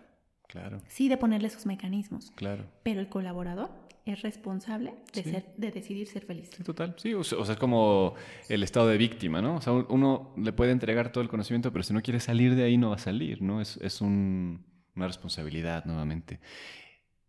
Claro. 0.48 0.80
Sí, 0.88 1.08
de 1.08 1.16
ponerle 1.16 1.48
esos 1.48 1.66
mecanismos. 1.66 2.32
Claro. 2.34 2.64
Pero 2.82 3.00
el 3.00 3.08
colaborador 3.08 3.70
es 4.04 4.22
responsable 4.22 4.94
de, 5.12 5.22
ser, 5.24 5.52
de 5.56 5.72
decidir 5.72 6.06
ser 6.06 6.24
feliz. 6.24 6.50
Sí, 6.56 6.62
total. 6.62 6.94
Sí, 6.96 7.12
o 7.12 7.24
sea, 7.24 7.40
es 7.40 7.58
como 7.58 8.14
el 8.48 8.62
estado 8.62 8.86
de 8.88 8.96
víctima, 8.96 9.42
¿no? 9.42 9.56
O 9.56 9.60
sea, 9.60 9.72
uno 9.72 10.32
le 10.36 10.52
puede 10.52 10.70
entregar 10.70 11.10
todo 11.10 11.22
el 11.22 11.28
conocimiento, 11.28 11.72
pero 11.72 11.82
si 11.82 11.92
no 11.92 12.02
quiere 12.02 12.20
salir 12.20 12.54
de 12.54 12.62
ahí 12.62 12.78
no 12.78 12.90
va 12.90 12.96
a 12.96 12.98
salir, 12.98 13.42
¿no? 13.42 13.60
Es, 13.60 13.78
es 13.78 14.00
un, 14.00 14.64
una 14.94 15.06
responsabilidad 15.08 15.84
nuevamente. 15.86 16.40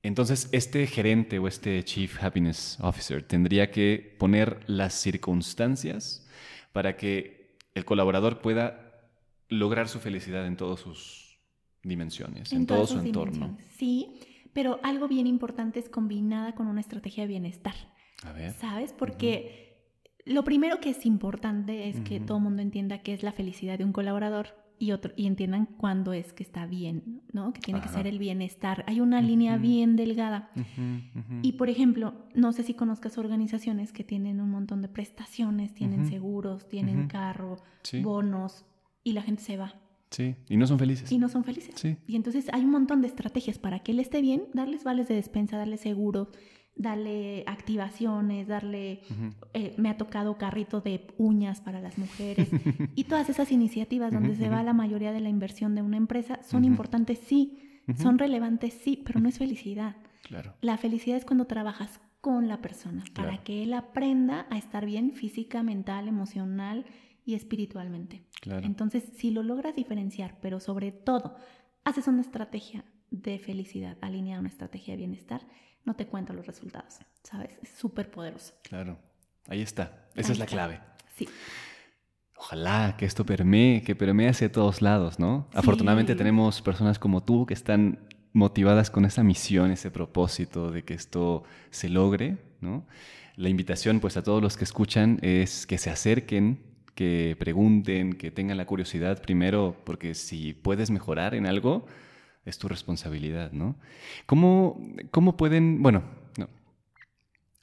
Entonces, 0.04 0.50
este 0.52 0.86
gerente 0.88 1.40
o 1.40 1.48
este 1.48 1.84
Chief 1.84 2.24
Happiness 2.24 2.78
Officer 2.82 3.24
tendría 3.24 3.72
que 3.72 4.16
poner 4.20 4.60
las 4.68 4.94
circunstancias 4.94 6.28
para 6.72 6.96
que 6.96 7.58
el 7.74 7.86
colaborador 7.86 8.40
pueda 8.40 8.88
lograr 9.50 9.88
su 9.88 10.00
felicidad 10.00 10.46
en 10.46 10.58
todas 10.58 10.80
sus 10.80 11.40
dimensiones, 11.84 12.52
en, 12.52 12.66
todo 12.66 12.86
su 12.86 13.00
entorno. 13.00 13.58
Sí, 13.78 14.20
pero 14.54 14.80
algo 14.84 15.08
bien 15.08 15.28
importante 15.28 15.80
es 15.80 15.90
combinada 15.90 16.54
con 16.54 16.68
una 16.68 16.82
estrategia 16.82 17.24
de 17.24 17.28
bienestar. 17.28 17.76
A 18.24 18.32
ver. 18.34 18.54
¿Sabes? 18.54 18.94
Porque 18.94 19.68
lo 20.26 20.44
primero 20.44 20.80
que 20.80 20.90
es 20.90 21.06
importante 21.06 21.90
es 21.90 22.00
que 22.02 22.20
todo 22.20 22.38
el 22.38 22.44
mundo 22.44 22.62
entienda 22.62 23.00
qué 23.00 23.14
es 23.14 23.24
la 23.24 23.32
felicidad 23.32 23.78
de 23.78 23.86
un 23.86 23.94
colaborador 23.94 24.67
y, 24.80 24.92
otro, 24.92 25.14
y 25.16 25.26
entiendan 25.26 25.66
cuándo 25.66 26.14
es 26.14 26.34
que 26.34 26.44
está 26.44 26.66
bien, 26.66 27.22
¿no? 27.34 27.54
Que 27.54 27.62
tiene 27.62 27.82
que 27.82 27.88
ser 27.88 28.08
el 28.08 28.20
bienestar. 28.20 28.84
Hay 28.88 29.00
una 29.02 29.22
línea 29.22 29.58
bien 29.58 29.96
delgada. 29.96 30.52
Y 31.42 31.54
por 31.54 31.70
ejemplo, 31.70 32.14
no 32.36 32.52
sé 32.52 32.64
si 32.64 32.74
conozcas 32.74 33.18
organizaciones 33.18 33.92
que 33.92 34.04
tienen 34.04 34.40
un 34.40 34.50
montón 34.52 34.82
de 34.82 34.88
prestaciones, 34.88 35.74
tienen 35.74 36.08
seguros, 36.08 36.68
tienen 36.68 37.08
carro, 37.08 37.58
bonos, 38.02 38.66
y 39.04 39.14
la 39.14 39.22
gente 39.22 39.42
se 39.42 39.58
va. 39.58 39.76
Sí, 40.10 40.36
y 40.48 40.56
no 40.56 40.68
son 40.68 40.80
felices. 40.80 41.12
Y 41.12 41.18
no 41.18 41.28
son 41.28 41.44
felices. 41.44 41.76
Sí. 41.76 41.98
Y 42.08 42.16
entonces 42.16 42.48
hay 42.54 42.64
un 42.64 42.72
montón 42.72 43.02
de 43.02 43.08
estrategias 43.08 43.60
para 43.60 43.80
que 43.80 43.92
él 43.92 44.00
esté 44.00 44.22
bien, 44.22 44.44
darles 44.54 44.84
vales 44.84 45.08
de 45.08 45.16
despensa, 45.16 45.58
darle 45.58 45.78
seguro, 45.78 46.30
darle 46.78 47.44
activaciones, 47.48 48.48
darle, 48.48 49.02
eh, 49.54 49.74
me 49.78 49.90
ha 49.90 49.98
tocado 49.98 50.38
carrito 50.38 50.82
de 50.82 51.08
uñas 51.18 51.60
para 51.62 51.82
las 51.82 51.98
mujeres 51.98 52.50
y 52.96 53.06
todas 53.06 53.30
esas 53.30 53.52
iniciativas 53.52 54.14
donde 54.14 54.36
se 54.36 54.50
va 54.50 54.64
la 54.64 54.74
mayoría 54.74 55.12
de 55.12 55.20
la 55.20 55.30
inversión 55.30 55.76
de 55.76 55.82
una 55.82 55.98
empresa 55.98 56.40
son 56.44 56.66
importantes, 56.66 57.20
sí, 57.20 57.60
son 57.98 58.20
relevantes, 58.20 58.74
sí, 58.74 59.02
pero 59.06 59.20
no 59.20 59.30
es 59.30 59.38
felicidad. 59.38 59.96
Claro. 60.24 60.54
La 60.62 60.78
felicidad 60.78 61.18
es 61.18 61.26
cuando 61.26 61.48
trabajas 61.48 62.00
con 62.22 62.48
la 62.48 62.62
persona 62.62 63.04
para 63.14 63.44
que 63.44 63.64
él 63.64 63.74
aprenda 63.74 64.46
a 64.50 64.58
estar 64.58 64.86
bien 64.86 65.14
física, 65.14 65.64
mental, 65.64 66.08
emocional 66.08 66.86
y 67.26 67.36
espiritualmente. 67.36 68.24
Claro. 68.42 68.66
Entonces, 68.66 69.04
si 69.16 69.32
lo 69.32 69.44
logras 69.44 69.76
diferenciar, 69.76 70.38
pero 70.42 70.60
sobre 70.60 70.92
todo 70.92 71.36
haces 71.86 72.08
una 72.08 72.22
estrategia 72.22 72.84
de 73.12 73.40
felicidad, 73.40 73.98
alineada 74.02 74.38
a 74.38 74.40
una 74.42 74.50
estrategia 74.50 74.94
de 74.94 74.98
bienestar, 74.98 75.42
no 75.86 75.96
te 75.96 76.08
cuento 76.08 76.34
los 76.34 76.46
resultados, 76.46 77.00
¿sabes? 77.24 77.58
Es 77.62 77.70
súper 77.70 78.12
poderoso. 78.12 78.54
Claro, 78.64 78.98
ahí 79.48 79.62
está. 79.62 80.08
Esa 80.16 80.34
es 80.34 80.40
la 80.40 80.46
clave. 80.46 80.80
Sí. 81.16 81.28
Ojalá 82.36 82.96
que 82.98 83.06
esto 83.06 83.26
permee, 83.26 83.82
que 83.82 83.96
permee 83.96 84.30
hacia 84.30 84.52
todos 84.52 84.82
lados, 84.82 85.18
¿no? 85.18 85.48
Afortunadamente 85.54 86.14
tenemos 86.16 86.62
personas 86.62 87.00
como 87.00 87.24
tú 87.24 87.46
que 87.46 87.54
están 87.54 88.08
motivadas 88.34 88.92
con 88.92 89.06
esa 89.06 89.24
misión, 89.24 89.72
ese 89.72 89.90
propósito 89.90 90.70
de 90.72 90.84
que 90.84 90.94
esto 90.94 91.44
se 91.72 91.90
logre, 91.90 92.38
¿no? 92.62 92.86
La 93.36 93.50
invitación, 93.50 94.00
pues, 94.00 94.18
a 94.18 94.24
todos 94.24 94.42
los 94.42 94.58
que 94.58 94.64
escuchan 94.64 95.20
es 95.22 95.66
que 95.66 95.78
se 95.78 95.90
acerquen, 95.90 96.60
que 96.94 97.36
pregunten, 97.40 98.14
que 98.14 98.32
tengan 98.32 98.58
la 98.58 98.66
curiosidad 98.66 99.22
primero, 99.22 99.76
porque 99.84 100.14
si 100.14 100.54
puedes 100.54 100.90
mejorar 100.90 101.34
en 101.36 101.46
algo, 101.46 101.86
es 102.48 102.58
tu 102.58 102.68
responsabilidad, 102.68 103.52
¿no? 103.52 103.76
¿Cómo, 104.26 104.82
cómo 105.12 105.36
pueden, 105.38 105.84
bueno, 105.84 106.04
no, 106.38 106.50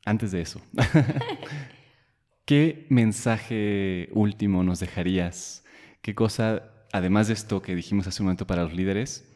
antes 0.04 0.30
de 0.30 0.42
eso, 0.42 0.60
¿qué 2.44 2.86
mensaje 2.90 4.10
último 4.12 4.62
nos 4.62 4.80
dejarías? 4.80 5.64
¿Qué 6.02 6.14
cosa, 6.14 6.70
además 6.92 7.28
de 7.28 7.34
esto 7.34 7.62
que 7.62 7.74
dijimos 7.74 8.06
hace 8.06 8.22
un 8.22 8.26
momento 8.26 8.46
para 8.46 8.64
los 8.64 8.74
líderes, 8.74 9.26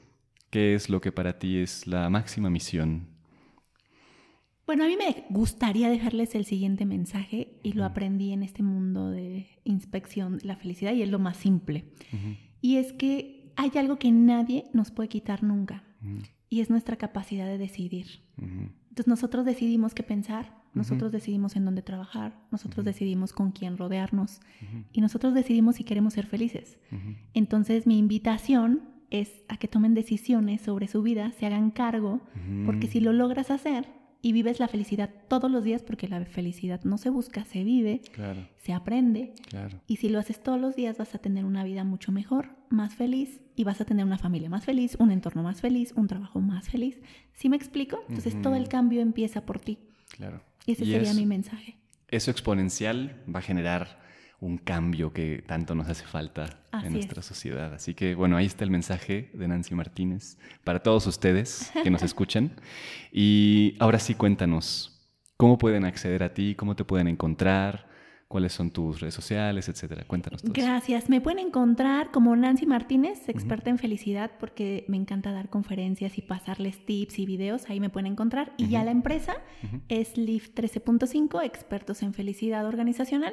qué 0.51 0.75
es 0.75 0.91
lo 0.91 1.01
que 1.01 1.13
para 1.13 1.39
ti 1.39 1.59
es 1.59 1.87
la 1.87 2.11
máxima 2.11 2.51
misión? 2.51 3.09
Bueno, 4.67 4.85
a 4.85 4.87
mí 4.87 4.99
me 4.99 5.25
gustaría 5.31 5.89
dejarles 5.89 6.35
el 6.35 6.45
siguiente 6.45 6.85
mensaje 6.85 7.59
y 7.63 7.73
lo 7.73 7.87
aprendí 7.87 8.35
en 8.35 8.43
este 8.43 8.63
mundo 8.63 9.09
de 9.11 9.47
inspección 9.65 10.37
de 10.37 10.45
la 10.45 10.57
felicidad 10.57 10.93
y 10.93 11.01
es 11.01 11.09
lo 11.09 11.19
más 11.19 11.39
simple. 11.39 11.87
Y 12.61 12.77
es 12.77 12.93
que 12.93 13.38
hay 13.59 13.73
algo 13.77 13.99
que 13.99 14.13
nadie 14.13 14.71
nos 14.73 14.93
puede 14.93 15.09
quitar 15.09 15.43
nunca 15.43 15.83
y 16.49 16.61
es 16.61 16.71
nuestra 16.71 16.97
capacidad 16.97 17.45
de 17.45 17.59
decidir. 17.59 18.23
Entonces 18.37 19.09
nosotros 19.09 19.45
decidimos 19.45 19.95
qué 19.95 20.05
pensar, 20.05 20.57
nosotros 20.75 21.11
decidimos 21.11 21.57
en 21.57 21.65
dónde 21.65 21.83
trabajar, 21.83 22.39
nosotros 22.53 22.85
decidimos 22.85 23.33
con 23.33 23.51
quién 23.51 23.77
rodearnos 23.77 24.41
y 24.93 25.01
nosotros 25.01 25.35
decidimos 25.35 25.75
si 25.75 25.83
queremos 25.83 26.15
ser 26.15 26.27
felices. 26.27 26.79
Entonces 27.35 27.87
mi 27.89 27.99
invitación 27.99 28.83
es 29.11 29.43
a 29.49 29.57
que 29.57 29.67
tomen 29.67 29.93
decisiones 29.93 30.61
sobre 30.61 30.87
su 30.87 31.03
vida, 31.03 31.33
se 31.33 31.47
hagan 31.47 31.73
cargo, 31.73 32.21
porque 32.65 32.87
si 32.87 33.01
lo 33.01 33.13
logras 33.13 33.51
hacer, 33.51 33.87
y 34.21 34.33
vives 34.33 34.59
la 34.59 34.67
felicidad 34.67 35.11
todos 35.29 35.51
los 35.51 35.63
días 35.63 35.83
porque 35.83 36.09
la 36.09 36.25
felicidad 36.25 36.83
no 36.83 36.99
se 36.99 37.09
busca, 37.09 37.45
se 37.45 37.63
vive, 37.63 38.03
se 38.57 38.73
aprende. 38.73 39.33
Y 39.87 39.97
si 39.97 40.09
lo 40.09 40.19
haces 40.19 40.43
todos 40.43 40.61
los 40.61 40.75
días 40.75 40.99
vas 40.99 41.15
a 41.15 41.19
tener 41.19 41.45
una 41.45 41.63
vida 41.63 41.85
mucho 41.85 42.11
mejor, 42.11 42.58
más 42.71 42.95
feliz 42.95 43.41
y 43.57 43.65
vas 43.65 43.81
a 43.81 43.85
tener 43.85 44.05
una 44.05 44.19
familia 44.19 44.49
más 44.49 44.65
feliz, 44.65 44.97
un 44.99 45.11
entorno 45.11 45.43
más 45.43 45.61
feliz, 45.61 45.93
un 45.97 46.07
trabajo 46.07 46.41
más 46.41 46.69
feliz. 46.69 47.01
¿Sí 47.33 47.49
me 47.49 47.57
explico? 47.57 48.05
Entonces 48.09 48.41
todo 48.41 48.55
el 48.55 48.69
cambio 48.69 49.01
empieza 49.01 49.45
por 49.45 49.59
ti. 49.59 49.79
Claro. 50.11 50.43
Y 50.67 50.73
ese 50.73 50.85
sería 50.85 51.15
mi 51.15 51.27
mensaje. 51.27 51.77
Eso 52.09 52.31
exponencial 52.31 53.23
va 53.33 53.41
a 53.41 53.43
generar 53.43 53.99
un 54.41 54.59
cambio 54.59 55.13
que 55.13 55.43
tanto 55.47 55.75
nos 55.75 55.89
hace 55.89 56.05
falta 56.05 56.63
en 56.85 56.93
nuestra 56.93 57.23
sociedad. 57.23 57.75
Así 57.75 57.95
que 57.95 58.15
bueno, 58.15 58.37
ahí 58.37 58.47
está 58.47 58.65
el 58.65 58.71
mensaje 58.71 59.31
de 59.35 59.49
Nancy 59.49 59.75
Martínez 59.75 60.39
para 60.63 60.81
todos 60.81 61.07
ustedes 61.07 61.73
que 61.83 61.91
nos 61.91 62.03
escuchan. 62.05 62.53
Y 63.11 63.77
ahora 63.81 63.99
sí 63.99 64.15
cuéntanos, 64.15 65.11
¿cómo 65.37 65.59
pueden 65.59 65.85
acceder 65.85 66.23
a 66.23 66.35
ti? 66.35 66.55
¿Cómo 66.55 66.77
te 66.77 66.85
pueden 66.85 67.09
encontrar? 67.09 67.88
¿Cuáles 68.29 68.53
son 68.53 68.71
tus 68.71 69.01
redes 69.01 69.15
sociales, 69.15 69.69
etcétera? 69.71 70.05
Cuéntanos 70.07 70.43
todo. 70.43 70.53
Gracias. 70.53 71.09
Me 71.09 71.23
pueden 71.23 71.39
encontrar 71.39 72.11
como 72.11 72.37
Nancy 72.37 72.67
Martínez, 72.67 73.27
experta 73.31 73.71
en 73.71 73.79
felicidad, 73.79 74.33
porque 74.39 74.85
me 74.87 74.99
encanta 74.99 75.33
dar 75.33 75.49
conferencias 75.49 76.19
y 76.19 76.23
pasarles 76.23 76.85
tips 76.85 77.21
y 77.21 77.27
videos. 77.27 77.71
Ahí 77.71 77.81
me 77.81 77.89
pueden 77.89 78.13
encontrar. 78.13 78.53
Y 78.59 78.69
ya 78.69 78.85
la 78.85 78.91
empresa 78.91 79.37
es 79.89 80.19
LIF 80.19 80.51
13.5, 80.55 81.43
expertos 81.43 82.03
en 82.03 82.13
felicidad 82.13 82.67
organizacional 82.67 83.33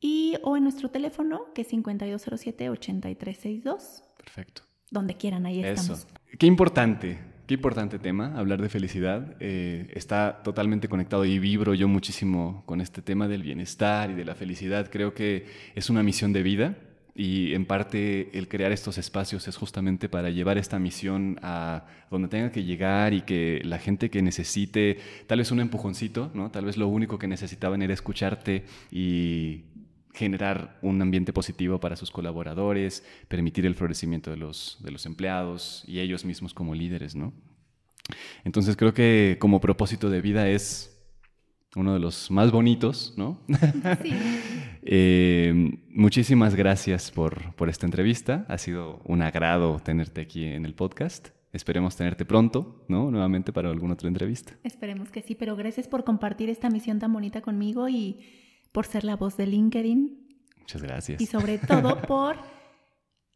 y 0.00 0.38
o 0.42 0.56
en 0.56 0.62
nuestro 0.62 0.90
teléfono 0.90 1.52
que 1.54 1.60
es 1.60 1.70
5207-8362. 1.70 4.02
Perfecto. 4.16 4.62
Donde 4.90 5.14
quieran, 5.18 5.44
ahí 5.44 5.62
Eso. 5.62 5.92
estamos. 5.94 6.06
Qué 6.38 6.46
importante, 6.46 7.18
qué 7.52 7.56
importante 7.56 7.98
tema, 7.98 8.32
hablar 8.34 8.62
de 8.62 8.70
felicidad. 8.70 9.36
Eh, 9.38 9.86
está 9.92 10.40
totalmente 10.42 10.88
conectado 10.88 11.26
y 11.26 11.38
vibro 11.38 11.74
yo 11.74 11.86
muchísimo 11.86 12.62
con 12.64 12.80
este 12.80 13.02
tema 13.02 13.28
del 13.28 13.42
bienestar 13.42 14.10
y 14.10 14.14
de 14.14 14.24
la 14.24 14.34
felicidad. 14.34 14.88
Creo 14.90 15.12
que 15.12 15.44
es 15.74 15.90
una 15.90 16.02
misión 16.02 16.32
de 16.32 16.42
vida 16.42 16.76
y 17.14 17.52
en 17.52 17.66
parte 17.66 18.30
el 18.38 18.48
crear 18.48 18.72
estos 18.72 18.96
espacios 18.96 19.48
es 19.48 19.58
justamente 19.58 20.08
para 20.08 20.30
llevar 20.30 20.56
esta 20.56 20.78
misión 20.78 21.38
a 21.42 21.84
donde 22.10 22.28
tenga 22.28 22.50
que 22.50 22.64
llegar 22.64 23.12
y 23.12 23.20
que 23.20 23.60
la 23.64 23.78
gente 23.78 24.08
que 24.08 24.22
necesite, 24.22 24.96
tal 25.26 25.40
vez 25.40 25.50
un 25.50 25.60
empujoncito, 25.60 26.30
¿no? 26.32 26.50
tal 26.50 26.64
vez 26.64 26.78
lo 26.78 26.88
único 26.88 27.18
que 27.18 27.28
necesitaban 27.28 27.82
era 27.82 27.92
escucharte 27.92 28.64
y 28.90 29.64
generar 30.12 30.78
un 30.82 31.00
ambiente 31.00 31.32
positivo 31.32 31.80
para 31.80 31.96
sus 31.96 32.10
colaboradores, 32.10 33.04
permitir 33.28 33.66
el 33.66 33.74
florecimiento 33.74 34.30
de 34.30 34.36
los, 34.36 34.78
de 34.80 34.90
los 34.90 35.06
empleados 35.06 35.84
y 35.86 36.00
ellos 36.00 36.24
mismos 36.24 36.54
como 36.54 36.74
líderes, 36.74 37.14
¿no? 37.14 37.32
Entonces 38.44 38.76
creo 38.76 38.92
que 38.92 39.36
como 39.40 39.60
propósito 39.60 40.10
de 40.10 40.20
vida 40.20 40.48
es 40.48 40.92
uno 41.74 41.94
de 41.94 42.00
los 42.00 42.30
más 42.30 42.50
bonitos, 42.50 43.14
¿no? 43.16 43.40
Sí. 44.02 44.12
Eh, 44.84 45.78
muchísimas 45.90 46.56
gracias 46.56 47.12
por, 47.12 47.54
por 47.54 47.68
esta 47.68 47.86
entrevista. 47.86 48.44
Ha 48.48 48.58
sido 48.58 49.00
un 49.04 49.22
agrado 49.22 49.78
tenerte 49.78 50.20
aquí 50.20 50.44
en 50.44 50.66
el 50.66 50.74
podcast. 50.74 51.28
Esperemos 51.52 51.94
tenerte 51.94 52.24
pronto, 52.24 52.84
¿no? 52.88 53.08
Nuevamente 53.12 53.52
para 53.52 53.70
alguna 53.70 53.94
otra 53.94 54.08
entrevista. 54.08 54.54
Esperemos 54.64 55.10
que 55.10 55.22
sí, 55.22 55.36
pero 55.36 55.54
gracias 55.54 55.86
por 55.86 56.02
compartir 56.02 56.50
esta 56.50 56.68
misión 56.68 56.98
tan 56.98 57.12
bonita 57.12 57.42
conmigo 57.42 57.88
y 57.88 58.18
por 58.72 58.86
ser 58.86 59.04
la 59.04 59.16
voz 59.16 59.36
de 59.36 59.46
LinkedIn. 59.46 60.40
Muchas 60.58 60.82
gracias. 60.82 61.20
Y 61.20 61.26
sobre 61.26 61.58
todo 61.58 62.00
por 62.08 62.36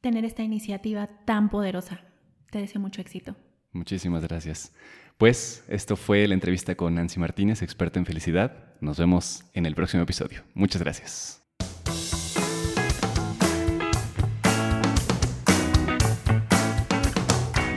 tener 0.01 0.24
esta 0.24 0.43
iniciativa 0.43 1.07
tan 1.24 1.51
poderosa. 1.51 2.01
Te 2.51 2.59
deseo 2.59 2.80
mucho 2.80 3.01
éxito. 3.01 3.37
Muchísimas 3.72 4.22
gracias. 4.22 4.72
Pues 5.18 5.64
esto 5.68 5.97
fue 5.97 6.26
la 6.26 6.34
entrevista 6.34 6.74
con 6.74 6.95
Nancy 6.95 7.20
Martínez, 7.20 7.62
experta 7.62 7.99
en 7.99 8.07
felicidad. 8.07 8.74
Nos 8.80 8.99
vemos 8.99 9.45
en 9.53 9.66
el 9.66 9.74
próximo 9.74 10.03
episodio. 10.03 10.43
Muchas 10.55 10.82
gracias. 10.82 11.43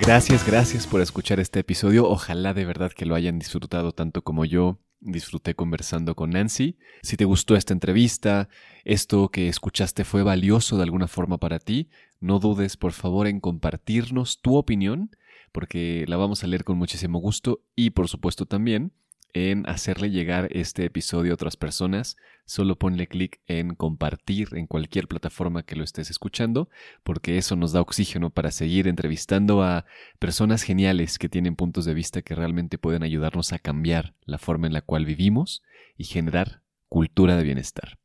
Gracias, 0.01 0.45
gracias 0.45 0.88
por 0.88 1.01
escuchar 1.01 1.39
este 1.39 1.60
episodio. 1.60 2.07
Ojalá 2.07 2.53
de 2.53 2.66
verdad 2.66 2.91
que 2.91 3.05
lo 3.05 3.16
hayan 3.16 3.38
disfrutado 3.38 3.91
tanto 3.91 4.24
como 4.24 4.43
yo 4.43 4.80
disfruté 5.02 5.56
conversando 5.56 6.16
con 6.16 6.32
Nancy. 6.32 6.78
Si 7.02 7.18
te 7.18 7.26
gustó 7.26 7.56
esta 7.56 7.74
entrevista, 7.74 8.50
esto 8.84 9.30
que 9.30 9.47
escuchaste 9.47 10.04
fue 10.04 10.24
valioso 10.24 10.78
de 10.78 10.84
alguna 10.84 11.08
forma 11.08 11.38
para 11.38 11.60
ti, 11.60 11.89
no 12.20 12.39
dudes 12.39 12.78
por 12.78 12.91
favor 12.91 13.28
en 13.28 13.39
compartirnos 13.39 14.41
tu 14.41 14.56
opinión, 14.56 15.12
porque 15.52 16.06
la 16.08 16.18
vamos 16.18 16.43
a 16.43 16.47
leer 16.47 16.64
con 16.64 16.78
muchísimo 16.78 17.20
gusto 17.20 17.64
y 17.76 17.91
por 17.91 18.08
supuesto 18.08 18.45
también 18.45 18.93
en 19.34 19.68
hacerle 19.70 20.10
llegar 20.10 20.48
este 20.52 20.86
episodio 20.86 21.32
a 21.32 21.36
otras 21.36 21.56
personas, 21.56 22.18
solo 22.46 22.78
ponle 22.78 23.08
clic 23.08 23.40
en 23.46 23.76
compartir 23.76 24.50
en 24.54 24.66
cualquier 24.66 25.08
plataforma 25.08 25.64
que 25.64 25.76
lo 25.76 25.84
estés 25.84 26.10
escuchando, 26.10 26.70
porque 27.04 27.38
eso 27.38 27.56
nos 27.56 27.72
da 27.72 27.82
oxígeno 27.82 28.32
para 28.32 28.52
seguir 28.52 28.88
entrevistando 28.88 29.62
a 29.62 29.86
personas 30.18 30.64
geniales 30.64 31.20
que 31.20 31.30
tienen 31.30 31.56
puntos 31.56 31.86
de 31.86 31.94
vista 31.94 32.22
que 32.22 32.36
realmente 32.36 32.78
pueden 32.78 33.04
ayudarnos 33.04 33.54
a 33.54 33.60
cambiar 33.60 34.16
la 34.26 34.40
forma 34.40 34.68
en 34.68 34.74
la 34.74 34.82
cual 34.82 35.06
vivimos 35.06 35.64
y 35.96 36.06
generar 36.06 36.64
cultura 36.88 37.36
de 37.36 37.44
bienestar. 37.44 38.00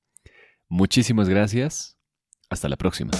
Muchísimas 0.68 1.28
gracias. 1.28 1.96
Hasta 2.50 2.68
la 2.68 2.76
próxima. 2.76 3.12